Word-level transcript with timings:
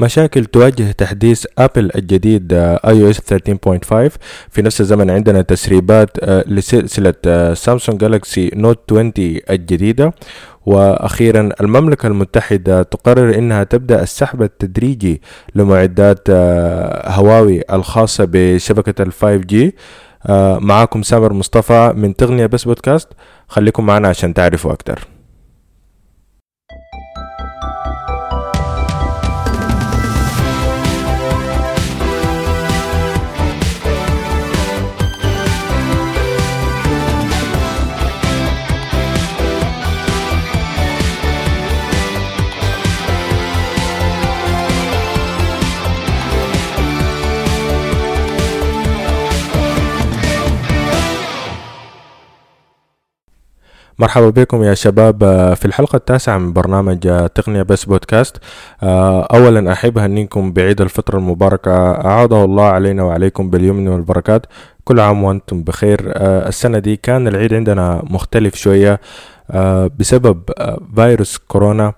مشاكل 0.00 0.44
تواجه 0.44 0.92
تحديث 0.92 1.46
Apple 1.58 1.90
الجديد 1.94 2.52
iOS 2.52 3.20
13.5 3.20 4.18
في 4.50 4.62
نفس 4.62 4.80
الزمن 4.80 5.10
عندنا 5.10 5.42
تسريبات 5.42 6.10
آه، 6.20 6.44
لسلسلة 6.46 7.54
Samsung 7.54 8.00
Galaxy 8.00 8.50
Note 8.54 8.78
20 8.92 9.12
الجديدة. 9.50 10.14
وأخيرا 10.66 11.48
المملكة 11.60 12.06
المتحدة 12.06 12.82
تقرر 12.82 13.34
إنها 13.38 13.64
تبدأ 13.64 14.02
السحب 14.02 14.42
التدريجي 14.42 15.22
لمعدات 15.54 16.28
آه، 16.30 17.10
هواوي 17.10 17.62
الخاصة 17.72 18.28
بشبكة 18.32 19.02
ال 19.02 19.12
5G 19.12 19.74
معاكم 20.60 21.02
سامر 21.02 21.32
مصطفى 21.32 21.92
من 21.96 22.16
تقنية 22.16 22.46
بس 22.46 22.64
بودكاست. 22.64 23.08
خليكم 23.48 23.86
معنا 23.86 24.08
عشان 24.08 24.34
تعرفوا 24.34 24.72
أكتر. 24.72 25.08
مرحبا 54.00 54.30
بكم 54.30 54.62
يا 54.62 54.74
شباب. 54.74 55.24
آه، 55.24 55.54
في 55.54 55.64
الحلقة 55.64 55.96
التاسعة 55.96 56.38
من 56.38 56.52
برنامج 56.52 57.06
آه، 57.06 57.26
تقنية 57.26 57.62
بس 57.62 57.84
بودكاست. 57.84 58.36
آه، 58.82 59.22
أولا 59.22 59.72
أحب 59.72 59.98
أهنيكم 59.98 60.52
بعيد 60.52 60.80
الفطر 60.80 61.18
المباركة. 61.18 61.90
أعاده 61.90 62.44
الله 62.44 62.64
علينا 62.64 63.02
وعليكم 63.02 63.50
باليمن 63.50 63.88
والبركات. 63.88 64.46
كل 64.84 65.00
عام 65.00 65.24
وأنتم 65.24 65.62
بخير. 65.62 65.98
السنة 66.48 66.78
دي 66.78 66.96
كان 66.96 67.28
العيد 67.28 67.54
عندنا 67.54 68.02
مختلف 68.10 68.54
شوية 68.54 69.00
بسبب 69.98 70.42
فيروس 70.94 71.38
كورونا. 71.38 71.92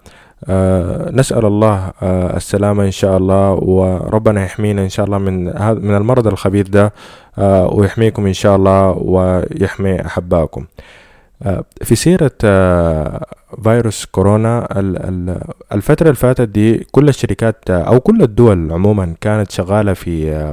نسأل 1.12 1.44
الله 1.46 1.92
السلامة 2.36 2.84
إن 2.84 2.90
شاء 2.90 3.16
الله 3.16 3.52
وربنا 3.52 4.44
يحمينا 4.44 4.82
إن 4.82 4.88
شاء 4.88 5.06
الله 5.06 5.18
من 5.18 5.44
من 5.86 5.96
المرض 5.96 6.26
الخبيث 6.26 6.68
ده. 6.68 6.92
ويحميكم 7.72 8.26
إن 8.26 8.32
شاء 8.32 8.56
الله 8.56 8.90
ويحمي 8.90 10.06
أحبائكم. 10.06 10.64
في 11.82 11.94
سيرة 11.94 12.30
آه، 12.44 13.26
فيروس 13.64 14.04
كورونا 14.04 14.68
الفترة 15.72 16.04
اللي 16.06 16.14
فاتت 16.16 16.48
دي 16.48 16.86
كل 16.92 17.08
الشركات 17.08 17.70
آه، 17.70 17.82
أو 17.82 18.00
كل 18.00 18.22
الدول 18.22 18.72
عموما 18.72 19.14
كانت 19.20 19.50
شغالة 19.50 19.92
في 19.92 20.52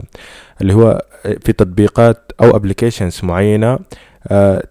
اللي 0.62 0.74
هو 0.74 1.02
في 1.24 1.54
تطبيقات 1.54 2.32
أو 2.42 2.56
ابليكيشنز 2.56 3.20
معينة 3.24 3.80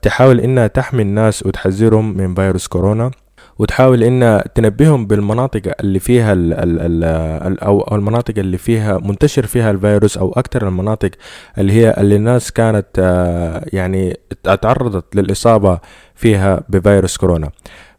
تحاول 0.03 0.41
إنها 0.41 0.67
تحمي 0.67 1.03
الناس 1.03 1.47
وتحذرهم 1.47 2.17
من 2.17 2.35
فيروس 2.35 2.67
كورونا. 2.67 3.11
وتحاول 3.59 4.03
إن 4.03 4.43
تنبههم 4.55 5.07
بالمناطق 5.07 5.63
اللي 5.81 5.99
فيها 5.99 6.33
ال 6.33 6.53
ال 6.53 7.05
ال 7.47 7.61
أو 7.61 7.97
المناطق 7.97 8.39
اللي 8.39 8.59
فيها 8.59 8.99
منتشر 8.99 9.47
فيها 9.47 9.71
الفيروس 9.71 10.19
أو 10.19 10.33
أكثر 10.33 10.69
المناطق 10.69 11.11
اللي 11.59 11.73
هي 11.73 11.95
اللي 11.99 12.17
الناس 12.17 12.53
كانت 12.53 12.87
يعني 13.73 14.17
تعرضت 14.63 15.17
للإصابة 15.17 15.79
فيها 16.15 16.63
بفيروس 16.69 17.17
كورونا. 17.17 17.51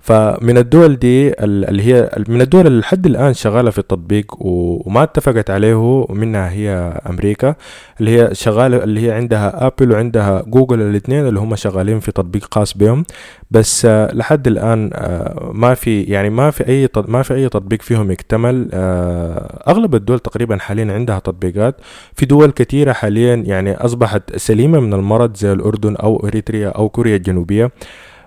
فمن 0.10 0.58
الدول 0.58 0.96
دي 0.96 1.44
اللي 1.44 1.84
هي 1.84 2.10
من 2.28 2.42
الدول 2.42 2.68
اللي 2.68 2.80
لحد 2.80 3.06
الآن 3.06 3.34
شغالة 3.34 3.72
في 3.72 3.78
التطبيق 3.78 4.36
وما 4.40 5.04
اتفقت 5.04 5.50
عليه 5.50 6.06
منها 6.10 6.50
هي 6.50 6.70
أمريكا 7.10 7.56
اللي 8.00 8.20
هي 8.20 8.30
شغالة 8.36 8.84
اللي 8.84 9.08
هي 9.08 9.12
عندها 9.12 9.68
ابل 9.68 9.92
وعندها 9.92 10.44
جوجل 10.48 10.82
الاثنين 10.82 11.28
اللي 11.28 11.40
هم 11.40 11.56
شغالين 11.56 12.00
في 12.00 12.12
تطبيق 12.12 12.54
خاص 12.54 12.78
بهم. 12.78 13.06
بس 13.52 13.86
لحد 13.86 14.48
الآن 14.48 14.90
آه، 14.94 15.52
ما 15.54 15.74
في 15.74 16.04
يعني 16.04 16.30
ما 16.30 16.52
في 16.52 16.68
أي 16.68 16.90
ما 17.08 17.22
في 17.22 17.34
أي 17.34 17.50
تطبيق 17.50 17.82
فيهم 17.82 18.12
يكتمل. 18.12 18.70
آه، 18.74 19.64
أغلب 19.68 19.96
الدول 19.96 20.20
تقريبا 20.20 20.58
حاليا 20.58 20.94
عندها 20.94 21.20
تطبيقات. 21.20 21.76
في 22.16 22.26
دول 22.26 22.52
كثيره 22.52 22.94
حاليا 22.94 23.36
يعني 23.36 23.76
أصبحت 23.76 24.36
سليمة 24.36 24.80
من 24.80 24.94
المرض 24.94 25.38
زي 25.38 25.54
الأردن 25.54 25.96
أو 25.96 26.28
إريتريا 26.28 26.70
أو 26.70 26.90
كوريا 26.90 27.16
الجنوبية. 27.16 27.72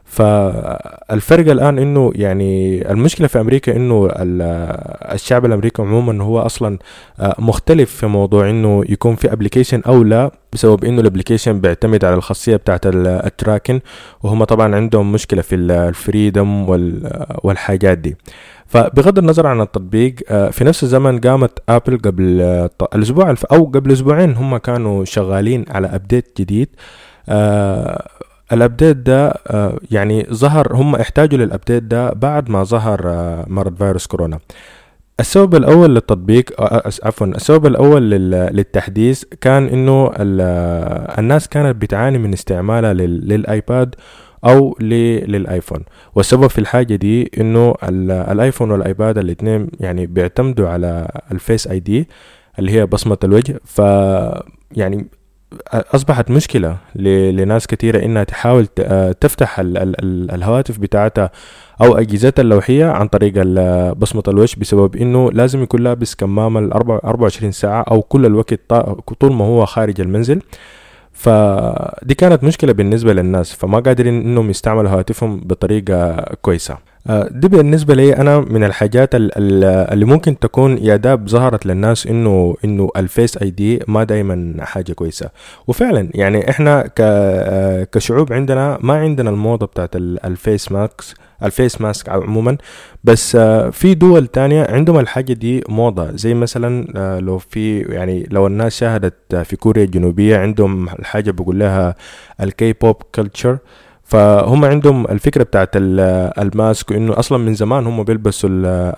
فالفرق 0.04 1.50
الآن 1.50 1.78
إنه 1.78 2.12
يعني 2.14 2.82
المشكلة 2.90 3.26
في 3.26 3.40
أمريكا 3.40 3.76
إنه 3.76 4.08
الشعب 5.12 5.44
الأمريكي 5.44 5.82
عموما 5.82 6.24
هو 6.24 6.40
أصلا 6.40 6.78
آه، 7.20 7.34
مختلف 7.38 7.90
في 7.96 8.06
موضوع 8.06 8.50
إنه 8.50 8.84
يكون 8.88 9.16
في 9.16 9.32
application 9.32 9.82
أو 9.86 10.02
لا 10.02 10.30
بسبب 10.52 10.84
إنه 10.84 11.00
ال 11.00 11.05
application 11.05 11.60
بيعتمد 11.60 12.04
على 12.04 12.14
الخاصية 12.14 12.56
بتاعت 12.56 12.86
ال 12.86 12.97
tracking 12.97 13.80
وهم 14.22 14.44
طبعا 14.44 14.76
عندهم 14.76 15.12
مشكلة 15.12 15.42
في 15.42 15.54
ال 15.54 15.68
freedom 15.69 16.68
والحاجات 17.44 17.98
دي. 17.98 18.16
فبغض 18.66 19.18
النظر 19.18 19.46
عن 19.46 19.60
التطبيق 19.60 20.14
آه، 20.28 20.50
في 20.50 20.64
نفس 20.64 20.82
الزمن 20.82 21.20
قامت 21.20 21.58
Apple 21.68 21.98
قبل 21.98 22.40
آه، 22.40 22.70
الأسبوع 22.94 23.34
أو 23.52 23.64
قبل 23.64 23.92
أسبوعين 23.92 24.34
هم 24.34 24.56
كانوا 24.56 25.04
شغالين 25.04 25.64
على 25.70 25.86
update 25.86 26.40
جديد 26.40 26.68
ال 28.52 28.59
update 28.59 28.96
ده 28.96 29.28
آه، 29.28 29.78
يعني 29.90 30.26
ظهر 30.32 30.76
هم 30.76 30.94
احتاجوا 30.96 31.38
لل 31.38 31.49
update 31.49 31.82
ده 31.82 32.12
بعد 32.12 32.50
ما 32.50 32.64
ظهر 32.64 33.08
آه، 33.10 33.44
مرض 33.48 33.76
فيروس 33.76 34.06
كورونا. 34.06 34.38
السبب 35.20 35.54
الأول 35.54 35.94
للتطبيق 35.94 36.60
آه، 36.60 36.90
عفوا 37.02 37.26
السبب 37.26 37.66
الأول 37.66 38.10
للتحديث 38.10 39.24
كان 39.40 39.66
إنه 39.68 40.10
الناس 41.18 41.48
كانت 41.48 41.76
بتعاني 41.82 42.18
من 42.18 42.32
استعمالها 42.32 42.92
لل 42.94 43.28
iPad 43.28 43.94
أو 44.44 44.76
لل 44.80 45.03
iPhone. 45.03 45.84
والسبب 46.14 46.46
في 46.46 46.58
الحاجة 46.58 46.94
دي 46.96 47.30
إنه 47.40 47.74
ال 48.08 48.17
iPhone 48.17 48.70
وال 48.70 48.86
iPad 48.86 49.18
الاثنين 49.18 49.68
يعني 49.80 50.06
بيعتمدوا 50.06 50.68
على 50.68 51.08
ال 51.32 51.66
Face 51.66 51.80
ID 51.80 52.08
اللي 52.58 52.72
هي 52.72 52.86
بصمة 52.86 53.18
الوجه 53.24 53.60
ف 53.64 53.78
يعني 54.72 55.06
أصبحت 55.72 56.30
مشكلة 56.30 56.76
لناس 56.94 57.66
كثيره 57.66 58.04
إنها 58.04 58.24
تحاول 58.24 58.66
آه، 58.78 59.12
تفتح 59.12 59.56
الهواتف 59.60 60.78
بتاعتها 60.78 61.30
أو 61.82 61.98
أجهزتها 61.98 62.42
اللوحية 62.42 62.86
عن 62.86 63.08
طريق 63.08 63.32
بصمة 63.92 64.22
الوجه 64.28 64.60
بسبب 64.60 64.96
إنه 64.96 65.30
لازم 65.32 65.62
يكون 65.62 65.80
لابس 65.80 66.14
كمامة 66.14 66.60
24 67.04 67.52
ساعة 67.52 67.82
أو 67.82 68.02
كل 68.02 68.26
الوقت 68.26 68.54
طول 69.20 69.32
ما 69.32 69.44
هو 69.44 69.66
خارج 69.66 70.00
المنزل. 70.00 70.42
فدي 71.12 72.14
كانت 72.14 72.44
مشكلة 72.44 72.72
بالنسبة 72.72 73.12
للناس 73.12 73.52
فما 73.52 73.78
قادرين 73.80 74.20
إنهم 74.20 74.50
يستعملوا 74.50 74.90
هواتفهم 74.90 75.40
بطريقة 75.40 76.16
كويسة. 76.42 76.91
دي 77.06 77.48
بالنسبة 77.48 77.94
لي 77.94 78.16
أنا 78.16 78.40
من 78.40 78.64
الحاجات 78.64 79.08
اللي 79.14 80.04
ممكن 80.04 80.38
تكون 80.38 80.78
يا 80.78 80.96
داب 80.96 81.28
ظهرت 81.28 81.66
للناس 81.66 82.06
إنه 82.06 82.56
إنه 82.64 82.90
الفيس 82.96 83.36
أي 83.38 83.50
دي 83.50 83.80
ما 83.88 84.04
دايما 84.04 84.54
حاجة 84.64 84.92
كويسة. 84.92 85.30
وفعلا 85.66 86.08
يعني 86.14 86.50
إحنا 86.50 86.90
آه، 87.00 87.84
كشعوب 87.84 88.32
عندنا 88.32 88.78
ما 88.80 88.94
عندنا 88.94 89.30
الموضة 89.30 89.66
بتاعت 89.66 89.96
ال 89.96 90.11
face 90.11 90.72
masks 90.72 91.14
ال 91.42 91.50
face 91.50 91.80
mask 91.80 92.08
عموما. 92.08 92.56
بس 93.04 93.36
آه، 93.36 93.70
في 93.70 93.94
دول 93.94 94.26
تانية 94.26 94.66
عندهم 94.70 94.98
الحاجة 94.98 95.32
دي 95.32 95.64
موضة. 95.68 96.16
زي 96.16 96.34
مثلا 96.34 96.86
لو 97.20 97.38
في 97.38 97.80
يعني 97.80 98.26
لو 98.30 98.46
الناس 98.46 98.76
شاهدت 98.78 99.34
في 99.36 99.56
كوريا 99.56 99.84
الجنوبية 99.84 100.36
عندهم 100.36 100.88
الحاجة 100.88 101.30
بقول 101.30 101.58
لها 101.58 101.94
ال 102.40 102.72
K-pop 102.72 102.96
culture 103.14 103.58
فهم 104.04 104.64
عندهم 104.64 105.06
الفكرة 105.06 105.42
بتاعت 105.42 105.70
ال 105.76 105.99
mask 105.99 106.90
وإنه 106.90 107.18
أصلا 107.18 107.38
من 107.38 107.54
زمان 107.54 107.86
هم 107.86 108.02
بيلبسوا 108.02 108.48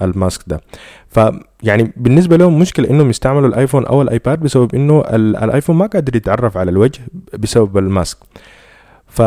ال 0.05 0.12
mask 0.12 0.41
ده. 0.47 0.61
فيعني 1.09 1.93
بالنسبة 1.97 2.37
لهم 2.37 2.59
مشكلة 2.59 2.91
إنهم 2.91 3.11
يستعملوا 3.11 3.49
الآيفون 3.49 3.87
أو 3.87 4.03
الآيباد 4.03 4.41
بسبب 4.41 4.75
إنه 4.75 5.01
الآيفون 5.11 5.77
ما 5.77 5.87
قادر 5.87 6.17
يتعرف 6.17 6.57
على 6.57 6.71
الوجه 6.71 7.01
بسبب 7.39 7.79
ال 7.79 7.86
mask. 7.86 8.19
ف 9.07 9.23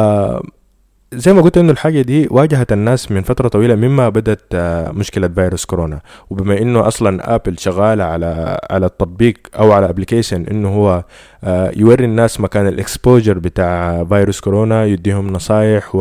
زي 1.13 1.33
ما 1.33 1.41
قلت 1.41 1.57
إنه 1.57 1.71
الحاجة 1.71 2.01
دي 2.01 2.27
واجهت 2.31 2.71
الناس 2.71 3.11
من 3.11 3.21
فترة 3.21 3.47
طويلة 3.47 3.75
مما 3.75 4.09
بدأت 4.09 4.41
آه، 4.53 4.91
مشكلة 4.91 5.27
فيروس 5.27 5.65
كورونا. 5.65 5.99
وبما 6.29 6.61
إنه 6.61 6.87
أصلا 6.87 7.35
آبل 7.35 7.59
شغالة 7.59 8.03
على 8.03 8.59
على 8.69 8.85
التطبيق 8.85 9.37
أو 9.59 9.71
على 9.71 9.89
application 9.89 10.45
إنه 10.51 10.69
هو 10.69 11.03
آه، 11.43 11.71
يوري 11.75 12.05
الناس 12.05 12.39
مكان 12.41 12.67
ال 12.67 12.75
exposure 12.75 13.39
بتاع 13.39 14.03
فيروس 14.03 14.39
كورونا 14.39 14.85
يديهم 14.85 15.27
نصايح 15.33 15.95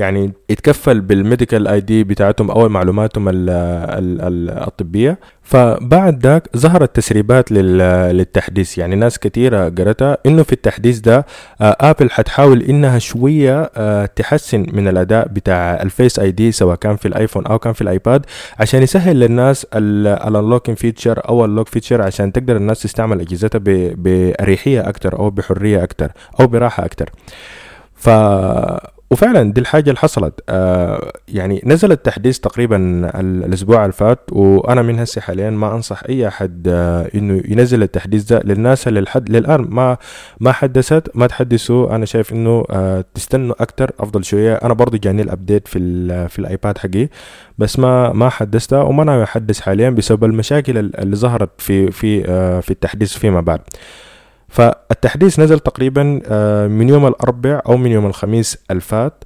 يعني 0.00 0.32
يتكفل 0.50 1.00
بال 1.00 1.68
medical 1.68 1.80
ID 1.80 2.04
بتاعتهم 2.04 2.50
أو 2.50 2.68
معلوماتهم 2.68 3.28
ال 3.28 3.50
ال 3.50 4.20
ال 4.20 4.50
الطبية. 4.50 5.18
فبعد 5.42 6.26
ذاك 6.26 6.48
ظهرت 6.56 6.96
تسريبات 6.96 7.52
للتحديث. 7.52 8.78
يعني 8.78 8.96
ناس 8.96 9.18
كثيره 9.18 9.68
قرتها 9.68 10.18
إنه 10.26 10.42
في 10.42 10.52
التحديث 10.52 10.98
ده 10.98 11.26
آبل 11.60 12.10
حتحاول 12.10 12.62
إنها 12.62 12.98
شوية 12.98 13.64
تحسن 14.06 14.66
من 14.72 14.88
الأداء 14.88 15.28
بتاع 15.28 15.82
ال 15.82 16.18
Face 16.18 16.30
ID 16.30 16.52
سواء 16.52 16.76
كان 16.76 16.96
في 16.96 17.08
الآيفون 17.08 17.46
أو 17.46 17.58
كان 17.58 17.72
في 17.72 17.80
الآيباد 17.82 18.26
عشان 18.58 18.82
يسهل 18.82 19.20
للناس 19.20 19.66
ال 19.74 19.84
unlocking 19.84 20.78
feature 20.78 21.28
أو 21.28 21.44
ال 21.44 21.49
lock 21.49 21.68
feature 21.68 22.02
عشان 22.02 22.32
تقدر 22.32 22.56
الناس 22.56 22.82
تستعمل 22.82 23.20
أجهزتها 23.20 23.58
باريحيه 23.94 24.88
أكثر 24.88 25.18
أو 25.18 25.30
بحرية 25.30 25.82
أكثر 25.82 26.12
أو 26.40 26.46
براحة 26.46 26.84
أكثر 26.84 27.10
ف 27.94 28.08
وفعلا 29.12 29.52
دي 29.52 29.60
الحاجة 29.60 29.90
اللي 29.90 29.98
حصلت. 30.00 30.34
آه 30.48 31.12
يعني 31.28 31.62
نزل 31.66 31.92
التحديث 31.92 32.38
تقريبا 32.38 32.76
الأسبوع 33.20 33.82
اللي 33.82 33.92
فات 33.92 34.20
وأنا 34.32 34.82
من 34.82 34.98
هسه 34.98 35.20
حاليا 35.20 35.50
ما 35.50 35.74
أنصح 35.74 36.02
أي 36.08 36.28
أحد 36.28 36.68
آه 36.68 37.10
إنه 37.14 37.42
ينزل 37.48 37.82
التحديث 37.82 38.24
ده 38.24 38.40
للناس 38.44 38.88
اللي 38.88 39.00
لحد 39.00 39.30
للآن 39.30 39.60
ما 39.60 39.96
ما 40.40 40.52
حدثت 40.52 41.10
ما 41.14 41.26
تحدثوا. 41.26 41.94
أنا 41.94 42.06
شايف 42.06 42.32
إنه 42.32 42.64
آه 42.70 43.04
تستنوا 43.14 43.62
أكتر 43.62 43.90
أفضل 44.00 44.24
شوية. 44.24 44.54
أنا 44.54 44.74
برضو 44.74 44.96
جاني 44.96 45.22
الأبديت 45.22 45.68
في 45.68 45.78
في 46.28 46.38
الآيباد 46.38 46.78
حقي 46.78 47.08
بس 47.58 47.78
ما 47.78 48.12
ما 48.12 48.28
حدثتها 48.28 48.82
وما 48.82 49.02
أنا 49.02 49.22
أحدث 49.22 49.60
حاليا 49.60 49.90
بسبب 49.90 50.24
المشاكل 50.24 50.78
اللي 50.78 51.16
ظهرت 51.16 51.50
في 51.58 51.90
في 51.90 52.24
آه 52.28 52.60
في 52.60 52.70
التحديث 52.70 53.12
فيما 53.18 53.40
بعد. 53.40 53.60
فالتحديث 54.50 55.40
نزل 55.40 55.58
تقريبا 55.58 56.02
من 56.66 56.88
يوم 56.88 57.06
الأربع 57.06 57.60
أو 57.66 57.76
من 57.76 57.90
يوم 57.90 58.06
الخميس 58.06 58.58
الفات 58.70 59.24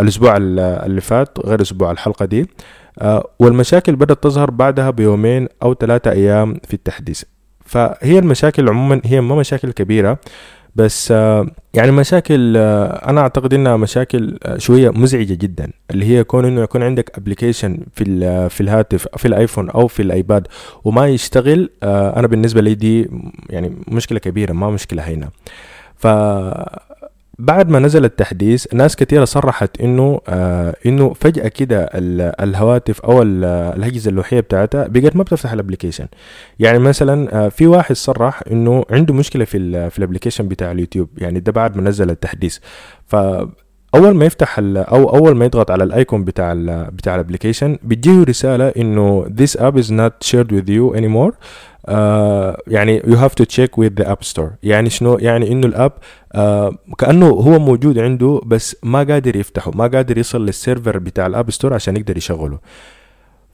الأسبوع 0.00 0.36
اللي 0.36 1.00
فات 1.00 1.38
غير 1.46 1.62
أسبوع 1.62 1.90
الحلقة 1.90 2.24
دي. 2.24 2.50
والمشاكل 3.38 3.96
بدأت 3.96 4.22
تظهر 4.22 4.50
بعدها 4.50 4.90
بيومين 4.90 5.48
أو 5.62 5.74
ثلاثة 5.74 6.10
أيام 6.10 6.56
في 6.68 6.74
التحديث. 6.74 7.22
فهي 7.66 8.18
المشاكل 8.18 8.68
عموما 8.68 9.00
هي 9.04 9.20
ما 9.20 9.34
مشاكل 9.36 9.72
كبيرة. 9.72 10.18
بس 10.76 11.10
يعني 11.74 11.90
مشاكل 11.90 12.56
أنا 12.56 13.20
أعتقد 13.20 13.54
إنها 13.54 13.76
مشاكل 13.76 14.38
شوية 14.58 14.90
مزعجة 14.90 15.34
جدا 15.34 15.70
اللي 15.90 16.04
هي 16.06 16.24
كون 16.24 16.44
إنه 16.44 16.60
يكون 16.62 16.82
عندك 16.82 17.18
application 17.18 17.78
في 17.92 18.04
في 18.48 18.60
الهاتف 18.60 19.08
في 19.16 19.28
الآيفون 19.28 19.70
أو 19.70 19.86
في 19.86 20.02
الآيباد 20.02 20.46
وما 20.84 21.08
يشتغل 21.08 21.70
أنا 21.82 22.26
بالنسبة 22.26 22.60
لي 22.60 22.74
دي 22.74 23.10
يعني 23.50 23.76
مشكلة 23.88 24.18
كبيرة 24.18 24.52
ما 24.52 24.70
مشكلة 24.70 25.02
هينة. 25.02 25.28
ف 25.96 26.06
بعد 27.38 27.70
ما 27.70 27.78
نزل 27.78 28.04
التحديث 28.04 28.74
ناس 28.74 28.96
كثيرة 28.96 29.24
صرحت 29.24 29.80
إنه 29.80 30.20
آه 30.28 30.76
إنه 30.86 31.12
فجأة 31.12 31.48
كده 31.48 31.90
الهواتف 32.40 33.00
أو 33.00 33.22
الأجهزة 33.22 34.08
اللوحية 34.10 34.40
بتاعتها 34.40 34.86
بقت 34.86 35.16
ما 35.16 35.22
بتفتح 35.22 35.52
ال 35.52 35.56
application 35.56 36.06
يعني 36.58 36.78
مثلا 36.78 37.44
آه 37.46 37.48
في 37.48 37.66
واحد 37.66 37.96
صرح 37.96 38.42
إنه 38.50 38.84
عنده 38.90 39.14
مشكلة 39.14 39.44
في 39.44 39.90
في 39.90 39.98
ال 39.98 40.02
application 40.02 40.48
بتاع 40.48 40.70
اليوتيوب. 40.72 41.08
يعني 41.18 41.40
ده 41.40 41.52
بعد 41.52 41.76
ما 41.76 41.82
نزل 41.82 42.10
التحديث. 42.10 42.58
ف 43.06 43.16
أول 43.94 44.14
ما 44.14 44.24
يفتح 44.24 44.56
أو 44.58 45.16
أول 45.16 45.36
ما 45.36 45.44
يضغط 45.44 45.70
على 45.70 45.84
ال 45.84 45.92
icon 45.92 46.24
بتاع 46.24 46.52
ال 46.52 46.90
بتاع 46.90 47.14
ال 47.14 47.19
application 47.19 47.78
بتجيه 47.82 48.22
رسالة 48.24 48.68
إنه 48.68 49.24
this 49.24 49.50
app 49.60 49.74
is 49.84 49.88
not 49.90 50.28
shared 50.30 50.50
with 50.52 50.68
you 50.68 50.96
anymore. 50.98 51.32
آه 51.86 52.62
يعني 52.66 53.00
you 53.00 53.16
have 53.16 53.32
to 53.42 53.46
check 53.46 53.70
with 53.84 54.02
the 54.02 54.06
app 54.06 54.28
store. 54.32 54.50
يعني 54.62 54.90
شنو؟ 54.90 55.18
يعني 55.20 55.52
إنه 55.52 55.66
ال 55.66 55.73
app 55.73 55.92
آه 56.32 56.78
كأنه 56.98 57.26
هو 57.26 57.58
موجود 57.58 57.98
عنده 57.98 58.40
بس 58.46 58.76
ما 58.82 58.98
قادر 59.02 59.36
يفتحه 59.36 59.70
ما 59.74 59.86
قادر 59.86 60.18
يصل 60.18 60.46
لل 60.46 60.59
server 60.59 60.98
بتاع 60.98 61.26
ال 61.26 61.32
App 61.32 61.50
Store 61.50 61.74
عشان 61.74 61.96
يقدر 61.96 62.16
يشغله. 62.16 62.58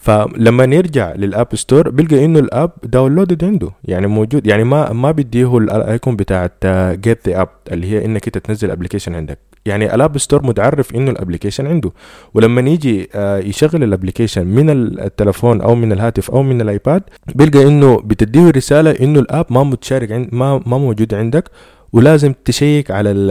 فلما 0.01 0.65
يرجع 0.65 1.15
لل 1.15 1.32
App 1.32 1.57
Store 1.57 1.91
بيلقى 1.91 2.25
إنه 2.25 2.39
ال 2.39 2.47
app 2.47 2.73
downloaded 2.83 3.45
عنده. 3.45 3.71
يعني 3.85 4.07
موجود 4.07 4.47
يعني 4.47 4.65
ما 4.65 4.93
ما 4.93 5.11
بيديه 5.11 5.59
ال 5.59 5.70
icon 5.70 6.17
بتاعت 6.17 6.67
get 6.93 7.29
the 7.29 7.41
app 7.41 7.49
اللي 7.73 7.87
هي 7.87 8.05
إنك 8.05 8.27
أنت 8.27 8.39
تنزل 8.39 8.71
application 8.71 9.15
عندك. 9.15 9.39
يعني 9.67 9.95
ال 9.95 10.01
App 10.01 10.19
Store 10.19 10.47
متعرف 10.47 10.95
إنه 10.95 11.11
ال 11.11 11.16
application 11.16 11.67
عنده. 11.67 11.93
ولما 12.35 12.61
يجي 12.71 13.09
يشغل 13.49 13.83
ال 13.85 13.90
application 13.90 14.47
من 14.47 14.71
التلفون 14.71 15.61
أو 15.61 15.75
من 15.75 15.93
الهاتف 15.93 16.31
أو 16.31 16.43
من 16.43 16.61
الآيباد 16.61 17.03
بيلقى 17.35 17.63
إنه 17.63 18.01
بتديه 18.01 18.51
رسالة 18.51 18.91
إنه 18.91 19.21
ال 19.21 19.27
app 19.27 19.47
ما 19.51 19.63
متشارك 19.65 20.13
عند 20.13 20.29
ما 20.33 20.61
ما 20.67 20.79
موجود 20.79 21.15
عندك 21.15 21.51
ولازم 21.93 22.35
تشيك 22.45 22.91
على 22.91 23.11
ال 23.11 23.31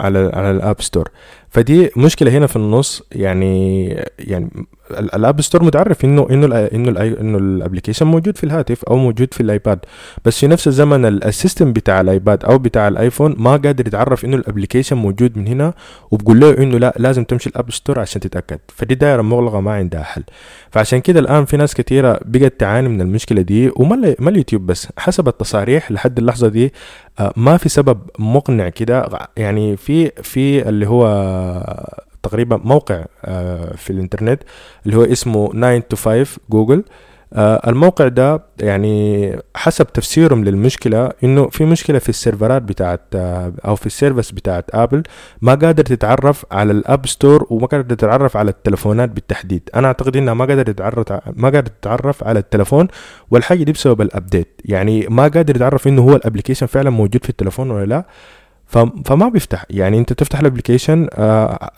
على 0.00 0.18
ال 0.26 0.34
على 0.34 0.50
ال 0.50 0.57
App 0.57 0.80
Store 0.80 1.08
فدي 1.48 1.90
مشكلة 1.96 2.30
هنا 2.30 2.46
في 2.46 2.56
النص. 2.56 3.02
يعني 3.12 3.86
يعني 4.18 4.50
ال 4.90 5.02
App 5.02 5.40
Store 5.40 5.64
متعرف 5.64 6.04
انه 6.04 6.26
إنه 6.30 6.46
إنه 6.46 7.00
إنه 7.20 7.38
ال 7.38 7.44
application 7.44 8.06
موجود 8.06 8.36
في 8.36 8.44
الهاتف 8.44 8.84
أو 8.84 8.96
موجود 8.96 9.34
في 9.34 9.40
الآيباد. 9.40 9.78
بس 10.24 10.40
في 10.40 10.46
نفس 10.46 10.68
الزمن 10.68 11.04
ال 11.04 11.14
system 11.14 11.72
بتاع 11.72 12.00
الآيباد 12.00 12.44
أو 12.44 12.58
بتاع 12.58 12.88
الآيفون 12.88 13.34
ما 13.38 13.50
قادر 13.50 13.86
يتعرف 13.86 14.24
إنه 14.24 14.36
ال 14.36 14.41
application 14.41 14.96
موجود 14.96 15.38
من 15.38 15.46
هنا 15.48 15.74
وبقول 16.10 16.40
له 16.40 16.58
إنه 16.58 16.78
لا 16.78 16.94
لازم 16.98 17.24
تمشي 17.24 17.50
ال 17.50 17.55
App 17.55 17.70
Store 17.70 17.98
عشان 18.00 18.20
تتأكد. 18.20 18.58
فدي 18.68 18.94
دايرة 18.94 19.22
مغلقة 19.22 19.60
ما 19.60 19.72
عندها 19.72 20.02
حل. 20.02 20.22
فعشان 20.70 21.00
كده 21.00 21.20
الآن 21.20 21.44
في 21.44 21.56
ناس 21.56 21.74
كثيره 21.74 22.20
بقت 22.24 22.60
تعاني 22.60 22.88
من 22.88 23.00
المشكلة 23.00 23.42
دي 23.42 23.70
وما 23.76 24.14
ما 24.18 24.30
اليوتيوب 24.30 24.66
بس. 24.66 24.88
حسب 24.98 25.28
التصاريح 25.28 25.90
لحد 25.92 26.18
اللحظة 26.18 26.48
دي 26.48 26.72
ما 27.36 27.56
في 27.56 27.68
سبب 27.68 27.98
مقنع 28.18 28.68
كده. 28.68 29.08
يعني 29.36 29.76
في 29.76 30.10
في 30.22 30.68
اللي 30.68 30.88
هو 30.88 31.06
تقريبا 32.28 32.56
موقع 32.56 33.04
في 33.76 33.90
الإنترنت 33.90 34.42
اللي 34.86 34.96
هو 34.96 35.02
اسمه 35.02 35.48
9 35.52 35.82
to 35.94 35.96
5 35.96 36.38
جوجل. 36.50 36.84
الموقع 37.66 38.08
ده 38.08 38.42
يعني 38.60 39.36
حسب 39.56 39.86
تفسيرهم 39.86 40.44
للمشكلة 40.44 41.10
إنه 41.24 41.48
في 41.48 41.64
مشكلة 41.64 41.98
في 41.98 42.08
السيرفرات 42.08 42.62
بتاعت 42.62 43.00
أو 43.64 43.76
في 43.76 43.86
ال 43.86 43.91
service 43.91 44.30
بتاعت 44.30 44.64
آبل 44.74 45.02
ما 45.42 45.54
قادر 45.54 45.82
تتعرف 45.84 46.44
على 46.52 46.72
ال 46.72 46.80
App 46.80 47.06
Store 47.06 47.46
وما 47.50 47.66
قادر 47.66 47.94
تتعرف 47.94 48.36
على 48.36 48.50
التلفونات 48.50 49.10
بالتحديد. 49.10 49.70
أنا 49.74 49.86
أعتقد 49.86 50.16
إنها 50.16 50.34
ما 50.34 50.44
قادر 50.44 50.62
تتعرف 50.72 51.12
ما 51.36 51.48
قادر 51.50 51.70
تتعرف 51.80 52.24
على 52.24 52.38
التلفون 52.38 52.88
والحاجة 53.30 53.62
دي 53.62 53.72
بسبب 53.72 54.00
ال 54.00 54.09
update 54.09 54.60
يعني 54.64 55.06
ما 55.10 55.22
قادر 55.28 55.56
يتعرف 55.56 55.88
إنه 55.88 56.02
هو 56.02 56.16
ال 56.16 56.20
application 56.20 56.66
فعلا 56.66 56.90
موجود 56.90 57.24
في 57.24 57.30
التلفون 57.30 57.70
ولا 57.70 57.84
لا. 57.84 58.04
فما 58.66 59.28
بيفتح. 59.28 59.64
يعني 59.70 59.98
انت 59.98 60.12
تفتح 60.12 60.40
ال 60.40 60.46
application 60.46 61.08
آه 61.12 61.70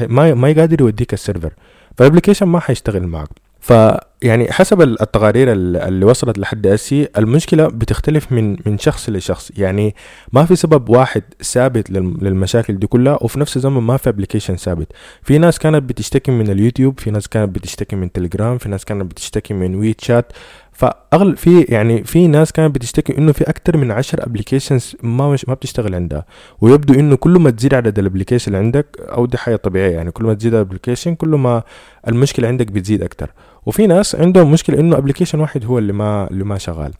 ما 0.00 0.34
ما 0.34 0.48
يقدر 0.48 0.80
يوديك 0.80 1.12
ال 1.12 1.17
server. 1.17 1.52
فال 1.98 2.05
application 2.05 2.46
ما 2.46 2.60
حيشتغل 2.60 3.06
معك. 3.06 3.28
فيعني 3.60 4.52
حسب 4.52 4.82
التقارير 4.82 5.52
اللي 5.52 6.04
وصلت 6.04 6.38
لحد 6.38 6.66
اسي 6.66 7.08
المشكلة 7.18 7.66
بتختلف 7.66 8.32
من 8.32 8.56
من 8.66 8.78
شخص 8.78 9.08
لشخص. 9.10 9.50
يعني 9.56 9.94
ما 10.32 10.44
في 10.44 10.56
سبب 10.56 10.88
واحد 10.88 11.22
ثابت 11.42 11.90
للمشاكل 11.90 12.78
دي 12.78 12.86
كلها 12.86 13.18
وفي 13.20 13.40
نفس 13.40 13.56
الزمن 13.56 13.80
ما 13.80 13.96
في 13.96 14.08
application 14.08 14.56
ثابت. 14.56 14.92
في 15.22 15.38
ناس 15.38 15.58
كانت 15.58 15.82
بتشتكي 15.82 16.30
من 16.32 16.50
اليوتيوب 16.50 17.00
في 17.00 17.10
ناس 17.10 17.28
كانت 17.28 17.54
بتشتكي 17.54 17.96
من 17.96 18.12
تليجرام 18.12 18.58
في 18.58 18.68
ناس 18.68 18.84
كانت 18.84 19.02
بتشتكي 19.10 19.54
من 19.54 19.74
WeChat 19.74 20.32
فاغلب 20.74 21.36
في 21.36 21.60
يعني 21.62 22.04
في 22.04 22.26
ناس 22.26 22.52
كانت 22.52 22.74
بتشتكي 22.74 23.18
إنه 23.18 23.32
في 23.32 23.44
أكتر 23.50 23.76
من 23.76 23.90
عشر 23.90 24.26
applications 24.26 24.96
ما 25.02 25.30
مش 25.30 25.48
ما 25.48 25.54
بتشتغل 25.54 25.94
عندها. 25.94 26.24
ويبدو 26.60 26.94
إنه 26.94 27.16
كل 27.16 27.30
ما 27.30 27.50
تزيد 27.50 27.74
عدد 27.74 27.98
ال 27.98 28.02
application 28.02 28.46
اللي 28.46 28.58
عندك 28.64 28.86
أو 29.00 29.26
دي 29.26 29.38
حاجة 29.38 29.56
طبيعية 29.56 29.94
يعني 29.94 30.10
كل 30.10 30.24
ما 30.24 30.34
تزيد 30.34 30.54
ال 30.54 30.59
application 30.59 31.14
كل 31.14 31.28
ما 31.28 31.62
المشكلة 32.08 32.48
عندك 32.48 32.66
بتزيد 32.66 33.02
أكتر. 33.02 33.30
وفي 33.66 33.86
ناس 33.86 34.14
عندهم 34.14 34.52
مشكلة 34.52 34.80
إنه 34.80 34.96
application 34.98 35.40
واحد 35.40 35.64
هو 35.64 35.78
اللي 35.78 35.92
ما 35.92 36.30
اللي 36.30 36.44
ما 36.44 36.58
شغال. 36.58 36.92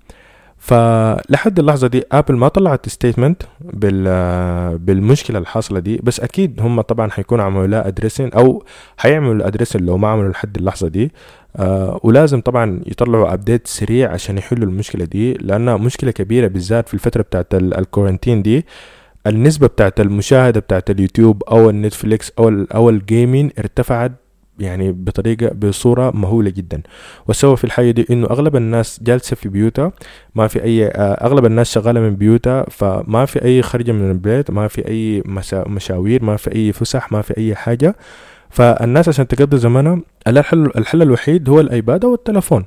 فلحد 0.59 1.59
اللحظة 1.59 1.87
دي 1.87 2.03
ابل 2.13 2.35
ما 2.37 2.49
طلعت 2.49 2.89
statement 2.89 3.43
بال 3.61 4.79
بالمشكلة 4.79 5.39
الحاصلة 5.39 5.79
دي. 5.79 6.01
بس 6.03 6.21
أكيد 6.21 6.61
هم 6.61 6.81
طبعا 6.81 7.11
حيكونوا 7.11 7.45
عملوا 7.45 7.67
لها 7.67 7.89
addressing 7.89 8.29
أو 8.29 8.65
حيعملوا 8.97 9.47
addressing 9.47 9.81
لو 9.81 9.99
ما 9.99 10.09
عملوا 10.09 10.31
لحد 10.31 10.57
اللحظة 10.57 10.89
دي. 10.89 11.13
آه 11.57 12.01
ولازم 12.03 12.41
طبعا 12.41 12.81
يطلعوا 12.87 13.33
update 13.35 13.67
سريع 13.67 14.11
عشان 14.13 14.39
يحلوا 14.39 14.65
المشكلة 14.69 15.05
دي 15.05 15.33
لأنها 15.35 15.77
مشكلة 15.77 16.11
كبيرة 16.11 16.47
بالذات 16.47 16.89
في 16.89 16.95
الفترة 16.95 17.23
بتاعت 17.23 17.55
ال 17.55 17.63
quarantine 17.63 18.43
دي. 18.43 18.67
النسبة 19.27 19.67
بتاعت 19.67 20.01
المشاهدة 20.01 20.61
بتاعت 20.61 20.91
اليوتيوب 20.91 21.43
أو 21.43 21.71
النتفليكس 21.71 22.33
أو 22.39 22.49
ال 22.49 22.73
أو 22.73 22.91
ال 22.91 22.99
gaming 22.99 23.51
ارتفعت 23.59 24.13
يعني 24.59 24.93
بطريقة 24.93 25.49
بصورة 25.55 26.11
مهولة 26.17 26.51
جدا. 26.51 26.83
والسبب 27.29 27.55
في 27.55 27.65
الحاجة 27.65 27.91
دي 27.91 28.07
إنه 28.11 28.27
أغلب 28.27 28.57
الناس 28.57 29.01
جالسة 29.03 29.37
في 29.37 29.49
بيوتها 29.49 29.93
ما 30.35 30.49
في 30.49 30.63
أي 30.65 30.87
أغلب 30.97 31.45
الناس 31.47 31.73
شغالة 31.73 32.01
من 32.01 32.17
بيوتها 32.17 32.67
فما 32.71 33.25
في 33.27 33.45
أي 33.45 33.63
خرجة 33.63 33.93
من 33.93 34.11
البيت 34.11 34.51
ما 34.51 34.69
في 34.69 34.89
أي 34.89 35.23
مشاوير 35.67 36.25
ما 36.25 36.37
في 36.37 36.55
أي 36.55 36.73
فسح 36.73 37.13
ما 37.13 37.23
في 37.23 37.37
أي 37.39 37.55
حاجة. 37.55 37.97
فالناس 38.55 39.09
عشان 39.09 39.29
تقضي 39.29 39.57
زمانها 39.59 40.01
الحل, 40.27 40.71
الحل 40.77 41.03
الوحيد 41.03 41.49
هو 41.49 41.61
الآيباد 41.61 42.05
أو 42.05 42.15
التلفون. 42.15 42.65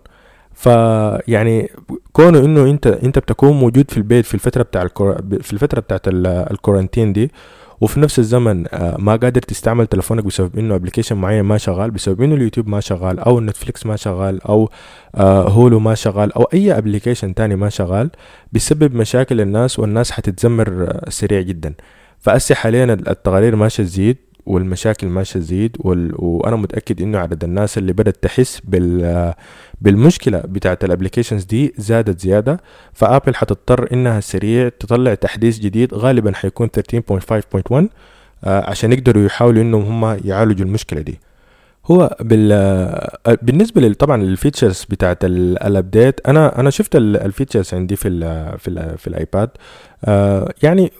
فيعني 0.53 1.69
كونه 2.13 2.39
إنه 2.39 2.63
انت 2.63 2.87
أنت 2.87 3.19
بتكون 3.19 3.51
موجود 3.51 3.91
في 3.91 3.97
البيت 3.97 4.25
في 4.25 4.33
الفترة 4.33 4.63
بتاع 4.63 4.81
الكور... 4.81 5.15
في 5.41 5.53
الفترة 5.53 5.79
بتاعت 5.79 6.01
ال 6.51 6.57
quarantine 6.57 7.13
دي 7.13 7.31
وفي 7.81 7.99
نفس 7.99 8.19
الزمن 8.19 8.65
آه، 8.73 8.97
ما 8.99 9.15
قادر 9.15 9.41
تستعمل 9.41 9.87
تلفونك 9.87 10.23
بسبب 10.23 10.59
إنه 10.59 10.75
application 10.75 11.15
معين 11.17 11.41
ما 11.41 11.57
شغال 11.57 11.91
بسبب 11.91 12.21
إنه 12.21 12.35
اليوتيوب 12.35 12.67
ما 12.67 12.79
شغال 12.79 13.19
أو 13.19 13.39
نتفليكس 13.39 13.85
ما 13.85 13.95
شغال 13.95 14.43
أو 14.43 14.69
آه، 15.15 15.49
هولو 15.49 15.79
ما 15.79 15.95
شغال 15.95 16.33
أو 16.33 16.43
أي 16.43 16.77
application 16.77 17.33
تاني 17.33 17.55
ما 17.55 17.69
شغال 17.69 18.09
بيسبب 18.51 18.95
مشاكل 18.95 19.37
للناس 19.37 19.79
والناس 19.79 20.11
حتتذمر 20.11 20.67
آه، 20.89 21.09
سريع 21.09 21.41
جدا. 21.41 21.73
فهسي 22.19 22.55
حاليا 22.55 22.83
التقارير 22.93 23.55
ماشية 23.55 23.83
تزيد. 23.83 24.17
والمشاكل 24.47 25.07
ماشية 25.07 25.39
تزيد 25.39 25.77
وال... 25.79 26.11
وأنا 26.15 26.55
متأكد 26.55 27.01
إنه 27.01 27.17
عدد 27.19 27.43
الناس 27.43 27.77
اللي 27.77 27.93
بدأت 27.93 28.23
تحس 28.23 28.61
بال 28.63 29.33
بالمشكلة 29.81 30.39
بتاعت 30.39 30.83
ال 30.83 30.88
applications 30.88 31.43
دي 31.43 31.73
زادت 31.77 32.19
زيادة. 32.19 32.59
فآبل 32.93 33.35
حتضطر 33.35 33.87
إنها 33.93 34.19
سريع 34.19 34.69
تطلع 34.69 35.13
تحديث 35.13 35.59
جديد 35.59 35.93
غالبا 35.93 36.33
حيكون 36.33 36.69
13.5.1 36.95 37.85
آه، 38.43 38.69
عشان 38.69 38.93
يقدروا 38.93 39.23
يحاولوا 39.25 39.61
إنهم 39.61 40.03
هم 40.03 40.19
يعالجوا 40.25 40.65
المشكلة 40.65 41.01
دي. 41.01 41.19
هو 41.91 42.15
بال 42.21 42.49
بالنسبة 43.41 43.81
لل 43.81 43.95
طبعا 43.95 44.21
ال 44.21 44.28
features 44.28 44.85
بتاعت 44.89 45.25
ال 45.25 45.40
update 45.40 46.27
أنا 46.27 46.59
أنا 46.59 46.69
شفت 46.69 46.95
ال 46.95 47.04
features 47.04 47.73
عندي 47.73 47.95
في 47.95 48.07
ال 48.07 48.21
في 48.59 48.67
ال 48.67 48.97
في 48.97 49.07
الآيباد 49.07 49.49
آه 50.05 50.53
يعني 50.63 50.91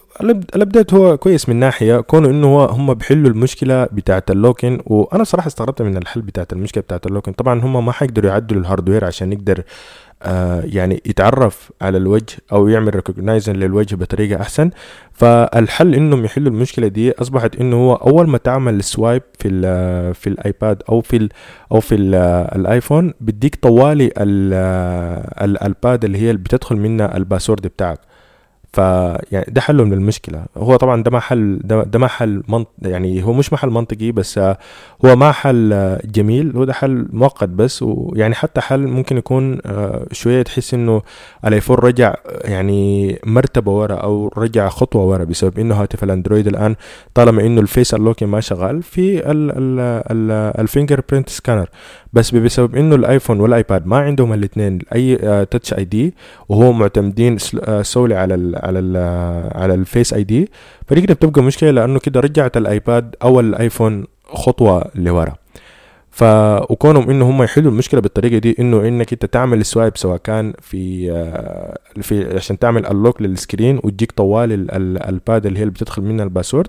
ال 0.54 0.60
update 0.60 0.94
هو 0.94 1.16
كويس 1.16 1.48
من 1.48 1.56
ناحية 1.56 2.00
كونه 2.00 2.28
إنه 2.30 2.64
هم 2.64 2.94
بيحلوا 2.94 3.30
المشكلة 3.30 3.84
بتاعت 3.84 4.30
ال 4.30 4.36
locking 4.36 4.80
وأنا 4.86 5.24
صراحة 5.24 5.46
استغربت 5.46 5.82
من 5.82 5.96
الحل 5.96 6.20
بتاعت 6.20 6.52
المشكلة 6.52 6.82
بتاعت 6.82 7.06
ال 7.06 7.09
locking. 7.09 7.32
طبعا 7.32 7.60
هم 7.60 7.86
ما 7.86 7.92
حيقدروا 7.92 8.30
يعدلوا 8.30 8.60
ال 8.60 8.65
hardware 8.65 9.04
عشان 9.04 9.32
يقدر 9.32 9.62
آه 10.22 10.62
يعني 10.64 11.02
يتعرف 11.06 11.72
على 11.82 11.98
الوجه 11.98 12.36
أو 12.52 12.68
يعمل 12.68 12.94
recognizing 12.94 13.52
للوجه 13.56 13.94
بطريقة 13.94 14.40
أحسن. 14.42 14.70
فالحل 15.12 15.94
إنهم 15.94 16.24
يحلوا 16.24 16.52
المشكلة 16.52 16.88
دي 16.88 17.12
أصبحت 17.12 17.56
إنه 17.56 17.76
هو 17.76 17.94
أول 17.94 18.28
ما 18.28 18.38
تعمل 18.38 18.84
swipe 18.84 19.22
في 19.38 19.48
ال 19.48 20.14
في 20.14 20.26
الآيباد 20.26 20.82
أو 20.88 21.00
في 21.00 21.28
أو 21.72 21.80
في 21.80 21.94
ال 21.94 22.14
الآيفون 22.60 23.14
بيديك 23.20 23.54
طوالي 23.56 24.10
ال 25.66 25.75
pad 25.75 26.04
اللي 26.04 26.18
هي 26.18 26.30
اللي 26.30 26.42
بتدخل 26.42 26.76
منها 26.76 27.16
ال 27.16 27.22
password 27.22 27.66
بتاعك. 27.66 28.00
فيعني 28.72 29.46
ده 29.48 29.60
حله 29.60 29.84
من 29.84 29.92
المشكلة. 29.92 30.44
هو 30.56 30.76
طبعا 30.76 31.02
ده 31.02 31.10
ما 31.10 31.20
حل 31.20 31.58
ده, 31.64 31.82
ده 31.82 31.98
ما 31.98 32.06
حل 32.06 32.42
منط 32.48 32.68
يعني 32.82 33.24
هو 33.24 33.32
مش 33.32 33.52
محل 33.52 33.70
منطقي 33.70 34.12
بس 34.12 34.38
هو 35.04 35.16
ما 35.16 35.32
حل 35.32 35.98
جميل 36.04 36.56
هو 36.56 36.64
ده 36.64 36.72
حل 36.72 37.08
مؤقت 37.12 37.48
بس 37.48 37.82
ويعني 37.82 38.34
حتى 38.34 38.60
حل 38.60 38.80
ممكن 38.80 39.16
يكون 39.16 39.58
آه، 39.66 40.06
شوية 40.12 40.42
تحس 40.42 40.74
إنه 40.74 41.02
الآيفون 41.44 41.76
رجع 41.76 42.14
يعني 42.44 43.18
مرتبة 43.26 43.72
ورا 43.72 43.94
أو 43.94 44.32
رجع 44.36 44.68
خطوة 44.68 45.04
ورا 45.04 45.24
بسبب 45.24 45.58
إنه 45.58 45.74
هاتف 45.74 46.04
الأندرويد 46.04 46.46
الآن 46.46 46.76
طالما 47.14 47.46
إنه 47.46 47.60
ال 47.60 47.67
face 47.67 47.94
lock 47.94 48.24
ما 48.26 48.40
شغال 48.40 48.82
في 48.82 49.22
ال 50.60 51.00
fingerprint 51.12 51.28
scanner. 51.28 51.68
بس 52.12 52.34
بسبب 52.34 52.76
إنه 52.76 52.94
الآيفون 52.94 53.40
والآيباد 53.40 53.86
ما 53.86 53.98
عندهم 53.98 54.32
الاثنين 54.32 54.78
أي 54.94 55.16
touch 55.46 55.74
ID 55.74 56.14
وهو 56.48 56.72
معتمدين 56.72 57.36
solely 57.82 58.14
على 58.14 58.34
ال 58.34 58.56
على 58.56 58.78
ال 58.78 58.96
على 59.62 59.74
ال 59.74 60.14
face 60.14 60.24
ID 60.24 60.50
فدي 60.86 61.00
كده 61.00 61.14
بتبقى 61.14 61.42
مشكلة 61.42 61.70
لأنه 61.70 61.98
كده 61.98 62.20
رجعت 62.20 62.56
الآيباد 62.56 63.14
أو 63.22 63.40
الآيفون 63.40 64.04
خطوة 64.24 64.84
لورا. 64.94 65.34
ف 66.10 66.22
وكونهم 66.70 67.10
إنه 67.10 67.30
هم 67.30 67.42
يحلوا 67.42 67.70
المشكلة 67.70 68.00
بالطريقة 68.00 68.38
دي 68.38 68.56
إنه 68.58 68.88
إنك 68.88 69.12
أنت 69.12 69.24
تعمل 69.26 69.64
swipe 69.64 69.96
سواء 69.96 70.16
كان 70.16 70.52
في 70.60 71.06
في 72.02 72.34
عشان 72.36 72.58
تعمل 72.58 72.86
ال 72.86 72.93
lock 72.93 73.22
لل 73.22 73.37
screen 73.37 73.80
وتجيك 73.84 74.12
طوال 74.12 74.70
ال 75.08 75.17
pad 75.17 75.46
اللي 75.46 75.58
هي 75.58 75.62
اللي 75.62 75.72
بتدخل 75.72 76.02
منها 76.02 76.24
ال 76.24 76.28
password. 76.28 76.68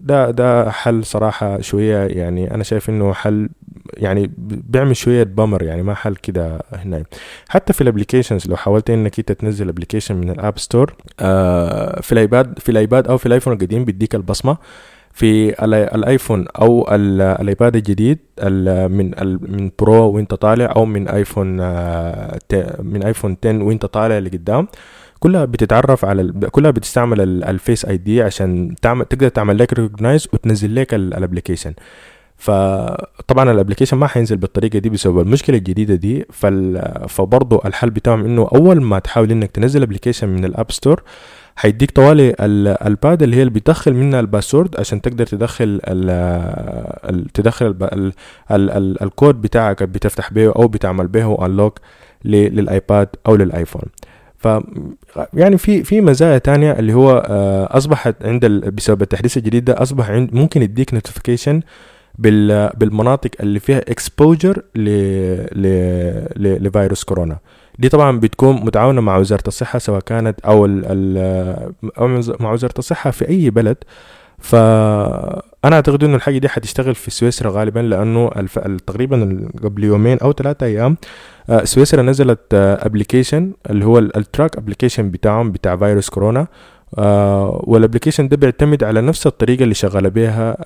ده 0.00 0.30
ده 0.30 0.70
حل 0.70 1.04
صراحة 1.04 1.60
شوية 1.60 1.96
يعني 2.06 2.54
أنا 2.54 2.64
شايف 2.64 2.90
إنه 2.90 3.12
حل 3.12 3.48
يعني 3.96 4.30
بيعمل 4.38 4.96
شوية 4.96 5.22
بمر 5.22 5.62
يعني 5.62 5.82
ما 5.82 5.94
حل 5.94 6.16
كده 6.16 6.62
هنا 6.72 7.04
حتى 7.48 7.72
في 7.72 7.80
ال 7.80 7.85
applications 7.85 8.46
لو 8.46 8.56
حاولت 8.56 8.90
إنك 8.90 9.18
أنت 9.18 9.32
تنزل 9.32 9.68
application 9.68 10.16
من 10.16 10.52
store 10.56 10.94
آه 11.20 12.00
في 12.00 12.12
الأيباد 12.12 12.58
في 12.58 12.68
الأيباد 12.68 13.08
أو 13.08 13.18
في 13.18 13.26
الأيفون 13.26 13.52
القديم 13.52 13.84
بيديك 13.84 14.14
البصمة. 14.14 14.56
في 15.12 15.64
الايفون 15.94 16.46
أو 16.60 16.86
الايباد 16.94 17.76
الجديد 17.76 18.18
من 18.90 19.14
من 19.50 19.70
Pro 19.78 20.10
وأنت 20.10 20.34
طالع 20.34 20.72
أو 20.76 20.84
من 20.84 21.08
ايفون 21.08 21.60
آه، 21.60 22.38
من 22.82 23.02
ايفون 23.02 23.36
10 23.44 23.62
وأنت 23.62 23.86
طالع 23.86 24.18
لقدام. 24.18 24.68
كلها 25.20 25.44
بتتعرف 25.44 26.04
على. 26.04 26.32
كلها 26.50 26.70
بتستعمل 26.70 27.44
ال 27.44 27.84
face 27.84 27.96
ID 27.96 28.22
عشان 28.22 28.74
تعمل 28.82 29.04
تقدر 29.04 29.28
تعمل 29.28 29.58
لك 29.58 29.72
recognize 29.72 30.28
وتنزل 30.32 30.74
لك 30.74 30.94
ال 30.94 31.01
application 31.01 31.74
فطبعا 32.38 33.50
ال 33.50 33.54
application 33.54 33.96
ما 33.96 34.06
حينزل 34.06 34.36
بالطريقة 34.36 34.78
دي 34.78 34.88
بسبب 34.90 35.18
المشكلة 35.20 35.56
الجديدة 35.56 35.94
دي. 35.94 36.26
فال... 36.32 36.82
الحل 37.64 37.90
بتاعهم 37.90 38.24
انه 38.24 38.48
أول 38.54 38.82
ما 38.82 38.98
تحاول 38.98 39.30
انك 39.30 39.50
تنزل 39.50 39.82
application 39.82 40.28
من 40.28 40.44
ال 40.44 40.51
App 40.51 40.72
Store 40.72 41.02
حيديك 41.56 41.90
طوالي 41.90 42.34
ال 42.86 42.95
pad 42.95 43.22
اللي 43.22 43.36
هي 43.36 43.40
اللي 43.40 43.52
بيدخل 43.52 43.94
منها 43.94 44.20
ال 44.20 44.27
password 44.27 44.80
عشان 44.80 45.00
تقدر 45.00 45.26
تدخل 45.26 45.80
ال 45.84 47.32
تدخل 47.32 47.66
ال 47.66 48.12
ال 48.50 48.70
ال 48.70 49.02
الكود 49.02 49.40
بتاعك 49.40 49.82
بتفتح 49.82 50.32
به 50.32 50.46
أو 50.46 50.68
بتعمل 50.68 51.06
به 51.06 51.46
unlock 51.46 51.78
للآيباد 52.24 53.08
أو 53.26 53.36
للآيفون. 53.36 53.82
ف 54.38 54.48
يعني 55.34 55.58
في 55.58 55.84
في 55.84 56.00
مزايا 56.00 56.38
تانية 56.38 56.72
اللي 56.72 56.94
هو 56.94 57.26
آه، 57.28 57.76
أصبحت 57.76 58.14
عند 58.24 58.46
بسبب 58.46 59.02
التحديث 59.02 59.36
الجديد 59.36 59.64
ده 59.64 59.82
أصبح 59.82 60.10
عند 60.10 60.34
ممكن 60.34 60.62
يديك 60.62 60.94
notification 60.94 61.60
بالمناطق 62.18 63.30
اللي 63.40 63.60
فيها 63.60 63.78
exposure 63.78 64.62
لفيروس 66.36 67.04
كورونا. 67.04 67.38
دي 67.78 67.88
طبعا 67.88 68.20
بتكون 68.20 68.54
متعاونة 68.64 69.00
مع 69.00 69.16
وزارة 69.16 69.42
الصحة 69.48 69.78
سواء 69.78 70.00
كانت 70.00 70.40
أو 70.40 70.66
ال 70.66 70.82
ال 70.84 72.36
مع 72.40 72.52
وزارة 72.52 72.74
الصحة 72.78 73.10
في 73.10 73.28
أي 73.28 73.50
بلد. 73.50 73.76
فانا 74.38 75.42
أعتقد 75.76 76.04
إنه 76.04 76.16
الحاجة 76.16 76.38
دي 76.38 76.48
حتشتغل 76.48 76.94
في 76.94 77.10
سويسرا 77.10 77.50
غالبا 77.50 77.80
لأنه 77.80 78.30
تقريبا 78.86 79.48
قبل 79.62 79.84
يومين 79.84 80.18
أو 80.18 80.32
ثلاثة 80.32 80.66
أيام 80.66 80.96
آه، 81.50 81.64
سويسرا 81.64 82.02
نزلت 82.02 82.40
application 82.54 83.52
آه، 83.66 83.72
اللي 83.72 83.84
هو 83.84 83.98
ال 83.98 84.08
track 84.08 84.56
application 84.56 85.10
بتاعهم 85.10 85.52
بتاع 85.52 85.76
فيروس 85.76 86.08
كورونا. 86.08 86.46
آه 86.98 87.60
وال 87.66 87.75
application 87.75 88.28
ده 88.28 88.36
بيعتمد 88.36 88.84
على 88.84 89.00
نفس 89.00 89.26
الطريقة 89.26 89.62
اللي 89.62 89.74
شغالة 89.74 90.08
بيها 90.08 90.56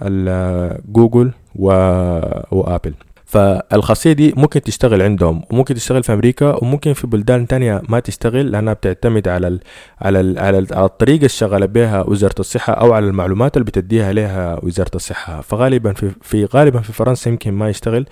جوجل 0.88 1.30
وابل 1.54 2.94
فالخاصية 3.24 4.12
دي 4.12 4.34
ممكن 4.36 4.62
تشتغل 4.62 5.02
عندهم 5.02 5.42
وممكن 5.50 5.74
تشتغل 5.74 6.02
في 6.02 6.12
أمريكا 6.12 6.64
وممكن 6.64 6.92
في 6.92 7.06
بلدان 7.06 7.46
تانية 7.46 7.82
ما 7.88 8.00
تشتغل 8.00 8.50
لأنها 8.50 8.72
بتعتمد 8.72 9.28
على 9.28 9.48
ال 9.48 9.60
على 10.00 10.20
ال 10.20 10.38
على, 10.38 10.58
ال 10.58 10.66
على 10.72 10.84
الطريقة 10.86 11.16
اللي 11.16 11.28
شغالة 11.28 11.66
بها 11.66 12.02
وزارة 12.02 12.34
الصحة 12.40 12.72
أو 12.72 12.92
على 12.92 13.06
المعلومات 13.06 13.56
اللي 13.56 13.64
بتديها 13.64 14.12
لها 14.12 14.64
وزارة 14.64 14.90
الصحة. 14.94 15.40
فغالبا 15.40 15.92
في, 15.92 16.10
في 16.22 16.44
غالبا 16.44 16.80
في 16.80 16.92
فرنسا 16.92 17.30
يمكن 17.30 17.52
ما 17.52 17.68
يشتغل 17.68 18.06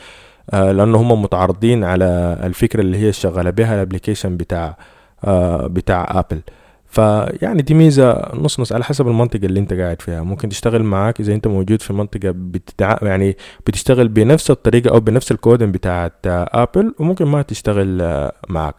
آه 0.50 0.73
لأنه 0.73 0.99
هم 0.99 1.23
متعارضين 1.23 1.85
على 1.85 2.38
الفكرة 2.45 2.81
اللي 2.81 2.99
هي 2.99 3.12
شغالة 3.12 3.50
بها 3.50 3.75
ال 3.75 3.80
application 3.80 4.37
بتاع 4.37 4.77
آه 5.25 5.67
بتاع 5.67 6.07
أبل 6.11 6.41
فيعني 6.90 7.62
دي 7.62 7.75
ميزة 7.75 8.30
نص 8.35 8.61
نص 8.61 8.73
على 8.73 8.85
حسب 8.85 9.09
المنطقة 9.09 9.47
اللي 9.47 9.61
انت 9.61 9.73
قاعد 9.75 10.02
فيها. 10.02 10.23
ممكن 10.23 10.49
تشتغل 10.49 10.83
معاك 10.83 11.21
إذا 11.21 11.35
انت 11.35 11.47
موجود 11.47 11.83
في 11.83 11.92
منطقة 11.92 12.30
بتتع... 12.37 12.99
يعني 13.02 13.37
بتشتغل 13.66 14.09
بنفس 14.09 14.50
الطريقة 14.50 14.90
أو 14.90 15.00
بنفس 15.00 15.33
ال 15.33 15.38
coding 15.38 15.73
بتاعت 15.73 16.14
ابل 16.26 16.95
وممكن 16.99 17.25
ما 17.25 17.42
تشتغل 17.42 18.02
معاك. 18.49 18.75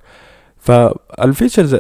فال 0.58 0.81
features 0.81 1.74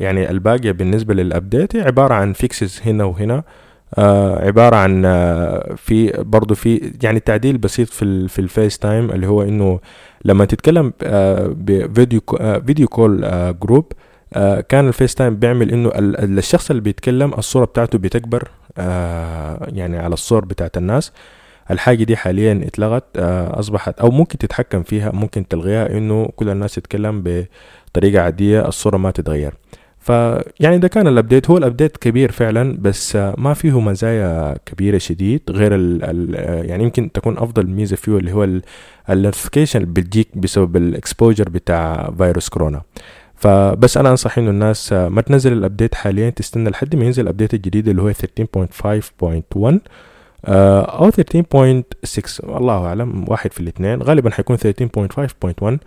يعني 0.00 0.30
الباقية 0.30 0.72
بالنسبة 0.72 1.14
لل 1.14 1.30
update 1.30 1.76
هي 1.76 1.82
عبارة 1.82 2.14
عن 2.14 2.32
fixes 2.32 2.80
هنا 2.86 3.04
وهنا. 3.04 3.42
آه 3.98 4.46
عبارة 4.46 4.76
عن 4.76 5.02
آه 5.06 5.74
في 5.76 6.12
برضو 6.18 6.54
في 6.54 6.92
يعني 7.02 7.20
تعديل 7.20 7.58
بسيط 7.58 7.88
في 7.88 8.28
في 8.28 8.38
ال 8.38 8.78
FaceTime 8.78 9.10
اللي 9.10 9.26
هو 9.26 9.42
إنه 9.42 9.80
لما 10.24 10.44
تتكلم 10.44 10.92
آه 11.02 11.46
بفيديو 11.56 12.20
آه 12.40 12.58
video 12.58 12.88
call 12.88 13.24
آه 13.24 13.50
group 13.50 13.92
آه 13.92 14.11
كان 14.68 14.88
ال 14.88 15.14
FaceTime 15.14 15.36
بيعمل 15.36 15.70
إنه 15.70 15.92
الشخص 15.96 16.70
اللي 16.70 16.82
بيتكلم 16.82 17.34
الصورة 17.34 17.64
بتاعته 17.64 17.98
بتكبر 17.98 18.48
آه 18.78 19.68
يعني 19.72 19.98
على 19.98 20.14
الصور 20.14 20.44
بتاعت 20.44 20.76
الناس. 20.76 21.12
الحاجة 21.70 22.04
دي 22.04 22.16
حاليا 22.16 22.60
اتلغت 22.66 23.04
آه 23.16 23.58
أصبحت 23.58 24.00
أو 24.00 24.10
ممكن 24.10 24.38
تتحكم 24.38 24.82
فيها 24.82 25.10
ممكن 25.12 25.48
تلغيها 25.48 25.98
إنه 25.98 26.28
كل 26.36 26.48
الناس 26.48 26.74
تتكلم 26.74 27.24
بطريقة 27.24 28.22
عادية 28.22 28.68
الصورة 28.68 28.96
ما 28.96 29.10
تتغير. 29.10 29.54
فيعني 29.98 30.78
ده 30.78 30.88
كان 30.88 31.06
ال 31.06 31.12
update 31.12 31.50
هو 31.50 31.56
ال 31.58 31.63
update 31.63 31.96
كبير 31.96 32.32
فعلا 32.32 32.76
بس 32.80 33.16
ما 33.16 33.54
فيه 33.54 33.80
مزايا 33.80 34.56
كبيرة 34.66 34.98
شديد 34.98 35.40
غير 35.50 35.74
ال 35.74 36.04
ال 36.04 36.34
يعني 36.70 36.84
يمكن 36.84 37.12
تكون 37.12 37.38
أفضل 37.38 37.66
ميزة 37.66 37.96
فيه 37.96 38.16
اللي 38.18 38.32
هو 38.32 38.48
ال 39.10 39.15
notification 39.15 39.80
اللي 39.80 39.92
بتجيك 39.92 40.28
بسبب 40.38 40.76
ال 40.76 40.84
exposure 40.84 41.48
بتاع 41.48 42.10
فيروس 42.18 42.48
كورونا. 42.48 42.82
فبس 43.42 43.96
أنا 43.96 44.10
أنصح 44.10 44.38
إنه 44.38 44.50
الناس 44.50 44.92
ما 44.92 45.20
تنزل 45.20 45.52
ال 45.52 45.58
update 45.58 45.94
حاليا 45.94 46.30
تستنى 46.30 46.70
لحد 46.70 46.96
ما 46.96 47.04
ينزل 47.04 47.22
ال 47.22 47.27
update 47.27 47.54
الجديد 47.54 47.88
اللي 47.88 48.02
هو 48.02 48.12
13.5.1 48.12 49.78
أو 50.46 51.10
13.6 51.10 52.44
الله 52.44 52.86
أعلم 52.86 53.24
واحد 53.28 53.52
في 53.52 53.60
الاثنين. 53.60 54.02
غالبا 54.02 54.30
حيكون 54.30 54.56
13.5.1 54.58 55.78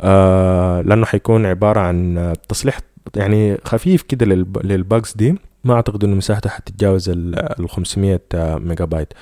آه 0.00 0.80
لأنه 0.80 1.06
حيكون 1.06 1.46
عبارة 1.46 1.80
عن 1.80 2.32
تصليح 2.48 2.78
يعني 3.16 3.58
خفيف 3.64 4.02
كده 4.02 4.26
لل 4.64 4.80
bugs 4.80 5.12
دي. 5.16 5.34
ما 5.64 5.74
أعتقد 5.74 6.04
إنه 6.04 6.16
مساحته 6.16 6.50
حتتجاوز 6.50 7.10
ال 7.10 7.68
500 7.68 8.20
ميجا 8.32 8.84
بايت. 8.84 9.12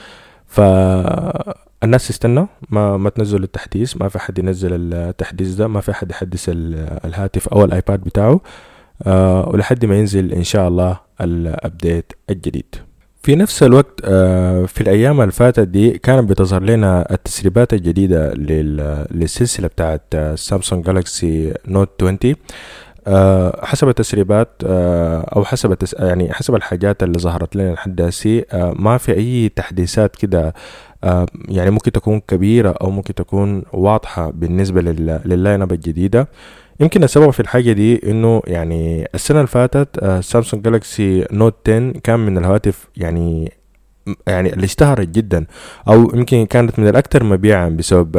فالناس 1.85 2.09
تستنى 2.09 2.47
ما 2.71 2.97
ما 2.97 3.11
تنزل 3.11 3.43
التحديث 3.43 3.97
ما 3.97 4.09
في 4.09 4.19
حد 4.19 4.39
ينزل 4.39 4.71
التحديث 4.95 5.49
ده 5.55 5.69
ما 5.69 5.81
في 5.81 5.93
حد 5.93 6.11
يحدث 6.11 6.51
الهاتف 7.05 7.49
أو 7.49 7.65
الآيباد 7.65 8.01
بتاعه. 8.01 8.41
آه 9.07 9.49
ولحد 9.49 9.85
ما 9.85 9.99
ينزل 9.99 10.33
إن 10.33 10.45
شاء 10.45 10.69
الله 10.69 11.01
ال 11.21 11.34
update 11.34 12.13
الجديد. 12.31 12.75
في 13.23 13.35
نفس 13.37 13.63
الوقت 13.63 14.01
آه 14.05 14.65
في 14.67 14.81
الأيام 14.81 15.21
اللي 15.21 15.33
فاتت 15.33 15.69
دي 15.69 15.91
كانت 15.99 16.31
بتظهر 16.31 16.63
لنا 16.63 17.13
التسريبات 17.13 17.73
الجديدة 17.75 18.35
للسلسلة 19.11 19.67
بتاعت 19.69 20.17
سامسونج 20.35 20.85
جالاكسي 20.85 21.55
نوت 21.69 22.03
20 22.03 22.19
أه 23.07 23.65
حسب 23.67 23.89
التسريبات 23.89 24.49
أه 24.67 25.21
أو 25.37 25.45
حسب 25.45 25.73
التس... 25.73 25.95
يعني 25.95 26.33
حسب 26.33 26.55
الحاجات 26.55 27.03
اللي 27.03 27.19
ظهرت 27.19 27.57
لنا 27.57 27.73
لحد 27.73 28.11
أه 28.53 28.75
ما 28.79 28.99
في 28.99 29.13
أي 29.13 29.49
تحديثات 29.49 30.17
كده 30.17 30.55
يعني 31.49 31.71
ممكن 31.71 31.93
تكون 31.93 32.21
كبيرة 32.21 32.71
أو 32.71 32.91
ممكن 32.91 33.15
تكون 33.15 33.63
واضحة 33.73 34.31
بالنسبة 34.31 34.81
لل... 34.83 35.21
لل 35.25 35.38
line 35.38 35.63
up 35.63 35.73
الجديدة. 35.73 36.29
يمكن 36.81 37.05
السبب 37.05 37.31
في 37.31 37.41
الحاجة 37.41 37.73
دي 37.73 38.11
إنه 38.11 38.43
يعني 38.47 39.09
السنة 39.15 39.39
اللي 39.39 39.47
فاتت 39.49 40.05
Samsung 40.21 40.65
Galaxy 40.65 41.27
Note 41.33 41.55
10 41.71 41.93
كان 42.05 42.21
من 42.21 42.39
الهواتف 42.39 42.89
يعني 42.97 43.53
يعني 44.27 44.53
اللي 44.53 44.65
اشتهرت 44.65 45.09
جدا 45.09 45.47
أو 45.89 46.11
يمكن 46.15 46.47
كانت 46.47 46.79
من 46.79 46.89
الأكثر 46.89 47.25
مبيعا 47.25 47.69
بسبب 47.69 48.17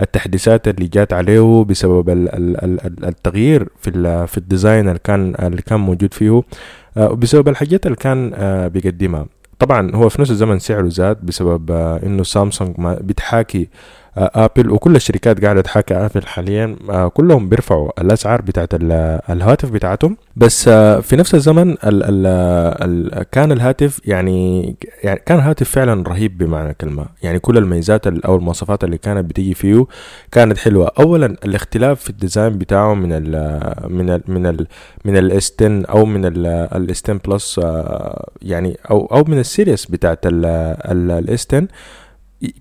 التحديثات 0.00 0.68
اللي 0.68 0.86
جات 0.88 1.12
عليه 1.12 1.64
بسبب 1.64 2.10
التغيير 3.04 3.68
في 3.80 4.26
في 4.26 4.38
ال 4.38 4.45
design 4.45 4.88
اللي 4.88 4.98
كان 5.04 5.34
اللي 5.42 5.62
كان 5.62 5.80
موجود 5.80 6.14
فيه 6.14 6.42
وبسبب 6.96 7.48
الحاجات 7.48 7.86
اللي 7.86 7.96
كان 7.96 8.30
بيقدمها. 8.68 9.26
طبعا 9.58 9.94
هو 9.94 10.08
في 10.08 10.20
نفس 10.20 10.30
الزمن 10.30 10.58
سعره 10.58 10.88
زاد 10.88 11.26
بسبب 11.26 11.70
إنه 12.06 12.22
سامسونج 12.22 12.74
بتحاكي 12.80 13.68
Apple 14.16 14.70
وكل 14.70 14.96
الشركات 14.96 15.44
قاعدة 15.44 15.60
تحاكي 15.60 15.94
Apple 15.94 16.26
حاليا. 16.26 16.76
كلهم 17.14 17.48
بيرفعوا 17.48 18.00
الأسعار 18.00 18.42
بتاعت 18.42 18.68
الهواتف 19.30 19.70
بتاعتهم. 19.70 20.16
بس 20.36 20.68
في 21.02 21.16
نفس 21.16 21.34
الزمن 21.34 21.70
ال 21.70 21.78
ال 21.84 22.26
ال 23.16 23.22
كان 23.22 23.52
الهاتف 23.52 24.00
يعني 24.04 24.76
يعني 25.04 25.20
كان 25.26 25.38
هاتف 25.40 25.70
فعلا 25.70 26.04
رهيب 26.08 26.38
بمعنى 26.38 26.70
الكلمة. 26.70 27.06
يعني 27.22 27.38
كل 27.38 27.58
الميزات 27.58 28.06
أو 28.06 28.36
المواصفات 28.36 28.84
اللي 28.84 28.98
كانت 28.98 29.24
بتيجي 29.30 29.54
فيه 29.54 29.86
كانت 30.32 30.58
حلوة. 30.58 30.90
اولا 30.98 31.26
الاختلاف 31.26 32.00
في 32.00 32.10
ال 32.10 32.17
design 32.17 32.58
بتاعه 32.58 32.94
من 32.94 33.12
ال 33.12 33.32
من 33.88 34.10
ال 34.10 34.22
من 34.28 34.46
ال 34.46 34.66
من 35.04 35.16
ال 35.16 35.54
S10 35.60 35.82
أو 35.90 36.04
من 36.04 36.24
ال 36.24 37.02
S10 37.04 37.20
Plus 37.28 37.60
يعني 38.42 38.76
أو 38.90 39.06
أو 39.06 39.24
من 39.28 39.38
ال 39.38 39.45
series 39.45 39.86
بتاعت 39.86 40.18
ال 40.26 41.46
S10 41.54 41.68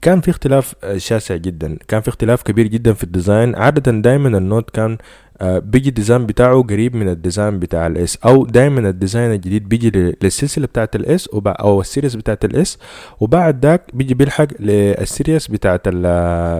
كان 0.01 0.21
في 0.21 0.29
اختلاف 0.31 0.75
شاسع 0.97 1.35
جدا. 1.35 1.77
كان 1.87 2.01
في 2.01 2.07
اختلاف 2.07 2.43
كبير 2.43 2.67
جدا 2.67 2.93
في 2.93 3.03
الديزاين. 3.03 3.55
عادة 3.55 3.91
دايما 3.91 4.37
النوت 4.37 4.69
كان 4.69 4.97
بيجي 5.41 5.89
الديزاين 5.89 6.25
بتاعه 6.25 6.63
قريب 6.63 6.95
من 6.95 7.09
الديزاين 7.09 7.59
بتاع 7.59 7.87
الاس 7.87 8.17
أو 8.25 8.45
دايما 8.45 8.89
الديزاين 8.89 9.31
الجديد 9.31 9.69
بيجي 9.69 10.15
للسلسلة 10.23 10.67
بتاعت 10.67 10.95
الاس 10.95 11.29
أو 11.45 11.81
السيريس 11.81 12.15
بتاعت 12.15 12.45
الاس 12.45 12.77
وبعد 13.19 13.65
ذاك 13.65 13.81
بيجي 13.93 14.13
بيلحق 14.13 14.47
لل 14.59 14.81
series 14.81 15.47
بتاعت 15.47 15.87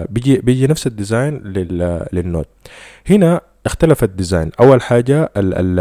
بيجي 0.08 0.36
بيجي 0.36 0.66
نفس 0.66 0.86
ال 0.86 0.94
design 0.94 1.42
لل 2.12 2.22
Note. 2.22 2.48
هنا 3.10 3.40
اختلف 3.66 4.04
ال 4.04 4.10
design. 4.10 4.50
أول 4.60 4.82
حاجة 4.82 5.30
ال 5.36 5.54
ال 5.54 5.80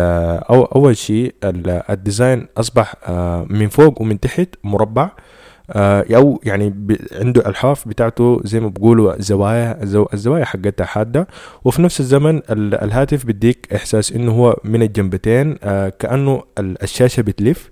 أو 0.50 0.64
أول 0.64 0.98
شيء 0.98 1.36
ال 1.90 1.98
design 1.98 2.48
أصبح 2.58 3.10
من 3.50 3.68
فوق 3.68 4.02
ومن 4.02 4.20
تحت 4.20 4.50
مربع. 4.64 5.10
أو 5.76 6.42
يعني 6.44 6.74
عنده 7.12 7.50
الحواف 7.50 7.88
بتاعته 7.88 8.42
زي 8.44 8.60
ما 8.60 8.68
بيقولوا 8.68 9.22
زوايا 9.22 9.84
الزوايا 10.14 10.46
حقتها 10.46 10.86
حادة. 10.86 11.28
وفي 11.66 11.82
نفس 11.82 12.00
الزمن 12.00 12.42
الهاتف 12.50 13.26
بيديك 13.26 13.68
إحساس 13.76 14.12
إنه 14.12 14.32
هو 14.32 14.56
من 14.64 14.82
الجنبتين 14.82 15.54
كأنه 16.00 16.44
الشاشة 16.60 17.22
بتلف. 17.22 17.71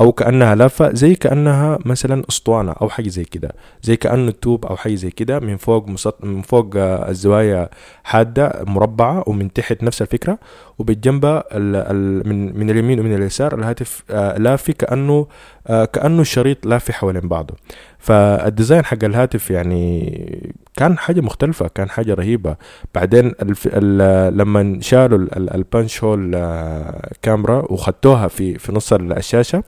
أو 0.00 0.12
كأنها 0.12 0.54
لافه 0.54 0.94
زي 0.94 1.14
كأنها 1.14 1.78
مثلا 1.84 2.22
أسطوانة 2.28 2.72
أو 2.72 2.88
حاجة 2.88 3.08
زي 3.08 3.24
كده. 3.24 3.52
زي 3.82 3.96
كانه 3.96 4.30
tube 4.30 4.66
أو 4.66 4.76
حاجة 4.76 4.94
زي 4.94 5.10
كده 5.10 5.40
من 5.40 5.56
فوق 5.56 5.88
مسط... 5.88 6.24
من 6.24 6.42
فوق 6.42 6.70
الزوايا 6.76 7.68
حادة 8.04 8.64
مربعة 8.66 9.24
ومن 9.26 9.52
تحت 9.52 9.82
نفس 9.82 10.02
الفكرة 10.02 10.38
وبالجنبها 10.78 11.44
ال... 11.52 11.76
ال... 11.76 12.28
من 12.28 12.58
من 12.58 12.70
اليمين 12.70 13.00
ومن 13.00 13.14
اليسار 13.14 13.58
الهاتف 13.58 14.04
لافي 14.38 14.72
كأنه 14.72 15.26
كأنه 15.68 16.20
الشريط 16.20 16.66
لافي 16.66 16.92
حوالين 16.92 17.28
بعضه. 17.28 17.54
فال 17.98 18.19
design 18.19 18.84
حق 18.84 19.04
الهاتف 19.04 19.50
يعني 19.50 20.54
كان 20.76 20.98
حاجة 20.98 21.20
مختلفة 21.20 21.68
كان 21.68 21.90
حاجة 21.90 22.14
رهيبة. 22.14 22.56
بعدين 22.94 23.32
الف... 23.42 23.68
ال... 23.72 24.36
لما 24.36 24.78
شالوا 24.80 25.18
ال 25.36 25.47
punch 25.47 26.04
hole 26.04 26.30
camera 27.22 27.72
وختوها 27.72 28.28
في 28.28 28.58
في 28.58 28.72
نص 28.72 28.92
الشاشة 28.92 29.62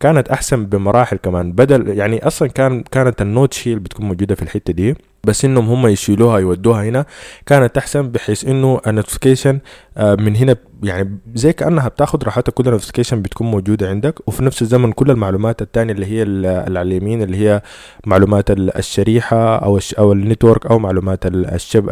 كانت 0.00 0.28
أحسن 0.28 0.66
بمراحل 0.66 1.16
كمان. 1.16 1.52
بدل 1.52 1.88
يعني 1.88 2.26
أصلا 2.26 2.48
كان 2.48 2.82
كانت 2.82 3.22
ال 3.22 3.52
notch 3.54 3.78
بتكون 3.78 4.06
موجودة 4.06 4.34
في 4.34 4.42
الحتة 4.42 4.72
دي 4.72 4.96
بس 5.24 5.44
إنهم 5.44 5.68
هم 5.68 5.86
يشيلوها 5.86 6.38
يودوها 6.38 6.84
هنا. 6.84 7.06
كانت 7.46 7.78
أحسن 7.78 8.08
بحيث 8.08 8.44
إنه 8.44 8.80
ال 8.86 8.91
notification 8.91 9.58
من 9.98 10.36
هنا 10.36 10.56
يعني 10.82 11.18
زي 11.34 11.52
كأنها 11.52 11.88
بتاخد 11.88 12.24
راحتها 12.24 12.52
كل 12.52 12.70
notification 12.70 13.22
بتكون 13.22 13.50
موجودة 13.50 13.88
عندك. 13.88 14.28
وفي 14.28 14.44
نفس 14.44 14.62
الزمن 14.62 14.92
كل 14.92 15.10
المعلومات 15.10 15.62
الثانية 15.62 15.92
اللي 15.92 16.06
هي 16.06 16.22
اللي 16.22 16.48
على 16.48 16.82
اليمين 16.82 17.22
اللي 17.22 17.36
هي 17.36 17.62
معلومات 18.06 18.50
الشريحة 18.50 19.56
أو 19.56 19.80
أو 19.98 20.12
النتورك 20.12 20.66
أو 20.66 20.78
معلومات 20.78 21.18
الشب 21.26 21.88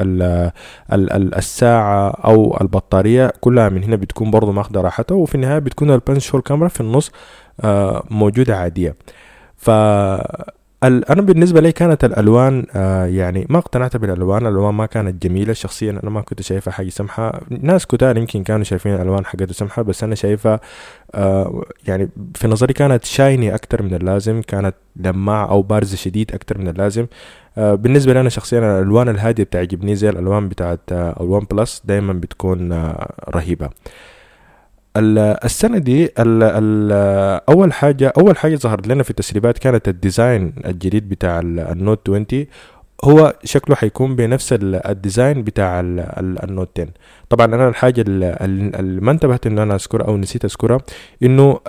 الساعة 1.38 2.11
أو 2.11 2.59
البطارية 2.61 3.33
كلها 3.41 3.69
من 3.69 3.85
هنا 3.85 3.97
بتكون 3.97 4.31
برضه 4.31 4.53
ماخدة 4.53 4.81
راحتها. 4.81 5.15
وفي 5.15 5.35
النهاية 5.35 5.59
بتكون 5.59 5.91
البنش 5.91 6.35
هول 6.35 6.43
كاميرا 6.43 6.69
في 6.69 6.81
النص. 6.81 7.12
موجودة 8.11 8.57
عادية. 8.57 8.97
ف 9.57 9.71
أنا 10.85 11.23
بالنسبة 11.23 11.61
لي 11.61 11.73
كانت 11.73 12.05
الألوان 12.05 12.67
آه 12.75 13.07
يعني 13.07 13.47
ما 13.51 13.59
اقتنعت 13.59 13.97
بالألوان 13.97 14.47
الألوان 14.47 14.75
ما 14.75 14.87
كانت 14.87 15.23
جميلة. 15.27 15.53
شخصيا 15.53 15.91
أنا 15.91 16.11
ما 16.11 16.21
كنت 16.21 16.43
شايفها 16.43 16.73
حاجة 16.73 16.88
سمحة. 16.88 17.41
ناس 17.51 17.87
كتار 17.87 18.17
يمكن 18.17 18.43
كانوا 18.43 18.65
شايفين 18.65 18.95
الألوان 18.95 19.27
حقتها 19.27 19.53
سمحة 19.53 19.83
بس 19.83 20.05
أنا 20.05 20.15
شايفها 20.15 20.61
آه 21.15 21.65
يعني 21.87 22.09
في 22.35 22.49
نظري 22.49 22.73
كانت 22.73 23.05
شايني 23.05 23.55
أكتر 23.55 23.83
من 23.83 23.95
اللازم 23.95 24.41
كانت 24.41 24.75
لماعه 24.97 25.51
أو 25.51 25.62
بارزة 25.62 25.97
شديد 25.97 26.35
أكتر 26.35 26.59
من 26.59 26.69
اللازم. 26.69 27.07
آه 27.59 27.75
بالنسبة 27.75 28.12
لي 28.12 28.21
أنا 28.21 28.29
شخصيا 28.29 28.59
الألوان 28.59 29.09
الهادية 29.09 29.45
بتعجبني 29.45 29.97
زي 29.97 30.09
الألوان 30.09 30.49
بتاعت 30.49 30.81
ال 30.93 31.47
OnePlus 31.51 31.83
دايما 31.85 32.12
بتكون 32.12 32.73
رهيبة. 33.29 33.71
السنة 34.97 35.79
دي 35.79 36.05
ال 36.05 36.43
ال 36.43 36.93
أول 37.49 37.73
حاجة 37.73 38.13
أول 38.19 38.37
حاجة 38.37 38.57
ظهرت 38.57 38.87
لنا 38.89 39.03
في 39.03 39.11
التسريبات 39.11 39.59
كانت 39.59 39.89
ال 39.88 39.98
design 39.98 40.53
الجديد 40.67 41.09
بتاع 41.09 41.41
ال 41.41 41.55
Note 41.55 42.11
20 42.11 42.27
هو 43.05 43.35
شكله 43.45 43.77
حيكون 43.77 44.17
بنفس 44.17 44.55
ال 44.62 44.74
design 44.74 45.43
بتاع 45.43 45.81
ال 45.81 46.01
Note 46.01 46.81
10 46.81 46.91
طبعا 47.29 47.47
أنا 47.47 47.69
الحاجة 47.69 48.05
اللي 48.09 49.01
ما 49.01 49.11
انتبهت 49.11 49.47
إن 49.47 49.59
أنا 49.59 49.75
أذكرها 49.75 50.07
أو 50.07 50.17
نسيت 50.17 50.45
أذكرها 50.45 50.79
إنه 51.23 51.61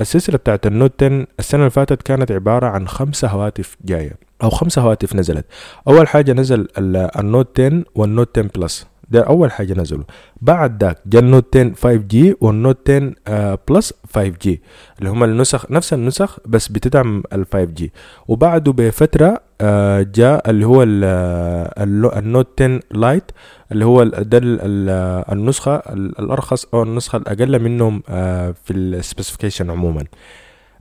السلسلة 0.00 0.36
بتاعت 0.38 0.66
ال 0.66 0.73
Note 0.73 1.02
10 1.02 1.26
السنة 1.38 1.60
اللي 1.60 1.70
فاتت 1.70 2.02
كانت 2.02 2.32
عبارة 2.32 2.66
عن 2.66 2.88
خمسة 2.88 3.28
هواتف 3.28 3.76
جاية 3.84 4.12
أو 4.42 4.50
خمسة 4.50 4.82
هواتف 4.82 5.16
نزلت. 5.16 5.44
أول 5.88 6.08
حاجة 6.08 6.32
نزل 6.32 6.68
ال 6.78 6.94
Note 6.94 7.60
10 7.60 7.84
وال 7.94 8.09
Note 8.09 8.38
10 8.38 8.50
Plus 8.54 8.86
ده 9.10 9.20
أول 9.22 9.52
حاجة 9.52 9.74
نزلوا. 9.80 10.04
بعد 10.40 10.84
ذاك 10.84 10.98
جاء 11.06 11.22
ال 11.22 11.29
Note 11.29 11.56
10 11.56 11.74
5G 11.74 11.94
وال 11.96 12.34
Note 12.40 12.90
10 12.90 13.12
آه 13.28 13.58
Plus 13.68 13.94
5G 14.14 14.62
اللي 14.98 15.10
هم 15.10 15.24
النسخ 15.24 15.70
نفس 15.70 15.92
النسخ 15.92 16.38
بس 16.46 16.68
بتدعم 16.68 17.22
ال 17.32 17.46
5G. 17.52 17.92
وبعده 18.28 18.72
بفترة 18.72 19.40
آه 19.60 20.02
جاء 20.14 20.50
اللي 20.50 20.66
هو 20.66 20.82
ال 22.18 22.27
Note 22.27 22.62
10 22.62 22.80
Lite 22.90 23.24
اللي 23.72 23.84
هو 23.84 24.04
ده 24.04 24.40
النسخة 25.32 25.76
الأرخص 26.18 26.66
أو 26.74 26.82
النسخة 26.82 27.16
الأقل 27.16 27.62
منهم 27.62 28.02
آه 28.08 28.54
في 28.64 28.72
ال 28.72 28.79
specification 28.79 29.70
عموما. 29.70 30.04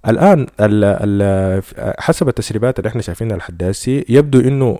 الآن 0.07 0.47
ال 0.59 0.83
ال 0.83 1.63
حسب 1.99 2.27
التسريبات 2.27 2.79
اللي 2.79 2.87
إحنا 2.89 3.01
شايفينها 3.01 3.37
لحد 3.37 3.63
يبدو 4.09 4.39
إنه 4.39 4.79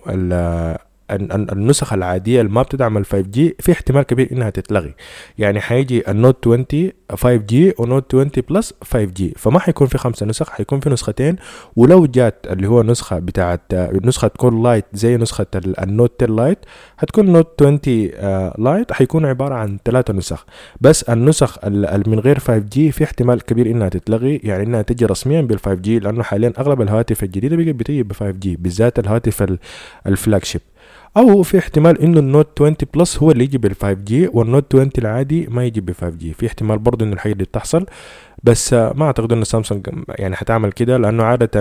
النسخ 1.10 1.92
العادية 1.92 2.40
اللي 2.40 2.52
ما 2.52 2.62
بتدعم 2.62 2.98
ال 2.98 3.06
5G 3.06 3.56
في 3.60 3.72
احتمال 3.72 4.02
كبير 4.02 4.28
إنها 4.32 4.50
تتلغي. 4.50 4.94
يعني 5.38 5.60
حيجي 5.60 6.10
ال 6.10 6.18
Note 6.18 6.48
20 6.48 6.66
5G 7.10 7.36
و 7.36 7.74
Note 7.78 8.14
20 8.14 8.30
Plus 8.48 8.74
5G 8.84 9.34
فما 9.36 9.58
حيكون 9.58 9.86
في 9.86 9.98
خمسة 9.98 10.26
نسخ 10.26 10.50
حيكون 10.50 10.80
في 10.80 10.90
نسختين. 10.90 11.36
ولو 11.76 12.06
جات 12.06 12.46
اللي 12.50 12.68
هو 12.68 12.82
نسخة 12.82 13.18
بتاعت 13.18 13.74
نسخة 14.04 14.28
تكون 14.28 14.62
Lite 14.62 14.84
زي 14.92 15.16
نسخة 15.16 15.46
ال 15.54 15.68
Note 15.68 16.22
10 16.22 16.34
Lite 16.34 16.58
حتكون 16.96 17.26
Note 17.32 17.62
20 17.62 17.80
Lite 18.58 18.92
حيكون 18.92 19.26
عبارة 19.26 19.54
عن 19.54 19.78
ثلاثة 19.84 20.14
نسخ. 20.14 20.46
بس 20.80 21.02
النسخ 21.02 21.64
من 22.06 22.20
غير 22.20 22.38
5G 22.38 22.92
في 22.92 23.04
احتمال 23.04 23.42
كبير 23.42 23.66
إنها 23.66 23.88
تتلغي. 23.88 24.40
يعني 24.44 24.62
إنها 24.62 24.82
تجي 24.82 25.06
رسميا 25.06 25.40
بال 25.40 25.58
5G 25.58 25.98
لأنه 25.98 26.22
حاليا 26.22 26.52
أغلب 26.58 26.82
الهواتف 26.82 27.22
الجديدة 27.22 27.56
بقت 27.56 27.74
بتجي 27.74 28.02
ب 28.02 28.12
5G 28.12 28.56
بالذات 28.56 28.98
الهاتف 28.98 29.56
ال 30.06 30.44
flagship 30.44 30.60
أو 31.16 31.42
في 31.42 31.58
احتمال 31.58 32.00
إنه 32.02 32.20
ال 32.20 32.26
Note 32.26 32.48
20 32.62 32.76
Plus 32.94 33.18
هو 33.18 33.30
اللي 33.30 33.44
يجي 33.44 33.58
بال 33.58 33.74
5G 33.74 33.92
وال 33.92 34.28
Note 34.32 34.74
20 34.74 34.90
العادي 34.98 35.46
ما 35.46 35.64
يجي 35.64 35.80
ب 35.80 35.92
5G 35.92 36.32
في 36.32 36.46
احتمال 36.46 36.78
برضه 36.78 37.04
إنه 37.06 37.12
الحاجة 37.12 37.32
دي 37.32 37.44
تحصل 37.44 37.86
بس 38.42 38.72
ما 38.72 39.04
أعتقد 39.04 39.32
ان 39.32 39.44
سامسونج 39.44 39.88
يعني 40.08 40.36
حتعمل 40.36 40.72
كده 40.72 40.96
لأنه 40.96 41.22
عادة 41.24 41.60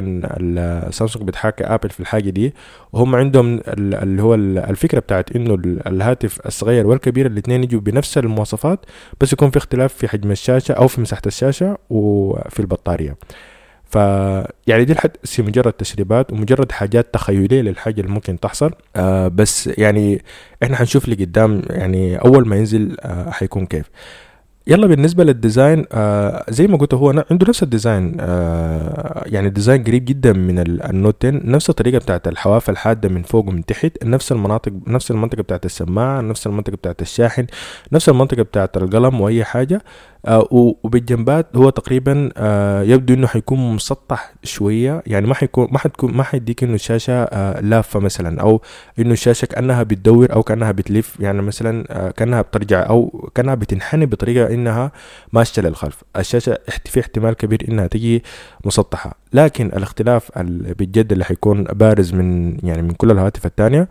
سامسونج 0.92 1.28
بتحاكي 1.28 1.64
Apple 1.64 1.90
في 1.90 2.00
الحاجة 2.00 2.30
دي. 2.30 2.54
وهم 2.94 3.16
عندهم 3.16 3.62
اللي 3.68 4.22
هو 4.22 4.36
الفكرة 4.36 5.00
بتاعت 5.00 5.36
إنه 5.36 5.54
الهاتف 5.88 6.40
الصغير 6.46 6.88
والكبير 6.88 7.26
الاثنين 7.26 7.64
يجوا 7.64 7.80
بنفس 7.82 8.18
المواصفات 8.18 8.86
بس 9.22 9.34
يكون 9.34 9.50
في 9.50 9.58
اختلاف 9.58 9.94
في 9.94 10.08
حجم 10.08 10.32
الشاشة 10.32 10.72
أو 10.74 10.88
في 10.88 11.02
مساحة 11.02 11.22
الشاشة 11.28 11.78
وفي 11.90 12.60
البطارية. 12.60 13.16
ف 13.90 13.96
يعني 14.68 14.86
دي 14.86 14.94
لحد 14.94 15.12
مجرد 15.40 15.74
تسريبات 15.74 16.32
ومجرد 16.34 16.72
حاجات 16.72 17.14
تخيلية 17.14 17.62
للحاجة 17.62 18.02
اللي 18.02 18.12
ممكن 18.12 18.40
تحصل. 18.40 18.72
آه 18.96 19.28
بس 19.28 19.68
يعني 19.78 20.24
إحنا 20.64 20.76
حنشوف 20.78 21.10
لقدام 21.10 21.62
يعني 21.70 22.18
أول 22.18 22.48
ما 22.48 22.56
ينزل 22.56 22.98
آه 23.02 23.30
حيكون 23.32 23.66
كيف. 23.66 23.86
يلا 24.68 24.88
بالنسبة 24.88 25.24
لل 25.24 25.39
design 25.39 25.86
آه 25.92 26.46
زي 26.50 26.68
ما 26.68 26.78
قلت 26.78 26.94
هو 26.94 27.10
عنده 27.32 27.48
نفس 27.50 27.64
ال 27.64 27.71
design 27.71 28.18
آه 28.20 29.24
يعني 29.26 29.48
ال 29.48 29.53
design 29.53 29.84
قريب 29.84 30.06
جدا 30.06 30.34
من 30.34 30.60
ال 30.60 30.73
Note 30.73 31.26
10 31.26 31.42
نفس 31.46 31.70
الطريقة 31.70 31.98
بتاعت 32.00 32.28
الحواف 32.28 32.70
الحاده 32.70 33.10
من 33.10 33.24
فوق 33.24 33.48
ومن 33.48 33.66
تحت 33.66 34.04
نفس 34.06 34.32
المناطق 34.32 34.72
نفس 34.88 35.12
المنطقة 35.12 35.42
بتاعت 35.44 35.66
السماعة 35.66 36.22
نفس 36.22 36.48
المنطقة 36.48 36.76
بتاعت 36.76 37.02
الشاحن 37.02 37.46
نفس 37.92 38.10
المنطقة 38.10 38.42
بتاعت 38.44 38.78
القلم 38.78 39.22
وأي 39.22 39.44
حاجة. 39.44 39.82
وبالجنبات 40.52 41.56
هو 41.56 41.70
تقريبا 41.70 42.30
آه 42.38 42.82
يبدو 42.84 43.14
إنه 43.14 43.28
حيكون 43.28 43.76
مسطح 43.76 44.34
شوية. 44.44 45.04
يعني 45.08 45.28
ما 45.28 45.36
حيكون 45.36 45.68
ما 45.72 45.80
حتكون 45.80 46.14
ما 46.14 46.24
حيديك 46.24 46.64
إنه 46.64 46.74
الشاشة 46.74 47.14
آه 47.24 47.60
لافة 47.62 48.00
مثلا 48.00 48.42
أو 48.42 48.62
إنه 49.00 49.12
الشاشة 49.12 49.46
كأنها 49.46 49.84
بتدور 49.84 50.34
أو 50.34 50.44
كأنها 50.44 50.72
بتلف. 50.72 51.20
يعني 51.20 51.42
مثلا 51.42 51.86
آه 51.90 52.12
كأنها 52.12 52.42
بترجع 52.42 52.90
أو 52.90 53.30
كأنها 53.36 53.56
بتنحني 53.56 54.06
بطريقة 54.06 54.54
إنها 54.54 54.92
ماشيه 55.34 55.62
للخلف 55.62 56.04
الشاشة 56.18 56.58
في 56.86 57.00
احتمال 57.00 57.34
كبير 57.34 57.66
إنها 57.70 57.88
تجي 57.88 58.24
مسطحة. 58.66 59.16
لكن 59.34 59.66
الاختلاف 59.66 60.32
بالجد 60.80 61.12
اللي 61.12 61.26
حيكون 61.26 61.64
بارز 61.64 62.14
من 62.14 62.58
يعني 62.66 62.82
من 62.82 62.92
كل 62.92 63.12
الهواتف 63.12 63.46
الثانية 63.46 63.90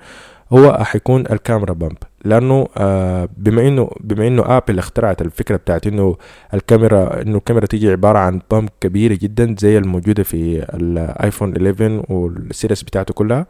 هو 0.53 0.79
حيكون 0.85 1.21
ال 1.31 1.37
camera 1.37 1.73
bump. 1.73 1.97
لأنه 2.25 2.69
آه 2.77 3.29
بما 3.37 3.69
إنه 3.69 3.91
بما 4.01 4.27
إنه 4.27 4.57
Apple 4.57 4.79
اخترعت 4.79 5.23
الفكرة 5.23 5.57
بتاعت 5.57 5.87
إنه 5.87 6.17
الكاميرا 6.55 7.23
إنه 7.23 7.37
الكاميرا 7.37 7.67
تيجي 7.67 7.91
عبارة 7.91 8.19
عن 8.19 8.41
bump 8.51 8.69
كبيرة 8.81 9.19
جدا 9.23 9.55
زي 9.59 9.79
الموجودة 9.79 10.23
في 10.23 10.67
ال 10.75 10.87
iPhone 10.87 11.57
11 11.57 12.03
وال 12.09 12.27
series 12.27 12.83
بتاعته 12.83 13.15
كلها 13.15 13.47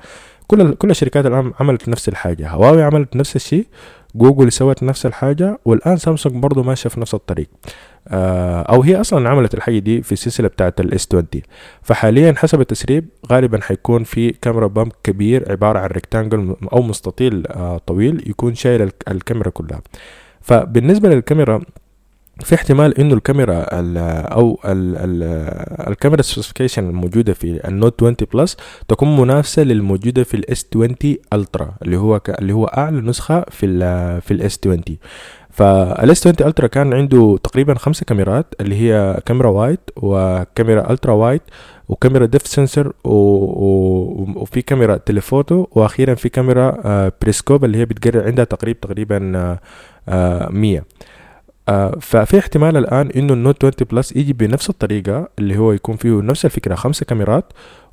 كل 0.46 0.74
كل 0.74 0.90
الشركات 0.90 1.26
الآن 1.26 1.52
عملت 1.60 1.88
نفس 1.88 2.08
الحاجة. 2.08 2.48
هواوي 2.50 2.82
عملت 2.82 3.16
نفس 3.16 3.36
الشيء 3.36 3.66
جوجل 4.14 4.52
سوت 4.52 4.82
نفس 4.82 5.06
الحاجة 5.06 5.58
والآن 5.64 5.96
سامسونج 5.96 6.36
برضه 6.42 6.62
ماشيه 6.62 6.90
في 6.90 7.00
نفس 7.00 7.14
الطريق. 7.14 7.48
آه 8.08 8.62
أو 8.62 8.82
هي 8.82 9.00
أصلا 9.00 9.28
عملت 9.28 9.54
الحاجة 9.54 9.78
دي 9.78 10.02
في 10.02 10.12
السلسله 10.12 10.48
بتاعت 10.48 10.80
ال 10.80 11.06
S20 11.06 11.26
فحاليا 11.82 12.34
حسب 12.36 12.60
التسريب 12.60 13.08
غالبا 13.32 13.60
حيكون 13.60 14.04
في 14.04 14.30
camera 14.30 14.66
bump 14.66 14.92
كبير 15.04 15.50
عبارة 15.52 15.78
عن 15.78 15.86
rectangle 15.88 16.56
أو 16.72 16.82
مستطيل 16.82 17.46
آه 17.46 17.78
طويل 17.86 18.24
يكون 18.30 18.54
شايل 18.54 18.90
الكاميرا 19.08 19.50
كلها. 19.50 19.82
فبالنسبة 20.40 21.08
للكاميرا 21.08 21.60
في 22.44 22.54
احتمال 22.54 22.98
إنه 23.00 23.14
الكاميرا 23.14 23.80
ال 23.80 23.98
أو 24.32 24.60
ال 24.64 24.96
ال 24.96 25.22
الكاميرا 25.88 26.22
specification 26.22 26.88
الموجودة 26.88 27.32
في 27.32 27.68
النوت 27.68 28.02
20 28.02 28.16
plus 28.34 28.56
تكون 28.88 29.16
منافسة 29.16 29.62
للموجودة 29.62 30.22
في 30.24 30.34
الاس 30.34 30.66
20 30.72 30.94
ultra 31.32 31.74
اللي 31.82 31.96
هو 31.96 32.20
اللي 32.28 32.52
هو 32.52 32.64
أعلى 32.64 33.00
نسخة 33.00 33.44
في 33.50 33.66
ال 33.66 33.80
في 34.22 34.30
الاس 34.30 34.58
20 34.62 34.82
فالاس 35.50 36.26
20 36.26 36.48
ultra 36.48 36.66
كان 36.66 36.92
عنده 36.94 37.38
تقريبا 37.42 37.74
خمسة 37.74 38.04
كاميرات 38.04 38.54
اللي 38.60 38.74
هي 38.76 39.20
كاميرا 39.26 39.48
wide 39.48 39.78
وكاميرا 39.96 40.90
ultra 40.92 41.12
wide 41.12 41.40
وكاميرا 41.88 42.26
depth 42.26 42.46
sensor 42.46 42.92
وفي 43.04 44.62
كاميرا 44.62 44.96
telephoto 44.96 45.66
وأخيرا 45.72 46.14
في 46.14 46.28
كاميرا 46.28 47.10
بريسكوب 47.22 47.64
اللي 47.64 47.78
هي 47.78 47.84
بتقرب 47.84 48.26
عندها 48.26 48.44
تقريبا 48.44 48.78
تقريبا 48.82 49.18
100 49.18 50.78
آه 50.78 50.84
ففي 52.00 52.38
احتمال 52.38 52.76
الآن 52.76 53.10
إنه 53.10 53.32
النوت 53.32 53.64
20 53.64 53.72
plus 53.92 54.16
يجي 54.16 54.32
بنفس 54.32 54.70
الطريقة 54.70 55.28
اللي 55.38 55.58
هو 55.58 55.72
يكون 55.72 55.96
فيه 55.96 56.20
نفس 56.22 56.44
الفكرة 56.44 56.74
خمسة 56.74 57.06
كاميرات 57.06 57.44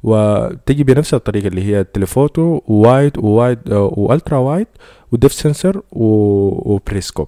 وتجي 0.04 0.84
بنفس 0.84 1.14
الطريقة 1.14 1.48
اللي 1.48 1.64
هي 1.64 1.84
telephoto 1.84 2.62
wide 2.68 3.18
و 3.18 3.26
wide 3.26 3.60
آه 3.72 3.94
و 3.98 4.04
ultra 4.04 4.38
wide 4.38 4.68
و 5.12 5.15
depth 5.15 5.34
sensor 5.34 5.84
و 5.92 6.05
periscope 6.05 7.28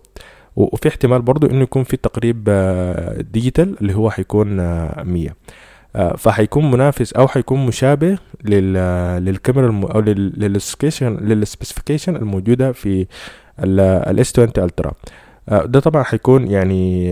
وفي 0.55 0.87
احتمال 0.87 1.21
برضو 1.21 1.47
إنه 1.47 1.61
يكون 1.61 1.83
في 1.83 1.97
تقريب 1.97 2.45
آه 2.49 3.21
digital 3.21 3.75
اللي 3.81 3.95
هو 3.95 4.09
حيكون 4.09 4.47
100 5.03 5.29
فحيكون 6.17 6.71
منافس 6.71 7.13
أو 7.13 7.27
حيكون 7.27 7.65
مشابه 7.65 8.17
للكاميرا 8.45 9.67
الم... 9.67 9.85
أو 9.85 9.99
لل 10.01 10.30
specification 10.30 12.15
الموجودة 12.15 12.71
في 12.71 13.07
الاس 13.59 14.39
20 14.39 14.49
ultra 14.57 14.91
ده 15.47 15.79
طبعا 15.79 16.03
حيكون 16.03 16.47
يعني 16.51 17.07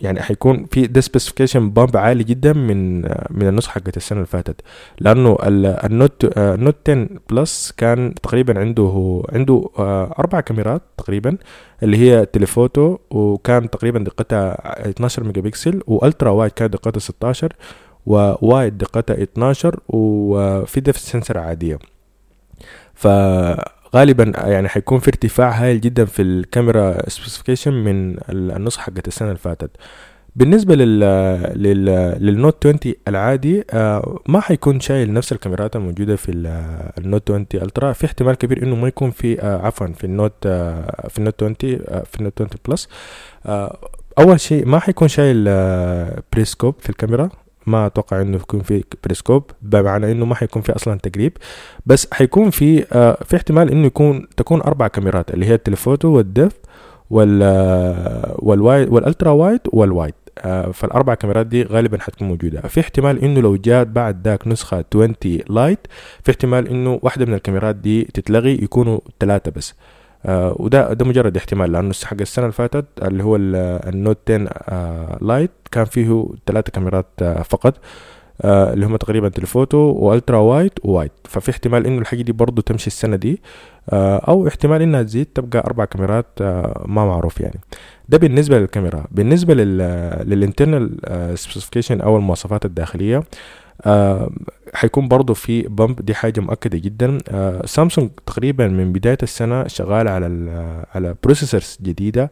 يعني 0.00 0.20
حيكون 0.22 0.66
في 0.70 0.86
ده 0.86 1.00
specification 1.00 1.70
bump 1.70 1.96
عالي 1.96 2.24
جدا 2.24 2.52
من 2.52 3.00
من 3.30 3.48
النسخة 3.48 3.70
حقت 3.72 3.96
السنة 3.96 4.18
اللي 4.18 4.26
فاتت. 4.26 4.60
لأنه 5.00 5.38
النوت 5.44 6.38
النوت 6.38 6.90
10 6.90 7.08
plus 7.30 7.72
كان 7.76 8.14
تقريبا 8.14 8.60
عنده 8.60 9.22
عنده 9.32 9.64
أربع 10.18 10.40
كاميرات 10.40 10.82
تقريبا 10.96 11.36
اللي 11.82 11.96
هي 11.96 12.26
telephoto 12.26 12.98
وكان 13.10 13.70
تقريبا 13.70 13.98
دقتها 13.98 14.56
12 14.90 15.24
megapixel 15.24 15.40
و 15.40 15.82
ultra 15.86 16.30
wide 16.30 16.50
كانت 16.52 16.72
دقتها 16.72 17.00
16 17.00 17.52
و 18.06 18.20
wide 18.20 18.78
دقتها 18.78 19.22
12 19.22 19.80
وفي 19.88 20.80
depth 20.80 20.96
sensor 20.98 21.38
عادية. 21.38 21.78
ف 22.94 23.06
غالبا 23.96 24.32
يعني 24.36 24.68
حيكون 24.68 24.98
في 24.98 25.08
ارتفاع 25.08 25.50
هائل 25.50 25.80
جدا 25.80 26.04
في 26.04 26.22
الكاميرا 26.22 27.08
specification 27.08 27.72
من 27.72 28.16
النسخة 28.30 28.80
حقت 28.82 29.08
السنة 29.08 29.28
اللي 29.28 29.38
فاتت. 29.38 29.70
بالنسبة 30.36 30.74
لل, 30.74 31.00
لل... 31.62 31.84
للنوت 32.26 32.66
20 32.66 32.78
العادي 33.08 33.64
آه 33.70 34.18
ما 34.28 34.40
حيكون 34.40 34.80
شايل 34.80 35.12
نفس 35.12 35.32
الكاميرات 35.32 35.76
الموجودة 35.76 36.16
في 36.16 36.30
النوت 36.98 37.30
20 37.30 37.46
ultra 37.54 37.92
في 37.92 38.06
احتمال 38.06 38.34
كبير 38.34 38.62
إنه 38.62 38.76
ما 38.76 38.88
يكون 38.88 39.10
في 39.10 39.40
آه 39.42 39.66
عفوا 39.66 39.86
في 39.86 40.04
النوت 40.04 40.34
آه 40.46 41.08
في 41.08 41.18
النوت 41.18 41.42
20 41.42 41.56
آه 41.88 42.02
في 42.12 42.18
النوت 42.18 42.42
20 42.42 42.50
plus 42.68 42.88
أول 44.18 44.40
شيء 44.40 44.66
ما 44.66 44.78
حيكون 44.78 45.08
شايل 45.08 45.44
بريسكوب 46.32 46.74
في 46.80 46.90
الكاميرا. 46.90 47.30
ما 47.66 47.86
أتوقع 47.86 48.20
إنه 48.22 48.36
يكون 48.36 48.60
في 48.60 48.84
بريسكوب 49.04 49.50
بمعنى 49.62 50.12
إنه 50.12 50.24
ما 50.26 50.34
حيكون 50.34 50.62
في 50.62 50.72
أصلا 50.76 50.98
تقريب 50.98 51.32
بس 51.86 52.08
حيكون 52.12 52.50
في 52.50 52.86
آه 52.92 53.18
في 53.24 53.36
احتمال 53.36 53.70
إنه 53.70 53.86
يكون 53.86 54.26
تكون 54.36 54.60
أربع 54.60 54.88
كاميرات 54.88 55.30
اللي 55.30 55.46
هي 55.46 55.54
التليفوتو 55.54 56.08
والدف 56.08 56.52
وال 57.10 57.42
والوايد 58.38 58.88
والألترا 58.88 59.30
وايد 59.30 59.60
والوايد. 59.72 60.14
آه 60.38 60.70
فالأربع 60.70 61.14
كاميرات 61.14 61.46
دي 61.46 61.62
غالبا 61.62 61.98
حتكون 62.00 62.28
موجودة. 62.28 62.60
في 62.60 62.80
احتمال 62.80 63.24
إنه 63.24 63.40
لو 63.40 63.56
جات 63.56 63.86
بعد 63.86 64.28
ذاك 64.28 64.46
نسخة 64.48 64.84
20 64.94 65.14
lite 65.48 65.78
في 66.22 66.30
احتمال 66.30 66.68
إنه 66.68 66.98
واحدة 67.02 67.26
من 67.26 67.34
الكاميرات 67.34 67.76
دي 67.76 68.04
تتلغي 68.04 68.52
يكونوا 68.62 69.00
ثلاثة 69.20 69.50
بس. 69.50 69.74
آه 70.26 70.56
وده 70.58 70.92
ده 70.92 71.04
مجرد 71.04 71.36
احتمال 71.36 71.72
لأنه 71.72 71.92
حق 72.04 72.16
السنة 72.20 72.44
اللي 72.44 72.52
فاتت 72.52 72.86
اللي 73.02 73.22
هو 73.24 73.36
النوت 73.36 74.30
10 74.30 74.48
آه 74.68 75.18
lite 75.20 75.50
كان 75.70 75.84
فيه 75.84 76.26
ثلاثة 76.46 76.70
كاميرات 76.72 77.06
آه 77.22 77.42
فقط 77.42 77.74
آه 78.42 78.72
اللي 78.72 78.86
هم 78.86 78.96
تقريبا 78.96 79.28
telephoto 79.28 79.78
و 79.78 79.88
ultra 79.88 80.38
wide 80.38 80.72
و 80.84 80.89
wide 80.89 81.10
ففي 81.24 81.50
احتمال 81.50 81.86
إنه 81.86 81.98
الحاجة 81.98 82.22
دي 82.22 82.32
برضو 82.32 82.62
تمشي 82.62 82.86
السنة 82.86 83.16
دي 83.16 83.42
آه 83.90 84.16
أو 84.18 84.48
احتمال 84.48 84.82
إنها 84.82 85.02
تزيد 85.02 85.26
تبقى 85.26 85.58
أربع 85.66 85.84
كاميرات 85.84 86.26
آه 86.40 86.84
ما 86.88 87.06
معروف 87.06 87.40
يعني. 87.40 87.60
ده 88.08 88.18
بالنسبة 88.18 88.58
للكاميرا. 88.58 89.04
بالنسبة 89.10 89.54
لل 89.54 89.78
لل 90.30 90.43
internal 90.43 90.96
specification 91.38 92.00
أو 92.00 92.16
المواصفات 92.16 92.64
الداخلية 92.64 93.16
آه 93.16 93.22
حيكون 94.74 95.08
برضو 95.08 95.34
في 95.34 95.62
bump 95.62 96.04
دي 96.04 96.14
حاجة 96.14 96.40
مؤكدة 96.40 96.78
جدا. 96.78 97.18
آه 97.28 97.66
سامسونج 97.66 98.10
تقريبا 98.26 98.68
من 98.68 98.92
بداية 98.92 99.18
السنة 99.22 99.66
شغال 99.66 100.08
على 100.08 100.26
على 100.94 101.14
processors 101.24 101.78
جديدة 101.82 102.30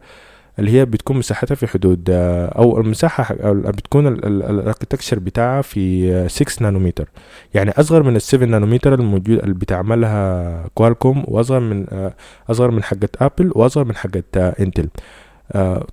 اللي 0.59 0.71
هي 0.71 0.85
بتكون 0.85 1.17
مساحتها 1.17 1.55
في 1.55 1.67
حدود 1.67 2.09
آه، 2.09 2.45
أو 2.47 2.79
المساحة 2.79 3.35
بتكون 3.51 4.07
ال 4.07 4.16
architecture 4.16 5.19
بتاعها 5.19 5.61
في 5.61 6.29
6 6.29 6.63
نانومتر 6.63 7.09
يعني 7.53 7.71
أصغر 7.71 8.03
من 8.03 8.15
ال 8.15 8.21
7 8.21 8.45
نانومتر 8.47 8.93
الموجود 8.93 9.39
اللي 9.39 9.53
بتعملها 9.53 10.67
كوالكوم 10.75 11.23
وأصغر 11.27 11.59
من 11.59 11.85
آه، 11.91 12.13
أصغر 12.49 12.71
من 12.71 12.83
حقة 12.83 13.09
ابل 13.21 13.51
وأصغر 13.55 13.85
من 13.85 13.95
حقة 13.95 14.23
انتل 14.59 14.83
آه، 14.83 14.89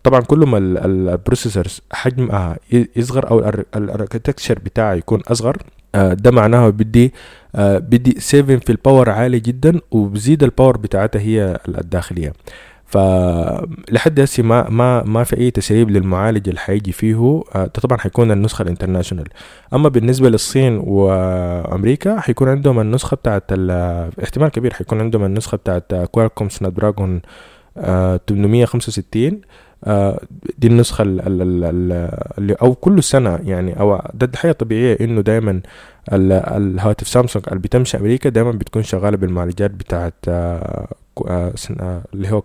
طبعا 0.03 0.21
كل 0.21 0.38
ما 0.38 0.59
ال 0.59 0.70
processors 0.70 1.81
حجمها 1.92 2.57
يصغر 2.97 3.31
أو 3.31 3.38
ال 3.77 3.83
architecture 3.83 4.59
بتاعها 4.59 4.95
يكون 4.95 5.21
أصغر 5.29 5.57
ده 5.95 6.31
معناه 6.31 6.69
بدي 6.69 7.12
بدي 7.59 8.21
saving 8.20 8.59
في 8.59 8.71
ال 8.72 8.79
power 8.79 9.11
عالي 9.11 9.40
جدا 9.40 9.81
وبزيد 9.90 10.42
ال 10.42 10.48
power 10.48 10.77
بتاعتها 10.77 11.21
هي 11.21 11.59
الداخلية. 11.69 12.33
فلحد 12.87 14.21
هسه 14.21 14.42
ما 14.42 14.69
ما 14.71 15.03
ما 15.03 15.25
في 15.25 15.37
أي 15.38 15.51
تسريب 15.51 15.90
للمعالج 15.90 16.49
اللي 16.49 16.61
حيجي 16.61 16.92
فيه 16.92 17.42
آه، 17.55 17.64
ده 17.64 17.66
طبعا 17.66 17.99
حيكون 17.99 18.31
النسخة 18.31 18.62
ال 18.62 18.67
international. 18.67 19.29
أما 19.75 19.88
بالنسبة 19.88 20.29
للصين 20.31 20.79
وأمريكا 20.85 22.21
حيكون 22.21 22.49
عندهم 22.49 22.81
النسخة 22.81 23.14
بتاعت 23.14 23.53
احتمال 24.23 24.49
كبير 24.49 24.73
حيكون 24.75 25.01
عندهم 25.01 25.25
النسخة 25.25 25.57
بتاعت 25.57 25.95
كوالكوم 25.95 26.49
سناب 26.49 26.75
دراجون 26.75 27.21
865 28.29 29.41
دي 30.59 30.67
النسخة 30.67 31.03
اللي 31.03 32.57
أو 32.62 32.75
كل 32.75 33.03
سنة 33.03 33.39
يعني 33.45 33.81
أو 33.81 34.03
ده 34.15 34.27
الحقيقة 34.27 34.53
طبيعية 34.53 34.97
إنه 35.01 35.21
دايما 35.21 35.61
الهواتف 36.12 37.09
سامسونج 37.09 37.45
اللي 37.49 37.59
بتمشي 37.59 37.97
أمريكا 37.97 38.29
دايما 38.29 38.51
بتكون 38.53 38.83
شغالة 38.83 39.17
بالمعالجات 39.17 39.71
بتاعت 39.71 40.15
آه، 40.29 40.89
آه، 41.29 41.53
آه، 41.81 42.03
اللي 42.15 42.31
هو 42.33 42.41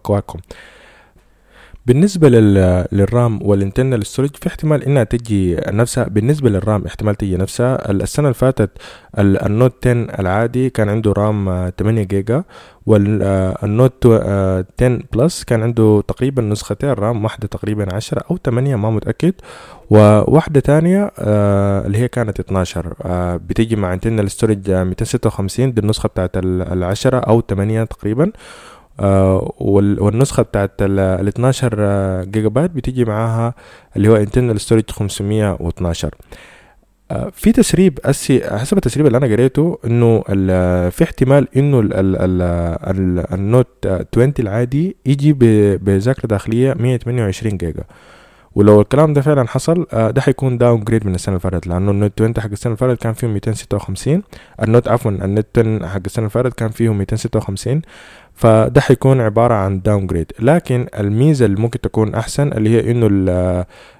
بالنسبة 1.86 2.30
لل 2.91 3.11
RAM 3.11 3.39
وال 3.43 3.56
internal 3.56 4.06
storage 4.06 4.30
في 4.36 4.48
احتمال 4.48 4.84
إنها 4.84 5.04
تجي 5.04 5.56
نفسها. 5.56 6.04
بالنسبة 6.04 6.50
لل 6.49 6.64
RAM 6.64 6.86
احتمال 6.86 7.15
تجي 7.15 7.38
نفسها. 7.38 7.91
السنة 7.91 8.26
اللي 8.26 8.34
فاتت 8.34 8.70
النوت 9.20 9.88
10 9.88 10.20
العادي 10.20 10.70
كان 10.70 10.89
عنده 10.89 11.12
RAM 11.17 11.71
8 11.80 12.04
جيجا 12.04 12.44
والنوت 12.86 14.06
10 14.06 15.00
plus 15.13 15.43
كان 15.44 15.63
عنده 15.63 16.04
تقريبا 16.08 16.41
نسختين. 16.41 16.89
RAM 16.89 17.23
واحدة 17.24 17.48
تقريبا 17.48 17.94
10 17.96 18.24
أو 18.32 18.38
8 18.38 18.76
ما 18.76 18.89
متأكد. 18.89 19.34
وواحدة 19.89 20.60
تانية 20.60 21.12
آه، 21.20 21.86
اللي 21.88 21.98
هي 21.98 22.08
كانت 22.08 22.39
12 22.39 22.94
بتيجي 23.38 23.76
مع 23.76 23.94
internal 23.93 24.32
storage 24.32 24.71
256 24.72 25.74
دي 25.74 25.82
النسخة 25.82 26.08
بتاعت 26.08 26.32
العشرة 26.38 27.17
أو 27.20 27.41
8 27.41 27.84
تقريبا. 27.84 28.32
آه، 28.99 29.54
والنسخة 29.60 30.43
بتاعت 30.43 30.71
ال 30.82 31.27
12 31.27 32.23
جيجا 32.23 32.47
بايت 32.47 32.71
بتيجي 32.71 33.06
معاها 33.06 33.54
اللي 33.97 34.10
هو 34.10 34.25
internal 34.25 34.58
storage 34.60 34.91
512 34.91 36.15
آه، 37.12 37.32
في 37.34 37.51
تسريب 37.51 37.99
أسي 38.06 38.58
حسب 38.58 38.77
التسريب 38.77 39.06
اللي 39.08 39.17
أنا 39.17 39.27
قريته 39.27 39.80
إنه 39.86 40.21
في 40.89 41.04
احتمال 41.04 41.47
إنه 41.58 41.80
ال 41.80 41.93
ال 41.93 42.15
ال 42.15 42.41
ال 42.97 43.34
النوت 43.34 43.88
20 44.13 44.34
العادي 44.39 44.95
يجي 45.06 45.34
بذاكرة 45.77 46.27
داخلية 46.27 46.73
128 46.73 47.58
جيجا. 47.58 47.84
ولو 48.56 48.82
الكلام 48.82 49.13
ده 49.13 49.21
فعلا 49.21 49.47
حصل 49.47 49.86
آه، 49.93 50.12
ده 50.12 50.21
حيكون 50.21 50.58
downgrade 50.58 51.06
من 51.08 51.15
السنة 51.15 51.36
اللي 51.36 51.51
فاتت 51.51 51.67
لأنه 51.67 51.91
النوت 51.91 52.12
20 52.21 52.34
حق 52.39 52.49
السنة 52.51 52.73
اللي 52.73 52.77
فاتت 52.88 53.01
كان 53.04 53.13
فيه 53.13 53.27
256 53.27 54.23
النوت 54.63 54.88
عفوا 54.88 55.12
النوت 55.12 55.60
10 55.60 55.88
حق 55.88 56.01
السنة 56.06 56.23
اللي 56.25 56.30
فاتت 56.30 56.54
كان 56.54 56.69
فيه 56.69 56.93
256 56.93 57.82
فده 58.41 58.82
حيكون 58.82 59.21
عبارة 59.21 59.54
عن 59.54 59.82
downgrade 59.82 60.32
لكن 60.39 60.88
الميزة 60.99 61.45
اللي 61.45 61.62
ممكن 61.62 61.82
تكون 61.82 62.15
أحسن 62.15 62.47
اللي 62.54 62.69
هي 62.69 62.91
إنه 62.91 63.08
ال 63.08 63.30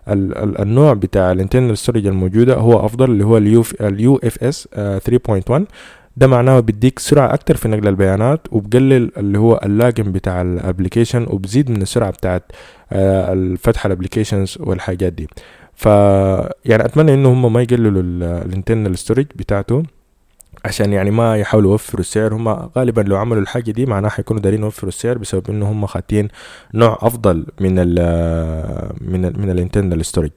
ال 0.10 0.38
ال 0.38 0.62
النوع 0.62 0.94
بتاع 0.94 1.32
ال 1.32 1.37
internal 1.37 1.78
storage 1.78 2.08
الموجودة 2.08 2.56
هو 2.56 2.86
أفضل 2.86 3.12
اللي 3.12 3.24
هو 3.26 3.38
ال 3.82 4.20
UFS 4.24 4.68
3.1 5.50 5.62
ده 6.18 6.28
معناه 6.28 6.60
بيديك 6.60 7.00
سرعة 7.00 7.34
أكتر 7.34 7.56
في 7.56 7.68
نقل 7.68 7.88
البيانات 7.88 8.48
وبقلل 8.52 9.12
اللي 9.18 9.40
هو 9.40 9.62
ال 9.66 9.72
lagging 9.72 10.12
بتاع 10.12 10.42
ال 10.42 10.49
application 10.49 11.26
وبزيد 11.30 11.72
من 11.72 11.82
السرعة 11.82 12.12
بتاعت 12.12 12.44
آه، 12.92 13.34
الفتح 13.34 13.86
ال 13.86 13.91
applications 13.91 14.58
والحاجات 14.60 15.14
دي. 15.14 15.28
ف 15.74 15.86
يعني 16.66 16.86
أتمنى 16.86 17.14
إنه 17.14 17.30
هم 17.34 17.54
ما 17.54 17.62
يقللوا 17.62 18.02
ال 18.46 18.52
internal 18.52 18.98
storage 18.98 19.26
بتاعته. 19.36 19.84
عشان 20.66 20.94
يعني 20.94 21.12
ما 21.12 21.38
يحاولوا 21.38 21.72
يوفروا 21.72 22.00
السعر. 22.02 22.34
هم 22.34 22.48
غالبا 22.50 23.02
لو 23.02 23.18
عملوا 23.18 23.42
الحاجة 23.42 23.72
دي 23.72 23.86
معناها 23.86 24.10
حيكونوا 24.10 24.42
دارين 24.42 24.62
يوفروا 24.62 24.90
السعر 24.90 25.18
بسبب 25.18 25.50
إنه 25.50 25.72
هم 25.72 25.86
خاتين 25.86 26.28
نوع 26.74 26.98
أفضل 27.02 27.46
من 27.60 27.74
ال 27.80 27.96
من 29.02 29.26
ال 29.26 29.42
من 29.42 29.50
ال 29.50 29.56
internal 29.56 30.06
storage 30.06 30.32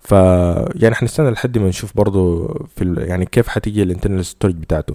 ف 0.00 0.12
يعني 0.74 0.94
حنستنى 0.94 1.30
لحد 1.30 1.58
ما 1.58 1.68
نشوف 1.68 1.96
برضو 1.96 2.48
في 2.76 2.94
يعني 2.98 3.26
كيف 3.26 3.48
حتيجي 3.48 3.82
ال 3.82 3.87
internal 3.87 4.24
storage 4.24 4.54
بتاعته. 4.54 4.94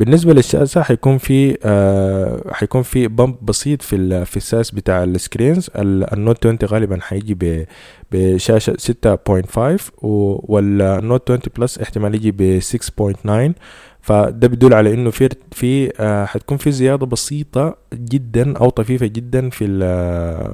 بالنسبة 0.00 0.32
للشاشة 0.34 0.82
حيكون 0.82 1.18
في 1.18 1.58
آه 1.64 2.42
حيكون 2.52 2.82
في 2.82 3.08
bump 3.08 3.36
بسيط 3.42 3.82
في 3.82 4.24
في 4.24 4.36
ال 4.36 4.43
size 4.43 4.70
بتاع 4.70 5.04
ال 5.04 5.11
screens. 5.11 5.70
النوت 5.76 6.46
20 6.46 6.58
غالبا 6.64 6.98
حيجي 7.00 7.66
بشاشة 8.12 8.72
6.5 8.72 9.80
وال 10.02 10.45
Note 10.45 11.30
20 11.30 11.40
Plus 11.58 11.78
احتمال 11.78 12.14
يجي 12.14 12.30
ب 12.32 12.60
6.9 12.60 13.52
فده 14.00 14.48
بيدل 14.48 14.74
على 14.74 14.94
إنه 14.94 15.10
في 15.10 15.28
في 15.52 15.92
آه 16.00 16.24
حتكون 16.24 16.56
في 16.56 16.70
زيادة 16.72 17.06
بسيطة 17.06 17.76
جدا 17.94 18.58
أو 18.58 18.70
طفيفة 18.70 19.06
جدا 19.06 19.50
في 19.50 19.64
ال 19.64 19.80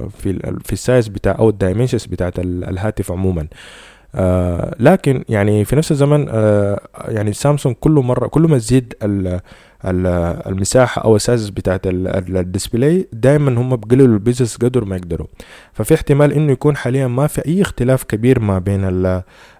في 0.09 0.29
ال 0.29 0.59
في 0.63 0.73
ال 0.73 0.80
size 0.80 1.07
بتاع 1.07 1.35
أو 1.39 1.49
ال 1.49 1.54
dimensions 1.54 2.05
بتاعت 2.05 2.39
الهاتف 2.39 3.11
عموما. 3.11 3.47
آه 4.15 4.75
لكن 4.79 5.23
يعني 5.29 5.65
في 5.65 5.75
نفس 5.75 5.91
الزمن 5.91 6.25
آه 6.29 6.81
يعني 7.07 7.33
سامسونج 7.33 7.75
كل 7.75 7.91
مرة 7.91 8.27
كل 8.27 8.41
ما 8.41 8.57
تزيد 8.57 8.93
المساحة 9.91 11.01
أو 11.01 11.15
ال 11.15 11.22
size 11.22 11.49
بتاعت 11.49 11.81
ال 11.87 12.02
display 12.02 13.07
دائما 13.13 13.61
هم 13.61 13.75
بيقللوا 13.75 14.13
ال 14.13 14.19
bezels 14.19 14.57
قدر 14.57 14.85
ما 14.85 14.95
يقدروا. 14.95 15.27
ففي 15.73 15.93
احتمال 15.93 16.33
إنه 16.33 16.51
يكون 16.51 16.75
حاليا 16.77 17.07
ما 17.07 17.27
في 17.27 17.45
أي 17.47 17.61
اختلاف 17.61 18.03
كبير 18.03 18.39
ما 18.39 18.59
بين 18.59 18.81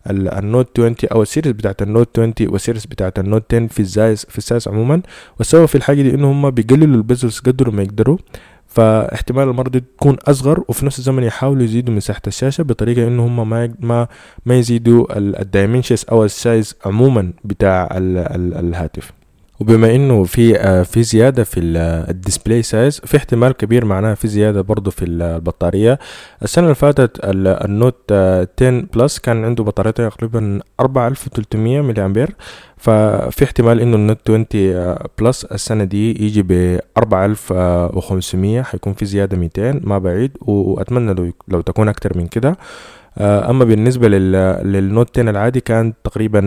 النوت 0.07 0.79
20 0.79 0.95
أو 1.11 1.21
السيريز 1.21 1.51
بتاعت 1.51 1.81
النوت 1.81 2.19
20 2.19 2.33
والسيريز 2.41 2.85
بتاعت 2.85 3.19
النوت 3.19 3.53
10 3.53 3.67
في 3.67 3.79
الزايز 3.79 4.25
في 4.29 4.37
السايز 4.37 4.67
عموما. 4.67 5.01
والسبب 5.37 5.65
في 5.65 5.75
الحاجة 5.75 6.01
دي 6.01 6.13
إنه 6.13 6.31
هم 6.31 6.49
بيقللوا 6.49 6.95
ال 6.97 7.03
bezels 7.03 7.39
قدر 7.39 7.71
ما 7.71 7.83
يقدروا. 7.83 8.17
فاحتمال 8.67 9.49
المرة 9.49 9.68
دي 9.68 9.77
تكون 9.77 10.15
أصغر 10.27 10.63
وفي 10.67 10.85
نفس 10.85 10.99
الزمن 10.99 11.23
يحاولوا 11.23 11.63
يزيدوا 11.63 11.93
مساحة 11.93 12.21
الشاشة 12.27 12.61
بطريقة 12.61 13.07
إنه 13.07 13.25
هم 13.25 13.49
ما 13.49 13.73
ما 13.79 14.07
ما 14.45 14.55
يزيدوا 14.55 15.17
ال 15.17 15.25
dimensions 15.25 16.05
أو 16.11 16.25
ال 16.25 16.35
size 16.35 16.75
عموما 16.85 17.33
بتاع 17.43 17.89
الهاتف. 17.93 19.11
وبما 19.59 19.95
إنه 19.95 20.23
في 20.23 20.59
آه، 20.59 20.83
في 20.83 21.03
زيادة 21.03 21.43
في 21.43 21.59
ال 22.09 22.16
display 22.16 22.63
size 22.63 22.99
في 23.05 23.17
احتمال 23.17 23.51
كبير 23.51 23.85
معناها 23.85 24.15
في 24.15 24.27
زيادة 24.27 24.61
برضه 24.61 24.91
في 24.91 25.05
البطارية. 25.05 25.99
السنة 26.43 26.63
اللي 26.63 26.75
فاتت 26.75 27.19
ال 27.23 27.41
Note 27.41 28.11
10 28.11 28.47
Plus 28.93 29.19
كان 29.19 29.45
عنده 29.45 29.63
بطارية 29.63 29.91
تقريبا 29.91 30.59
4300 30.79 31.81
ملي 31.81 32.05
امبير 32.05 32.35
ففي 32.77 33.43
احتمال 33.43 33.81
إنه 33.81 33.95
ال 33.95 34.00
Note 34.00 34.19
20 34.29 34.45
Plus 35.19 35.45
السنة 35.45 35.83
دي 35.83 36.25
يجي 36.25 36.43
ب 36.43 36.79
4500 36.97 38.61
حيكون 38.61 38.93
في 38.93 39.05
زيادة 39.05 39.37
200 39.37 39.71
ما 39.83 39.97
بعيد 39.97 40.31
وأتمنى 40.41 41.13
لو, 41.13 41.31
لو 41.47 41.61
تكون 41.61 41.87
أكتر 41.89 42.17
من 42.17 42.27
كده. 42.27 42.57
آه، 43.17 43.49
أما 43.49 43.65
بالنسبة 43.65 44.07
لل 44.07 44.45
Note 44.45 45.19
10 45.19 45.29
العادي 45.29 45.59
كان 45.59 45.93
تقريبا 46.03 46.41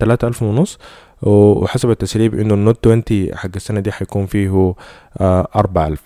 3000 0.00 0.42
ونص. 0.42 0.78
وحسب 1.22 1.90
التسريب 1.90 2.34
إنه 2.40 2.54
ال 2.54 2.60
Note 2.60 2.86
20 2.86 3.02
حق 3.34 3.50
السنة 3.56 3.80
دي 3.80 3.92
حيكون 3.92 4.26
فيه 4.26 4.74
آه، 5.20 5.48
أربعة 5.56 5.86
ألف. 5.86 6.02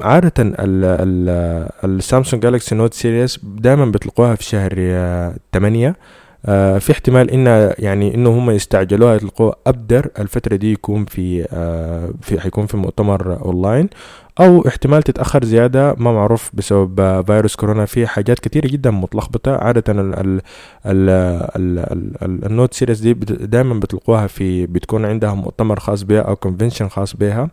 عادة 0.00 0.32
ال 1.84 1.91
Samsung 1.91 2.42
Galaxy 2.42 2.74
Note 2.74 2.94
series 2.94 3.40
دائما 3.42 3.84
بيطلقوها 3.84 4.34
في 4.34 4.44
شهر 4.44 4.74
آه، 4.78 5.34
تمانية. 5.52 5.96
آه 6.46 6.78
في 6.78 6.92
احتمال 6.92 7.30
إن 7.30 7.72
يعني 7.78 8.14
إنه 8.14 8.30
هم 8.38 8.50
يستعجلوها 8.50 9.14
يطلقوها. 9.14 9.54
أبدر 9.66 10.08
الفترة 10.18 10.56
دي 10.56 10.72
يكون 10.72 11.04
في 11.04 11.46
آه 11.52 12.10
في 12.22 12.40
حيكون 12.40 12.66
في 12.66 12.76
مؤتمر 12.76 13.40
أونلاين 13.44 13.88
أو 14.40 14.68
احتمال 14.68 15.02
تتأخر 15.02 15.44
زيادة 15.44 15.94
ما 15.98 16.12
معروف 16.12 16.50
بسبب 16.54 17.24
فيروس 17.26 17.56
كورونا. 17.56 17.84
في 17.84 18.06
حاجات 18.06 18.38
كتيره 18.38 18.66
جدا 18.66 18.90
متلخبطة 18.90 19.56
عادة 19.56 19.84
ال 19.92 19.98
ال 20.00 20.40
ال 20.86 21.08
ال 21.56 21.78
ال 22.22 22.44
ال 22.46 22.52
Note 22.52 22.74
series 22.74 23.00
دي 23.00 23.12
دائما 23.24 23.74
بيطلقوها 23.74 24.26
في 24.26 24.66
بتكون 24.66 25.04
عندها 25.04 25.34
مؤتمر 25.34 25.80
خاص 25.80 26.02
بها 26.02 26.20
أو 26.20 26.36
convention 26.36 26.88
خاص 26.88 27.16
بها 27.16 27.48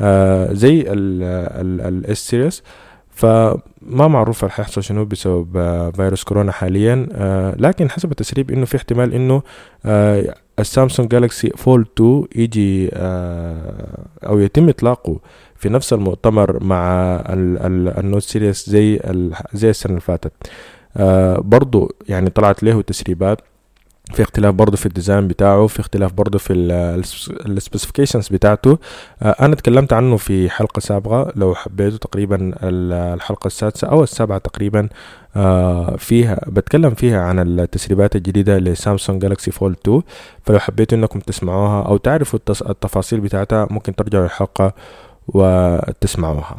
آه 0.00 0.52
زي 0.52 0.84
ال 0.88 1.53
S 1.53 2.18
series 2.18 2.62
فما 3.10 4.08
معروف 4.08 4.44
رح 4.44 4.60
يحصل 4.60 4.82
شنو 4.82 5.04
بسبب 5.04 5.56
آه، 5.56 5.90
فيروس 5.90 6.24
كورونا 6.24 6.52
حاليا. 6.52 7.08
آه، 7.12 7.54
لكن 7.58 7.90
حسب 7.90 8.10
التسريب 8.10 8.50
إنه 8.50 8.64
في 8.64 8.76
احتمال 8.76 9.14
إنه 9.14 9.42
آه، 9.86 10.34
ال 10.58 10.64
Samsung 10.64 11.08
Galaxy 11.08 11.50
Fold 11.56 11.86
2 11.96 12.24
يجي 12.36 12.90
أو 14.26 14.38
يتم 14.38 14.68
إطلاقه 14.68 15.18
في 15.56 15.68
نفس 15.68 15.92
المؤتمر 15.92 16.64
مع 16.64 17.16
ال 17.98 18.03
Note 18.03 18.22
series 18.22 18.70
زي 18.70 19.00
زي 19.52 19.70
السنة 19.70 19.90
اللي 19.90 20.00
فاتت. 20.00 20.32
برضو 21.46 21.94
يعني 22.08 22.30
طلعت 22.30 22.62
له 22.62 22.82
تسريبات. 22.82 23.40
في 24.14 24.22
اختلاف 24.22 24.54
برضه 24.54 24.76
في 24.76 24.86
ال 24.86 24.92
design 24.92 25.28
بتاعه 25.28 25.66
في 25.66 25.80
اختلاف 25.80 26.12
برضه 26.12 26.38
في 26.38 26.52
ال 27.46 27.52
specifications 27.52 28.28
بتاعته. 28.28 28.78
آه، 29.22 29.36
أنا 29.40 29.52
اتكلمت 29.52 29.92
عنه 29.92 30.16
في 30.16 30.50
حلقة 30.50 30.80
سابقة 30.80 31.32
لو 31.36 31.54
حبيتوا 31.54 31.98
تقريبا 31.98 32.52
الحلقة 32.62 33.46
السادسة 33.46 33.88
أو 33.88 34.02
السابعة 34.02 34.38
تقريبا 34.38 34.88
آه، 35.36 35.96
فيها 35.96 36.40
بتكلم 36.46 36.94
فيها 36.94 37.20
عن 37.22 37.38
التسريبات 37.60 38.16
الجديدة 38.16 38.58
ل 38.58 38.66
Samsung 38.66 39.22
Galaxy 39.22 39.50
Fold 39.50 39.76
2 39.84 40.02
فلو 40.44 40.58
حبيتوا 40.58 40.98
إنكم 40.98 41.20
تسمعوها 41.20 41.82
أو 41.86 41.96
تعرفوا 41.96 42.38
التفاصيل 42.48 43.20
بتاعتها 43.20 43.66
ممكن 43.70 43.94
ترجعوا 43.94 44.24
الحلقة 44.24 44.74
وتسمعوها. 45.28 46.56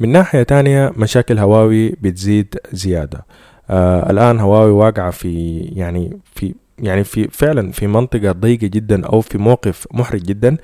من 0.00 0.08
ناحية 0.12 0.42
تانية 0.42 0.92
مشاكل 0.96 1.38
هواوي 1.38 1.88
بتزيد 1.88 2.54
زيادة. 2.72 3.24
آه 3.70 4.10
الآن 4.10 4.40
هواوي 4.40 4.70
واقعة 4.70 5.10
في 5.10 5.58
يعني 5.58 6.18
في 6.34 6.54
يعني 6.78 7.04
في 7.04 7.28
فعلا 7.28 7.72
في 7.72 7.86
منطقة 7.86 8.32
ضيقة 8.32 8.66
جدا 8.66 9.06
أو 9.06 9.20
في 9.20 9.38
موقف 9.38 9.86
محرج 9.92 10.20
جدا 10.22 10.56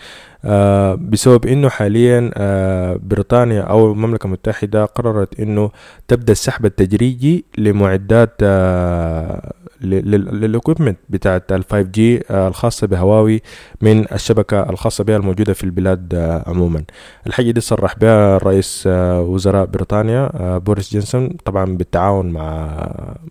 آه 0.44 0.94
بسبب 0.94 1.46
إنه 1.46 1.68
حاليا 1.68 2.30
آه 2.34 3.00
بريطانيا 3.02 3.60
أو 3.62 3.92
المملكة 3.92 4.26
المتحدة 4.26 4.84
قررت 4.84 5.40
إنه 5.40 5.70
تبدأ 6.08 6.32
السحب 6.32 6.66
التدريجي 6.66 7.44
لمعدات 7.58 8.34
آه 8.42 9.52
لل 9.80 10.02
equipment 10.02 10.98
بتاعت 11.08 11.52
ال 11.52 11.64
5G 11.64 12.22
آه، 12.30 12.48
الخاصة 12.48 12.86
بهواوي 12.86 13.42
من 13.80 14.12
الشبكة 14.12 14.70
الخاصة 14.70 15.04
بها 15.04 15.16
الموجودة 15.16 15.52
في 15.52 15.64
البلاد 15.64 16.14
آه، 16.14 16.44
عموما. 16.46 16.84
الحاجة 17.26 17.50
دي 17.50 17.60
صرح 17.60 17.98
بها 17.98 18.38
رئيس 18.38 18.84
آه، 18.86 19.20
وزراء 19.20 19.66
بريطانيا 19.66 20.58
بوريس 20.58 20.92
جونسون 20.92 21.28
طبعا 21.44 21.76
بالتعاون 21.76 22.30
مع 22.30 22.76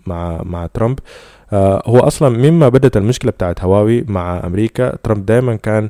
مع 0.06 0.42
مع 0.44 0.66
ترامب. 0.66 1.00
هو 1.86 2.00
أصلا 2.00 2.30
مما 2.30 2.70
بدت 2.70 2.98
المشكلة 2.98 3.32
بتاعت 3.32 3.64
هواوي 3.64 4.06
مع 4.08 4.46
أمريكا 4.46 4.96
ترامب 5.04 5.26
دائما 5.26 5.56
كان 5.56 5.90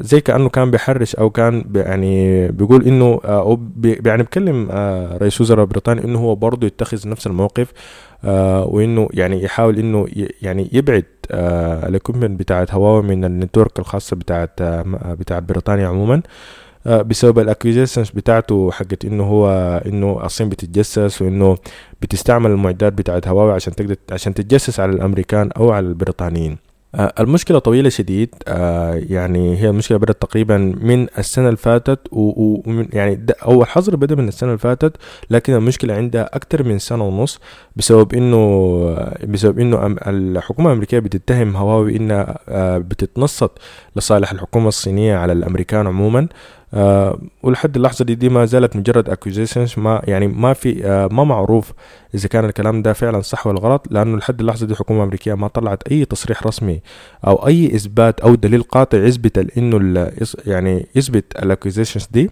زي 0.00 0.20
كأنه 0.20 0.48
كان 0.48 0.70
بيحرش 0.70 1.14
أو 1.14 1.30
كان 1.30 1.64
يعني 1.74 2.48
بيقول 2.48 2.84
إنه 2.86 3.20
أو 3.24 3.60
يعني 3.84 4.22
بيكلم 4.22 4.68
آه 4.70 5.16
رئيس 5.16 5.40
وزراء 5.40 5.64
بريطانيا 5.64 6.04
إنه 6.04 6.18
هو 6.18 6.34
برضه 6.34 6.66
يتخذ 6.66 7.08
نفس 7.08 7.26
الموقف. 7.26 7.72
آه 8.24 8.64
وإنه 8.64 9.08
يعني 9.12 9.42
يحاول 9.42 9.78
إنه 9.78 10.06
يعني 10.42 10.68
يبعد 10.72 11.04
آه 11.30 11.88
ال 11.88 11.93
equipment 11.93 12.40
بتاعت 12.40 12.74
هواوي 12.74 13.02
من 13.02 13.24
ال 13.24 13.31
network 13.31 13.78
الخاصة 13.78 14.16
بتاعت 14.16 14.60
آه 14.60 14.82
بتاعت 15.20 15.42
بريطانيا 15.42 15.88
عموما 15.88 16.22
بسبب 16.86 17.38
ال 17.38 17.44
accusations 17.44 18.10
بتاعته 18.10 18.70
حقت 18.70 19.04
إنه 19.04 19.24
هو 19.24 19.48
إنه 19.86 20.24
الصين 20.24 20.48
بتتجسس 20.48 21.22
وإنه 21.22 21.56
بتستعمل 22.02 22.50
المعدات 22.50 22.92
بتاعت 22.92 23.28
هواوي 23.28 23.52
عشان 23.52 23.74
تقدر 23.74 23.96
عشان 24.12 24.34
تتجسس 24.34 24.80
على 24.80 24.92
الأمريكان 24.92 25.50
أو 25.56 25.72
على 25.72 25.86
البريطانيين. 25.86 26.58
المشكلة 26.94 27.58
طويلة 27.58 27.88
شديد. 27.88 28.34
آه، 28.48 28.94
يعني 29.08 29.56
هي 29.62 29.68
المشكلة 29.68 29.98
بدأت 29.98 30.22
تقريبا 30.22 30.56
من 30.58 31.06
السنة 31.18 31.46
اللي 31.46 31.56
فاتت 31.56 32.00
ومن 32.12 32.88
يعني 32.92 33.26
أو 33.44 33.62
الحظر 33.62 33.96
بدأ 33.96 34.14
من 34.14 34.28
السنة 34.28 34.48
اللي 34.48 34.58
فاتت 34.58 34.96
لكن 35.30 35.52
المشكلة 35.54 35.94
عندها 35.94 36.36
أكتر 36.36 36.62
من 36.62 36.78
سنة 36.78 37.04
ونص 37.04 37.40
بسبب 37.76 38.14
إنه 38.14 38.36
بسبب 39.28 39.58
إنه 39.58 39.96
الحكومة 40.06 40.68
الأمريكية 40.68 40.98
بتتهم 40.98 41.56
هواوي 41.56 41.96
إنها 41.96 42.38
آه، 42.48 42.78
بتتنصت 42.78 43.50
لصالح 43.96 44.32
الحكومة 44.32 44.68
الصينية 44.68 45.16
على 45.16 45.32
الأمريكان 45.32 45.86
عموما. 45.86 46.28
آه 46.74 47.18
ولحد 47.42 47.76
اللحظة 47.76 48.04
دي, 48.04 48.14
دي 48.14 48.28
ما 48.28 48.44
زالت 48.44 48.76
مجرد 48.76 49.10
accusations 49.14 49.78
ما 49.78 50.02
يعني 50.04 50.26
ما 50.28 50.52
في 50.52 50.86
آه 50.86 51.08
ما 51.12 51.24
معروف 51.24 51.72
إذا 52.14 52.28
كان 52.28 52.44
الكلام 52.44 52.82
ده 52.82 52.92
فعلا 52.92 53.20
صح 53.20 53.46
ولا 53.46 53.60
غلط 53.60 53.86
لأنه 53.90 54.16
لحد 54.16 54.40
اللحظة 54.40 54.66
دي 54.66 54.72
الحكومة 54.72 54.98
الأمريكية 54.98 55.34
ما 55.34 55.48
طلعت 55.48 55.88
أي 55.88 56.04
تصريح 56.04 56.46
رسمي 56.46 56.80
أو 57.26 57.46
أي 57.46 57.74
إثبات 57.74 58.20
أو 58.20 58.34
دليل 58.34 58.62
قاطع 58.62 58.98
يثبت 58.98 59.58
إنه 59.58 60.10
يعني 60.46 60.86
يثبت 60.94 61.24
الاكوزيشنز 61.42 62.08
دي. 62.10 62.30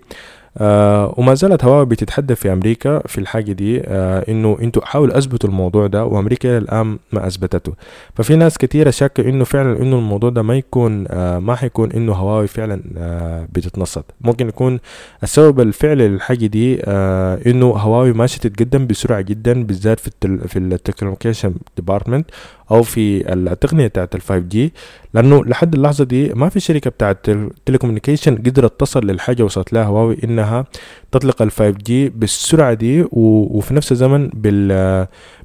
آه 0.59 1.15
وما 1.17 1.35
زالت 1.35 1.65
هواوي 1.65 1.87
بتتحدث 1.87 2.41
في 2.41 2.53
أمريكا 2.53 3.03
في 3.07 3.19
الحاجة 3.19 3.53
دي 3.53 3.81
آه 3.85 4.25
إنه 4.29 4.59
إنتوا 4.63 4.85
حاولوا 4.85 5.19
أثبتوا 5.19 5.49
الموضوع 5.49 5.87
ده 5.87 6.05
وأمريكا 6.05 6.59
الآن 6.59 6.99
ما 7.13 7.27
أثبتته. 7.27 7.73
ففي 8.15 8.37
ناس 8.37 8.59
كثيره 8.59 8.91
شاكه 8.91 9.29
إنه 9.29 9.45
فعلا 9.45 9.83
إنه 9.83 9.97
الموضوع 9.99 10.31
ده 10.31 10.43
ما 10.43 10.57
يكون 10.57 11.05
آه 11.09 11.39
ما 11.39 11.55
حيكون 11.55 11.93
إنه 11.93 12.13
هواوي 12.13 12.47
فعلا 12.47 12.83
آه 12.99 13.49
بتتنصت. 13.53 14.05
ممكن 14.21 14.49
يكون 14.49 14.81
السبب 15.23 15.61
الفعلي 15.61 16.09
للحاجة 16.09 16.47
دي 16.47 16.81
آه 16.85 17.39
إنه 17.47 17.67
هواوي 17.67 18.13
ماشيه 18.13 18.39
تتقدم 18.39 18.87
بسرعة 18.87 19.21
جدا 19.21 19.65
بالذات 19.65 20.01
في 20.01 20.07
ال 20.09 20.19
tel 20.19 20.49
في 20.49 20.59
ال 20.59 20.67
technology 20.67 21.55
department 21.77 22.27
أو 22.73 22.83
في 22.83 23.33
التقنية 23.33 23.87
بتاعت 23.87 24.15
ال 24.15 24.21
5G 24.21 24.73
لأنه 25.15 25.45
لحد 25.45 25.75
اللحظة 25.75 26.05
دي 26.05 26.29
ما 26.35 26.49
في 26.49 26.61
شركة 26.61 26.91
بتاعت 26.91 27.29
ال 27.29 27.35
telecommunication 27.35 28.37
قدرت 28.37 28.81
تصل 28.81 29.07
للحاجة 29.07 29.43
وصلت 29.43 29.73
لها 29.73 29.85
هواوي 29.85 30.17
إنها 30.25 30.65
تطلق 31.13 31.43
ال 31.43 31.51
5G 31.51 32.09
بالسرعة 32.09 32.75
دي 32.75 33.05
وفي 33.13 33.75
نفس 33.75 33.93
الزمن 33.93 34.29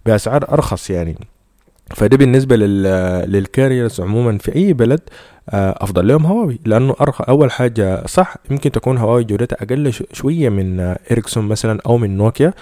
بأسعار 0.05 0.51
أرخص 0.53 0.89
يعني. 0.89 1.15
فده 1.95 2.17
بالنسبة 2.17 2.55
لل 3.25 3.40
carriers 3.40 4.01
عموما 4.01 4.37
في 4.37 4.55
أي 4.55 4.73
بلد 4.73 4.99
آه، 5.49 5.75
أفضل 5.81 6.07
لهم 6.07 6.25
هواوي. 6.25 6.59
لأنه 6.65 6.95
أرخ 7.01 7.21
أول 7.29 7.51
حاجة 7.51 8.05
صح 8.07 8.35
يمكن 8.51 8.71
تكون 8.71 8.97
هواوي 8.97 9.23
جودتها 9.23 9.63
أقل 9.63 9.91
شوية 10.13 10.49
من 10.49 10.95
إريكسون 11.11 11.47
مثلا 11.47 11.79
أو 11.85 11.97
من 11.97 12.17
نوكيا 12.17 12.53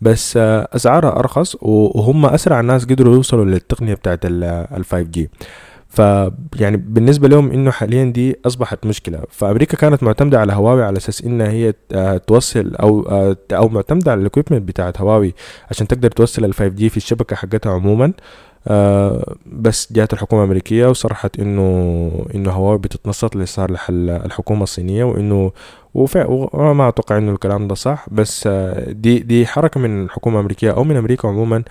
بس 0.00 0.36
آه، 0.36 0.68
أسعارها 0.72 1.18
أرخص 1.18 1.56
وهم 1.62 2.26
أسرع 2.26 2.60
ناس 2.60 2.84
قدروا 2.84 3.14
يوصلوا 3.14 3.44
للتقنية 3.44 3.94
بتاعت 3.94 4.20
ال 4.24 4.66
5G 4.84 5.30
ف 5.88 5.98
يعني 6.56 6.76
بالنسبة 6.76 7.28
لهم 7.28 7.50
إنه 7.52 7.70
حاليا 7.70 8.04
دي 8.04 8.36
أصبحت 8.46 8.86
مشكلة. 8.86 9.22
فأمريكا 9.30 9.76
كانت 9.76 10.02
معتمدة 10.02 10.40
على 10.40 10.52
هواوي 10.52 10.84
على 10.84 10.96
أساس 10.96 11.24
إنها 11.24 11.48
هي 11.48 11.74
آه، 11.92 12.16
توصل 12.16 12.74
أو 12.74 13.00
أو 13.52 13.68
معتمدة 13.68 14.10
على 14.12 14.20
ال 14.20 14.24
equipment 14.24 14.62
بتاعت 14.68 15.00
هواوي 15.00 15.34
عشان 15.70 15.88
تقدر 15.88 16.10
توصل 16.10 16.44
ال 16.44 16.54
5G 16.54 16.88
في 16.88 16.96
الشبكة 16.96 17.36
حقتها 17.36 17.72
عموما. 17.72 18.12
آه 18.68 19.34
بس 19.46 19.92
جات 19.92 20.12
الحكومة 20.12 20.42
الأمريكية 20.42 20.86
وصرحت 20.86 21.38
إنه 21.40 21.62
إنه 22.34 22.50
هواوي 22.50 22.78
بتتنصت 22.78 23.36
لصالح 23.36 23.86
الحكومة 23.90 24.62
الصينية 24.62 25.04
وإنه 25.04 25.52
وما 25.94 26.88
أتوقع 26.88 27.18
إنه 27.18 27.32
الكلام 27.32 27.68
ده 27.68 27.74
صح 27.74 28.06
بس 28.10 28.46
آه 28.46 28.90
دي 28.92 29.18
دي 29.18 29.46
حركة 29.46 29.80
من 29.80 30.04
الحكومة 30.04 30.36
الأمريكية 30.36 30.70
أو 30.70 30.84
من 30.84 30.96
أمريكا 30.96 31.28
عموما 31.28 31.62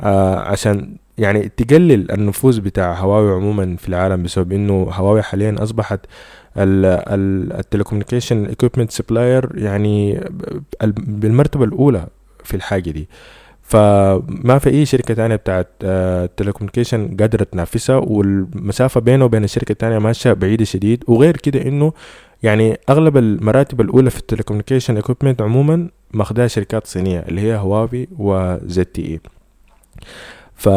آه 0.00 0.36
عشان 0.36 0.96
يعني 1.18 1.48
تقلل 1.48 2.10
النفوذ 2.12 2.60
بتاع 2.60 2.94
هواوي 2.94 3.32
عموما 3.32 3.76
في 3.76 3.88
العالم 3.88 4.22
بسبب 4.22 4.52
إنه 4.52 4.88
هواوي 4.92 5.22
حاليا 5.22 5.56
أصبحت 5.62 6.00
ال 6.58 6.68
telecommunication 6.68 8.46
equipment 8.46 8.90
supplier 8.90 9.52
يعني 9.54 10.20
بالمرتبة 10.96 11.64
الأولى 11.64 12.06
في 12.44 12.54
الحاجة 12.56 12.90
دي. 12.90 13.08
فما 13.68 14.58
في 14.58 14.70
أي 14.70 14.86
شركة 14.86 15.14
تانية 15.14 15.36
بتاعت 15.36 15.68
telecommunication 16.36 17.02
آه، 17.12 17.16
قادره 17.20 17.44
تنافسها 17.44 17.96
والمسافة 17.96 19.00
بينه 19.00 19.24
وبين 19.24 19.44
الشركة 19.44 19.72
التانية 19.72 19.98
ماشية 19.98 20.32
بعيده 20.32 20.64
شديد. 20.64 21.04
وغير 21.08 21.36
كده 21.36 21.62
إنه 21.62 21.92
يعني 22.42 22.78
أغلب 22.90 23.16
المراتب 23.16 23.80
الأولى 23.80 24.10
في 24.10 24.18
ال 24.18 24.22
telecommunication 24.22 24.96
equipment 24.96 25.42
عموما 25.42 25.88
ماخدها 26.10 26.46
شركات 26.46 26.86
صينية 26.86 27.20
اللي 27.28 27.40
هي 27.40 27.56
هواوي 27.56 28.08
و 28.18 28.84
ZTE. 28.84 29.20
ف 30.54 30.68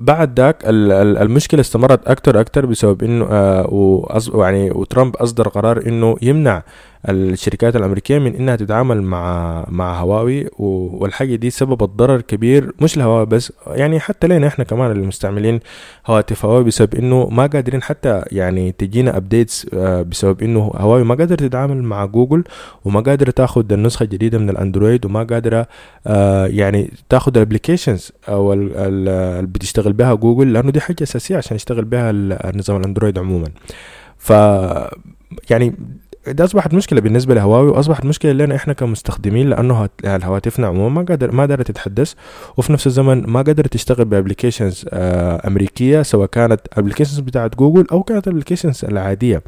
بعد 0.00 0.40
ذاك 0.40 0.56
المشكلة 0.66 1.60
استمرت 1.60 2.08
أكتر 2.08 2.40
أكتر 2.40 2.66
بسبب 2.66 3.02
إنه 3.02 3.24
آه 3.30 4.20
يعني 4.34 4.70
وترامب 4.70 5.16
أصدر 5.16 5.48
قرار 5.48 5.86
إنه 5.86 6.16
يمنع 6.22 6.62
الشركات 7.08 7.76
الأمريكية 7.76 8.18
من 8.18 8.34
إنها 8.34 8.56
تتعامل 8.56 9.02
مع 9.02 9.64
مع 9.68 10.00
هواوي 10.00 10.48
والحاجة 10.58 11.34
دي 11.34 11.50
سببت 11.50 11.88
ضرر 11.88 12.20
كبير 12.20 12.72
مش 12.80 12.96
لهواوي 12.96 13.26
بس 13.26 13.52
يعني 13.66 14.00
حتى 14.00 14.26
لنا 14.26 14.46
إحنا 14.46 14.64
كمان 14.64 14.90
المستعملين 14.90 15.60
هواتف 16.06 16.44
هواوي 16.44 16.64
بسبب 16.64 16.94
إنه 16.94 17.28
ما 17.28 17.46
قادرين 17.46 17.82
حتى 17.82 18.22
يعني 18.32 18.72
تجينا 18.72 19.16
updates 19.16 19.66
آه، 19.74 20.02
بسبب 20.02 20.42
إنه 20.42 20.60
هواوي 20.74 21.04
ما 21.04 21.14
قادرة 21.14 21.36
تتعامل 21.36 21.82
مع 21.82 22.04
جوجل 22.04 22.44
وما 22.84 23.00
قادرة 23.00 23.30
تاخد 23.30 23.72
النسخة 23.72 24.04
الجديدة 24.04 24.38
من 24.38 24.50
الأندرويد 24.50 25.06
وما 25.06 25.22
قادرة 25.22 25.66
آه، 26.06 26.46
يعني 26.46 26.90
تاخد 27.08 27.36
ال 27.36 27.42
applications 27.42 28.12
أو 28.28 28.52
اللي 28.52 29.42
بتشتغل 29.46 29.92
بها 29.92 30.14
جوجل 30.14 30.52
لأنه 30.52 30.70
دي 30.70 30.80
حاجة 30.80 31.02
أساسية 31.02 31.36
عشان 31.36 31.56
يشتغل 31.56 31.84
بها 31.84 32.10
النظام 32.10 32.76
الأندرويد 32.80 33.18
عموما. 33.18 33.48
ف 34.18 34.32
يعني 35.50 35.74
ده 36.26 36.44
أصبحت 36.44 36.74
مشكلة 36.74 37.00
بالنسبة 37.00 37.34
لهواوي 37.34 37.68
وأصبحت 37.70 38.04
مشكلة 38.04 38.32
لنا 38.32 38.56
إحنا 38.56 38.72
كمستخدمين 38.72 39.50
لأنه 39.50 39.88
هواتفنا 40.06 40.66
عموما 40.66 41.00
ما 41.00 41.06
قادر 41.06 41.32
ما 41.32 41.40
قادره 41.42 41.62
تتحدث 41.62 42.12
وفي 42.56 42.72
نفس 42.72 42.86
الزمن 42.86 43.26
ما 43.26 43.42
قادره 43.42 43.66
تشتغل 43.66 44.04
ب 44.04 44.10
applications 44.10 44.84
أمريكية 44.92 46.02
سواء 46.02 46.26
كانت 46.26 46.60
applications 46.72 47.20
بتاعت 47.20 47.56
جوجل 47.56 47.86
أو 47.92 48.02
كانت 48.02 48.28
applications 48.28 48.84
العادية. 48.84 49.42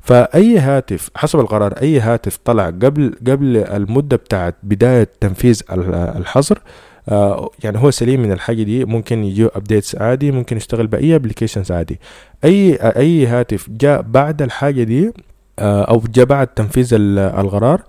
فأي 0.00 0.58
هاتف 0.58 1.10
حسب 1.16 1.40
القرار 1.40 1.72
أي 1.72 2.00
هاتف 2.00 2.38
طلع 2.44 2.66
قبل 2.66 3.14
قبل 3.26 3.56
المدة 3.56 4.16
بتاعت 4.16 4.54
بداية 4.62 5.08
تنفيذ 5.20 5.62
الحظر 5.70 6.58
آه 7.08 7.50
يعني 7.64 7.78
هو 7.78 7.90
سليم 7.90 8.22
من 8.22 8.32
الحاجة 8.32 8.62
دي 8.62 8.84
ممكن 8.84 9.24
يجيه 9.24 9.50
updates 9.54 9.96
عادي 9.96 10.32
ممكن 10.32 10.56
يشتغل 10.56 10.86
بأي 10.86 11.14
applications 11.14 11.72
عادي. 11.72 12.00
اي 12.44 12.74
أي 12.74 13.26
هاتف 13.26 13.66
جاء 13.70 14.02
بعد 14.02 14.42
الحاجة 14.42 14.82
دي 14.82 15.06
آه 15.08 15.12
أو 15.58 16.02
جاء 16.14 16.24
بعد 16.24 16.46
تنفيذ 16.46 16.88
القرار. 16.94 17.82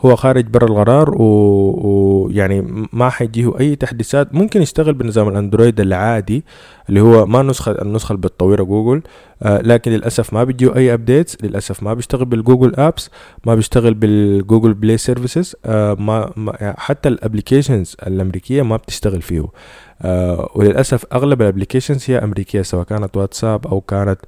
هو 0.00 0.16
خارج 0.16 0.46
برا 0.46 0.66
القرار 0.66 1.14
ويعني. 1.22 2.86
ما 2.92 3.08
حيجيه 3.10 3.60
أي 3.60 3.76
تحديثات. 3.76 4.34
ممكن 4.34 4.62
يشتغل 4.62 4.94
بنظام 4.94 5.28
الأندرويد 5.28 5.80
العادي 5.80 6.44
اللي 6.88 7.00
هو 7.00 7.26
ما 7.26 7.42
نسخه 7.42 7.82
النسخة 7.82 8.12
اللي 8.12 8.56
جوجل 8.56 9.02
آه 9.42 9.60
لكن 9.62 9.90
للأسف 9.90 10.32
ما 10.32 10.44
بيجيه 10.44 10.76
أي 10.76 10.94
updates 10.94 11.36
للأسف 11.42 11.82
ما 11.82 11.94
بيشتغل 11.94 12.24
بال 12.24 12.37
Google 12.37 12.74
Apps 12.76 13.10
ما 13.46 13.54
بيشتغل 13.54 13.94
بال 13.94 14.14
Google 14.14 14.74
Play 14.74 14.96
Services 14.98 15.56
آه 15.64 15.94
ما, 15.94 16.32
ما 16.36 16.56
يعني 16.60 16.76
حتى 16.78 17.08
ال 17.08 17.15
applications 17.15 17.96
الأمريكية 18.06 18.62
ما 18.62 18.76
بتشتغل 18.76 19.22
فيه. 19.22 19.46
آه 20.02 20.50
وللأسف 20.54 21.04
أغلب 21.12 21.42
ال 21.42 21.47
applications 21.47 22.04
هي 22.10 22.18
أمريكية 22.18 22.62
سواء 22.62 22.84
كانت 22.84 23.16
واتساب 23.16 23.66
أو 23.66 23.80
كانت 23.80 24.18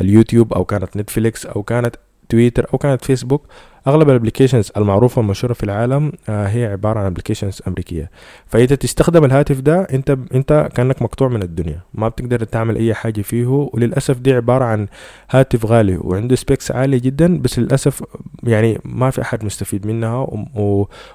اليوتيوب 0.00 0.52
أو 0.54 0.64
كانت 0.64 0.96
نتفليكس 0.96 1.46
أو 1.46 1.62
كانت 1.62 1.96
تويتر 2.28 2.66
أو 2.74 2.78
كانت 2.78 3.04
فيسبوك 3.04 3.46
أغلب 3.86 4.10
ال 4.10 4.15
applications 4.15 4.72
المعروفة 4.76 5.18
والمشهوره 5.18 5.52
في 5.52 5.62
العالم 5.62 6.12
آه 6.28 6.46
هي 6.46 6.66
عبارة 6.66 7.00
عن 7.00 7.06
applications 7.06 7.62
أمريكية. 7.68 8.10
فانت 8.46 8.72
تستخدم 8.72 9.24
الهاتف 9.24 9.60
ده 9.60 9.80
أنت 9.82 10.16
أنت 10.34 10.68
كأنك 10.74 11.02
مقطوع 11.02 11.28
من 11.28 11.42
الدنيا 11.42 11.80
ما 11.94 12.08
بتقدر 12.08 12.44
تعمل 12.44 12.76
أي 12.76 12.94
حاجة 12.94 13.22
فيه 13.22 13.46
وللأسف 13.46 14.18
دي 14.18 14.32
عبارة 14.32 14.64
عن 14.64 14.86
هاتف 15.30 15.66
غالي 15.66 15.96
وعنده 15.96 16.36
specs 16.36 16.70
عالية 16.70 16.98
جدا 16.98 17.38
بس 17.38 17.58
للأسف 17.58 18.02
يعني 18.42 18.78
ما 18.84 19.10
في 19.10 19.22
أحد 19.22 19.44
مستفيد 19.44 19.86
منها 19.86 20.26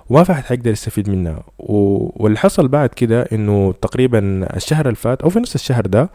وما 0.09 0.23
في 0.23 0.31
أحد 0.31 0.43
حيقدر 0.43 0.71
يستفيد 0.71 1.09
منها. 1.09 1.43
واللي 1.59 2.37
حصل 2.37 2.67
بعد 2.67 2.89
كده 2.89 3.21
إنه 3.21 3.73
تقريبا 3.81 4.47
الشهر 4.55 4.85
اللي 4.85 4.95
فات 4.95 5.21
أو 5.21 5.29
في 5.29 5.39
نفس 5.39 5.55
الشهر 5.55 5.85
ده 5.85 6.09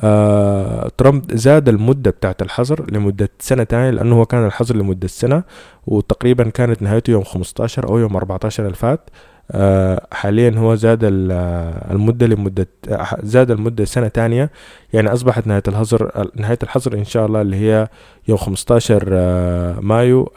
آه 0.00 0.90
ترامب 0.98 1.32
زاد 1.36 1.68
المدة 1.68 2.10
بتاعت 2.10 2.42
الحظر 2.42 2.90
لمدة 2.92 3.28
سنة 3.38 3.64
تانية 3.64 3.90
لأنه 3.90 4.18
هو 4.18 4.24
كان 4.26 4.46
الحظر 4.46 4.76
لمدة 4.76 5.08
سنة 5.08 5.42
وتقريبا 5.86 6.44
كانت 6.50 6.82
نهايته 6.82 7.10
يوم 7.10 7.24
15 7.24 7.88
أو 7.88 7.98
يوم 7.98 8.16
14 8.16 8.66
الفات 8.66 9.10
آه 9.50 10.06
حاليا 10.12 10.54
هو 10.56 10.74
زاد 10.74 10.98
المدة 11.04 12.26
لمدة 12.26 12.68
زاد 13.22 13.50
المدة 13.50 13.84
سنة 13.84 14.08
تانية 14.08 14.50
يعني 14.92 15.12
أصبحت 15.12 15.46
نهاية 15.46 15.62
الحظر 15.68 16.28
نهاية 16.36 16.58
الحظر 16.62 16.94
إن 16.94 17.04
شاء 17.04 17.26
الله 17.26 17.40
اللي 17.40 17.56
هي 17.56 17.88
يوم 18.28 18.38
15 18.38 19.08
آه 19.12 19.80
مايو 19.80 20.32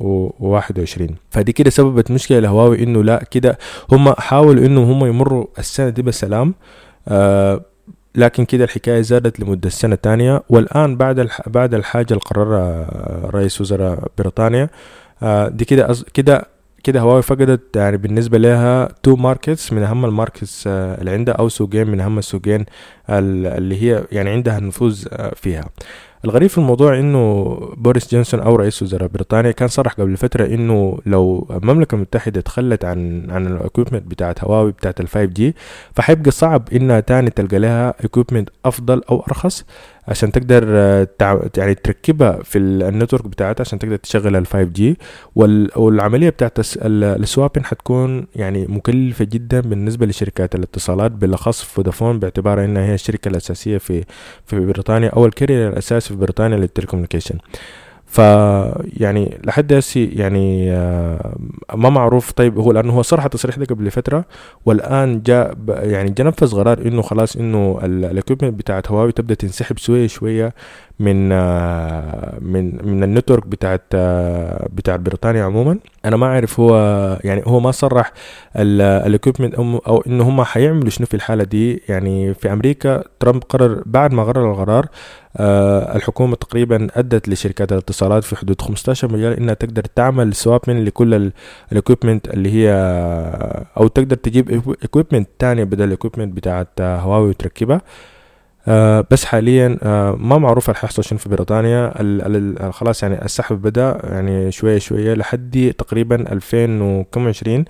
2021 0.00 1.08
فدي 1.30 1.52
كده 1.52 1.70
سببت 1.70 2.10
مشكلة 2.10 2.38
لهواوي 2.38 2.82
إنه 2.82 3.02
لا 3.04 3.24
كده 3.30 3.58
هم 3.92 4.12
حاولوا 4.12 4.66
إنه 4.66 4.82
هم 4.92 5.04
يمروا 5.06 5.46
السنة 5.58 5.88
دي 5.88 6.02
بسلام. 6.02 6.54
آه 7.08 7.60
لكن 8.14 8.44
كده 8.44 8.64
الحكاية 8.64 9.00
زادت 9.00 9.40
لمدة 9.40 9.68
سنة 9.70 9.94
تانية. 9.94 10.42
والآن 10.48 10.96
بعد 10.96 11.18
الح... 11.18 11.48
بعد 11.48 11.74
الحاجة 11.74 12.06
اللي 12.10 12.20
قررها 12.20 12.86
رئيس 13.34 13.60
وزراء 13.60 14.08
بريطانيا 14.18 14.68
دي 15.48 15.64
كده 15.64 15.90
أز... 15.90 16.04
كده 16.14 16.46
كده 16.84 17.00
هواوي 17.00 17.22
فقدت 17.22 17.76
يعني 17.76 17.96
بالنسبة 17.96 18.38
لها 18.38 18.88
two 19.02 19.16
markets 19.16 19.72
من 19.72 19.82
أهم 19.82 20.04
ال 20.04 20.12
markets 20.12 20.66
اللي 20.66 21.10
عندها 21.10 21.34
أو 21.34 21.48
سوقين 21.48 21.86
من 21.90 22.00
أهم 22.00 22.18
السوقين 22.18 22.64
اللي 23.10 23.82
هي 23.82 24.04
يعني 24.12 24.30
عندها 24.30 24.60
نفوذ 24.60 25.04
فيها. 25.36 25.64
الغريب 26.24 26.50
في 26.50 26.58
الموضوع 26.58 26.98
إنه 26.98 27.54
بوريس 27.76 28.12
جونسون 28.14 28.40
أو 28.40 28.56
رئيس 28.56 28.82
وزراء 28.82 29.08
بريطانيا 29.08 29.50
كان 29.50 29.68
صرح 29.68 29.92
قبل 29.92 30.16
فترة 30.16 30.46
إنه 30.46 30.98
لو 31.06 31.48
المملكة 31.62 31.94
المتحدة 31.94 32.40
تخلت 32.40 32.84
عن 32.84 33.30
عن 33.30 33.46
ال 33.46 33.52
equipment 33.52 34.06
بتاعت 34.06 34.44
هواوي 34.44 34.72
بتاعت 34.72 35.00
ال 35.00 35.08
5 35.08 35.24
G 35.24 35.56
فحيبقى 35.94 36.30
صعب 36.30 36.68
إنها 36.72 37.00
تاني 37.00 37.30
تلقى 37.30 37.58
لها 37.58 37.94
equipment 38.04 38.48
أفضل 38.64 39.02
أو 39.10 39.20
أرخص 39.20 39.64
عشان 40.08 40.32
تقدر 40.32 40.64
يعني 41.56 41.74
تركبها 41.74 42.42
في 42.42 42.58
ال 42.58 42.66
network 42.66 43.26
بتاعتها 43.26 43.60
عشان 43.60 43.78
تقدر 43.78 43.96
تشغل 43.96 44.36
ال 44.36 44.46
5 44.46 44.62
G 44.62 44.98
والعملية 45.76 46.28
بتاعت 46.30 46.58
ال 46.76 46.86
swapping 46.86 47.64
حتكون 47.64 48.26
يعني 48.36 48.66
مكلفة 48.66 49.24
جدا 49.24 49.60
بالنسبة 49.60 50.06
لشركات 50.06 50.54
الاتصالات 50.54 51.10
بالأخص 51.12 51.62
فودافون 51.62 52.18
باعتبارها 52.18 52.64
إنها 52.64 52.91
هي 52.92 52.94
الشركة 52.94 53.28
الأساسية 53.28 53.78
في 53.78 54.04
في 54.46 54.60
بريطانيا 54.60 55.08
أو 55.08 55.26
ال 55.26 55.31
carrier 55.31 55.68
الاساسي 55.68 56.08
في 56.08 56.14
بريطانيا 56.14 56.56
لل 56.56 56.65
telecommunication 56.65 57.38
ف 58.06 58.18
يعني 58.96 59.38
لحد 59.44 59.72
هسي 59.72 60.04
يعني 60.04 60.70
ما 61.74 61.90
معروف. 61.90 62.32
طيب 62.32 62.58
هو 62.58 62.72
لأنه 62.72 62.92
هو 62.92 63.02
صرح 63.02 63.24
التصريح 63.24 63.56
ده 63.56 63.64
قبل 63.64 63.90
فترة 63.90 64.24
والآن 64.66 65.22
جاء 65.22 65.56
يعني 65.68 66.10
جاء 66.10 66.26
نفذ 66.26 66.54
قرار 66.54 66.78
إنه 66.86 67.02
خلاص 67.02 67.36
إنه 67.36 67.80
ال 67.82 67.89
equipment 67.89 68.54
بتاعت 68.54 68.90
هواوي 68.90 69.12
تبدأ 69.12 69.34
تنسحب 69.34 69.78
شوية 69.78 70.06
شوية. 70.06 70.54
من 71.00 71.28
من 72.52 72.86
من 72.86 73.02
ال 73.04 73.09
network 73.09 73.46
بتاعت 73.46 73.82
بتاعت 74.72 75.00
بريطانيا 75.00 75.44
عموما. 75.44 75.78
أنا 76.04 76.16
ما 76.16 76.26
أعرف 76.26 76.60
هو 76.60 76.76
يعني 77.24 77.42
هو 77.46 77.60
ما 77.60 77.70
صرح 77.70 78.12
ال 78.56 78.66
equipment 78.66 79.54
أو, 79.54 80.02
إنه 80.06 80.24
هم 80.28 80.42
حيعملوا 80.44 80.90
شنو 80.90 81.06
في 81.06 81.14
الحالة 81.14 81.44
دي. 81.44 81.82
يعني 81.88 82.34
في 82.34 82.52
أمريكا 82.52 83.04
ترامب 83.20 83.42
قرر 83.42 83.82
بعد 83.86 84.12
ما 84.14 84.24
قرر 84.24 84.50
القرار 84.52 84.86
آه 85.36 85.96
الحكومة 85.96 86.36
تقريبا 86.36 86.88
أدت 86.94 87.28
لشركات 87.28 87.72
الاتصالات 87.72 88.24
في 88.24 88.36
حدود 88.36 88.60
15 88.60 89.12
مليار 89.12 89.38
إنها 89.38 89.54
تقدر 89.54 89.84
تعمل 89.84 90.34
swapping 90.34 90.84
لكل 90.84 91.32
ال 91.72 91.78
equipment 91.78 92.28
اللي 92.28 92.50
هي 92.52 92.72
أو 93.76 93.88
تقدر 93.88 94.16
تجيب 94.16 94.74
equipment 94.84 95.28
تانية 95.38 95.64
بدل 95.64 95.84
ال 95.84 95.89
equipment 95.89 96.36
بتاعت 96.36 96.68
هواوي 96.80 97.28
وتركبها. 97.28 97.80
آه 98.68 99.04
بس 99.10 99.24
حاليا 99.24 99.78
آه 99.82 100.16
ما 100.20 100.38
معروف 100.38 100.70
حيحصل 100.70 101.04
شنو 101.04 101.18
في 101.18 101.28
بريطانيا. 101.28 102.00
ال 102.00 102.36
ال 102.62 102.74
خلاص 102.74 103.02
يعني 103.02 103.24
السحب 103.24 103.62
بدأ 103.62 103.98
يعني 104.04 104.52
شوية 104.52 104.78
شوية 104.78 105.14
لحد 105.14 105.74
تقريبا 105.78 106.32
2020 106.32 107.64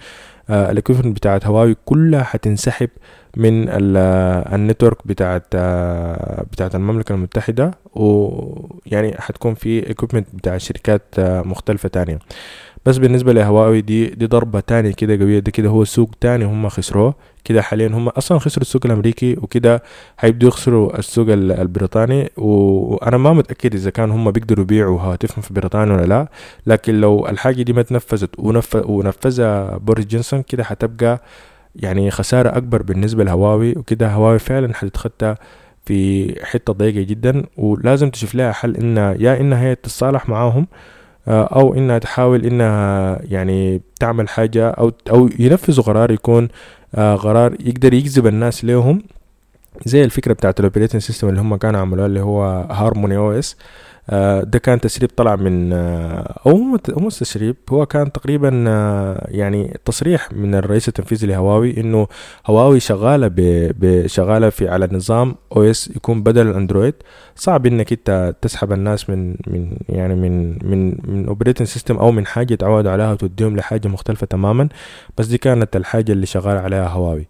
آه 0.51 0.71
ال 0.71 0.76
equipment 0.76 1.17
بتاعت 1.17 1.47
هواوي 1.47 1.77
كلها 1.85 2.23
حتنسحب 2.23 2.89
من 3.37 3.69
ال 3.69 3.86
network 3.86 5.07
بتاعت 5.07 5.45
آه 5.55 6.43
بتاعت 6.53 6.75
المملكة 6.75 7.13
المتحدة 7.13 7.71
ويعني 7.95 9.15
حتكون 9.21 9.55
في 9.55 9.91
equipment 9.91 10.27
بتاع 10.35 10.59
شركات 10.59 11.03
آه 11.19 11.43
مختلفة 11.43 11.89
تانية. 11.89 12.19
بس 12.87 12.99
بالنسبة 12.99 13.33
لهواوي 13.33 13.81
دي 13.81 14.07
دي 14.07 14.27
ضربة 14.27 14.61
تانية 14.61 14.93
كده 14.93 15.17
قوية 15.25 15.39
ده 15.39 15.51
كده 15.51 15.69
هو 15.69 15.85
سوق 15.85 16.11
تاني 16.21 16.45
هم 16.45 16.69
خسروه. 16.69 17.15
كده 17.45 17.63
حاليا 17.63 17.89
هم 17.89 18.09
أصلا 18.09 18.39
خسروا 18.39 18.63
السوق 18.63 18.87
الأمريكي 18.87 19.37
وكده 19.43 19.83
هيبدوا 20.21 20.49
يخسروا 20.49 20.99
السوق 20.99 21.27
البريطاني. 21.31 22.31
وأنا 22.37 23.17
ما 23.17 23.33
متأكد 23.33 23.75
إذا 23.75 23.91
كان 23.91 24.11
هم 24.11 24.31
بيقدروا 24.31 24.65
يبيعوا 24.65 25.01
هواتفهم 25.01 25.43
في 25.43 25.55
بريطانيا 25.55 25.95
ولا 25.95 26.07
لا. 26.07 26.29
لكن 26.67 27.01
لو 27.01 27.27
الحاجة 27.29 27.63
دي 27.63 27.73
ما 27.73 27.83
تنفذت 27.83 28.31
ونفذها 28.75 29.77
بوريس 29.77 30.07
جونسون 30.07 30.43
كده 30.43 30.65
حتبقى 30.65 31.23
يعني 31.77 32.11
خسارة 32.11 32.57
أكبر 32.57 32.83
بالنسبة 32.83 33.25
لهواوي. 33.25 33.71
وكده 33.73 34.09
هواوي 34.13 34.39
فعلا 34.39 34.75
حتتخت 34.75 35.35
في 35.87 36.35
حتة 36.47 36.73
ضيقة 36.73 37.03
جدا. 37.03 37.45
ولازم 37.57 38.11
تشوف 38.11 38.35
لها 38.35 38.53
حل 38.53 38.77
إنها 38.77 39.15
يا 39.19 39.41
إنها 39.41 39.63
هي 39.63 39.75
تتصالح 39.75 40.29
معاهم 40.29 40.67
أو 41.29 41.75
إنها 41.75 41.99
تحاول 41.99 42.45
إنها 42.47 43.19
يعني 43.25 43.81
تعمل 44.01 44.29
حاجة 44.29 44.71
أو 44.71 44.93
أو 45.11 45.31
ينفذوا 45.39 45.85
قرار 45.85 46.11
يكون 46.11 46.49
قرار 46.95 47.57
يقدر 47.61 47.95
يجذب 47.95 48.27
الناس 48.27 48.65
لهم 48.65 49.03
زي 49.87 50.05
الفكرة 50.05 50.33
بتاعت 50.33 50.61
ال 50.61 50.65
operating 50.65 51.01
system 51.03 51.29
اللي 51.29 51.41
هم 51.41 51.57
كانوا 51.57 51.81
عملوها 51.81 52.07
اللي 52.07 52.21
هو 52.21 52.43
Harmony 52.71 53.17
OS. 53.17 53.57
ده 54.43 54.59
كان 54.63 54.81
تسريب 54.81 55.11
طلع 55.17 55.37
من 55.37 55.73
أو 55.73 56.57
مو 56.89 57.09
تسريب 57.09 57.57
هو 57.71 57.87
كان 57.87 58.13
تقريبا 58.13 58.49
يعني 59.29 59.81
تصريح 59.85 60.33
من 60.33 60.55
الرئيس 60.55 60.89
التنفيذي 60.89 61.27
لهواوي 61.27 61.81
إنه 61.81 62.07
هواوي 62.47 62.81
شغالة 62.81 63.33
شغالة 64.07 64.51
في 64.51 64.69
على 64.69 64.89
نظام 64.93 65.35
OS 65.57 65.91
يكون 65.97 66.23
بدل 66.23 66.47
الأندرويد. 66.47 66.95
صعب 67.37 67.67
إنك 67.67 67.93
أنت 67.93 68.35
تسحب 68.43 68.73
الناس 68.73 69.11
من 69.11 69.37
من 69.47 69.77
يعني 69.89 70.15
من 70.15 70.51
من 70.71 70.97
من 71.05 71.27
operating 71.29 71.69
system 71.69 71.97
أو 71.97 72.11
من 72.13 72.27
حاجة 72.27 72.55
تعودوا 72.55 72.91
عليها 72.91 73.13
وتوديهم 73.13 73.57
لحاجة 73.57 73.89
مختلفة 73.89 74.27
تماما 74.27 74.69
بس 75.19 75.27
دي 75.27 75.39
كانت 75.39 75.77
الحاجة 75.77 76.13
اللي 76.13 76.27
شغال 76.27 76.57
عليها 76.59 76.89
هواوي. 76.89 77.27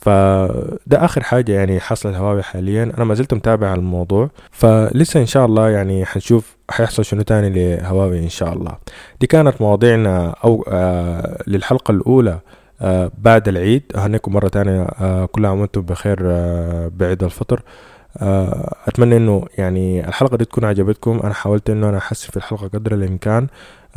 فده 0.00 1.04
آخر 1.04 1.22
حاجة 1.22 1.52
يعني 1.52 1.80
حصلت 1.80 2.16
هواوي 2.16 2.42
حاليا. 2.42 2.82
أنا 2.96 3.04
ما 3.04 3.14
زلت 3.14 3.34
متابع 3.34 3.74
الموضوع 3.74 4.30
فلسه 4.50 5.20
إن 5.20 5.26
شاء 5.26 5.46
الله 5.46 5.70
يعني 5.70 6.06
حنشوف 6.06 6.56
حيحصل 6.70 7.04
شنو 7.04 7.22
تاني 7.22 7.76
لهواوي 7.76 8.18
إن 8.18 8.28
شاء 8.28 8.52
الله. 8.52 8.72
دي 9.20 9.26
كانت 9.26 9.60
مواضيعنا 9.60 10.34
أو 10.44 10.64
آه 10.68 11.42
للحلقة 11.46 11.92
الأولى 11.92 12.38
آه 12.80 13.10
بعد 13.18 13.48
العيد. 13.48 13.82
أهنيكم 13.96 14.32
مرة 14.32 14.48
تانية 14.48 14.82
آه 14.82 15.24
كل 15.26 15.46
عام 15.46 15.60
وأنتم 15.60 15.80
بخير 15.80 16.18
آه 16.22 16.90
بعيد 16.96 17.24
الفطر. 17.24 17.62
آه 18.18 18.74
أتمنى 18.86 19.16
إنه 19.16 19.44
يعني 19.58 20.08
الحلقة 20.08 20.36
دي 20.36 20.44
تكون 20.44 20.64
عجبتكم. 20.64 21.20
أنا 21.24 21.34
حاولت 21.34 21.70
إنه 21.70 21.88
أنا 21.88 21.98
أحسن 21.98 22.30
في 22.30 22.36
الحلقة 22.36 22.68
قدر 22.68 22.94
الإمكان. 22.94 23.46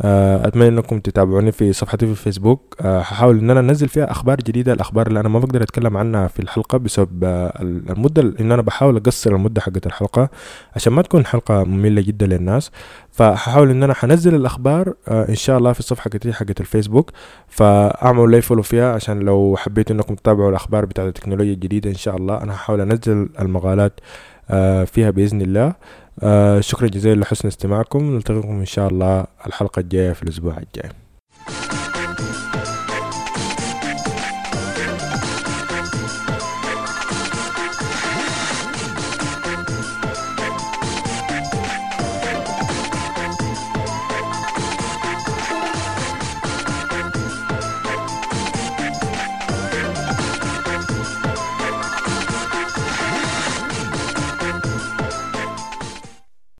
أتمنى 0.00 0.68
إنكم 0.68 1.00
تتابعوني 1.00 1.52
في 1.52 1.72
صفحتي 1.72 2.06
في 2.06 2.12
الفيسبوك. 2.12 2.76
آه، 2.80 2.98
هحاول 2.98 3.38
إن 3.38 3.50
أنا 3.50 3.60
أنزل 3.60 3.88
فيها 3.88 4.10
أخبار 4.10 4.36
جديدة. 4.36 4.72
الأخبار 4.72 5.06
اللي 5.06 5.20
أنا 5.20 5.28
ما 5.28 5.38
بقدر 5.38 5.62
أتكلم 5.62 5.96
عنها 5.96 6.26
في 6.26 6.40
الحلقة 6.40 6.78
بسبب 6.78 7.24
آه، 7.24 7.52
المدة 7.62 8.22
إن 8.40 8.52
أنا 8.52 8.62
بحاول 8.62 8.96
أقصر 8.96 9.34
المدة 9.34 9.60
حقت 9.60 9.86
الحلقة 9.86 10.28
عشان 10.76 10.92
ما 10.92 11.02
تكون 11.02 11.26
حلقة 11.26 11.64
مملة 11.64 12.02
جدا 12.02 12.26
للناس. 12.26 12.70
فهحاول 13.12 13.70
إن 13.70 13.82
أنا 13.82 13.94
حنزل 13.94 14.34
الأخبار 14.34 14.94
إن 15.08 15.34
شاء 15.34 15.58
الله 15.58 15.72
في 15.72 15.80
الصفحة 15.80 16.10
حقتي 16.10 16.32
حقت 16.32 16.60
الفيسبوك. 16.60 17.10
فأعملوا 17.48 18.26
لي 18.26 18.40
فولو 18.40 18.62
فيها 18.62 18.92
عشان 18.92 19.18
لو 19.18 19.56
حبيتوا 19.58 19.96
إنكم 19.96 20.14
تتابعوا 20.14 20.50
الأخبار 20.50 20.84
بتاعت 20.84 21.08
التكنولوجيا 21.08 21.52
الجديدة 21.52 21.90
إن 21.90 21.94
شاء 21.94 22.16
الله 22.16 22.42
أنا 22.42 22.52
هحاول 22.54 22.80
أنزل 22.80 23.28
المقالات 23.40 24.00
فيها 24.86 25.10
بإذن 25.10 25.42
الله. 25.42 25.74
آه، 26.22 26.60
شكرا 26.60 26.88
جزيلا 26.88 27.20
لحسن 27.20 27.48
استماعكم. 27.48 28.14
نلتقيكم 28.14 28.58
إن 28.58 28.66
شاء 28.66 28.88
الله 28.88 29.26
الحلقة 29.46 29.80
الجاية 29.80 30.12
في 30.12 30.22
الأسبوع 30.22 30.58
الجاي. 30.58 30.90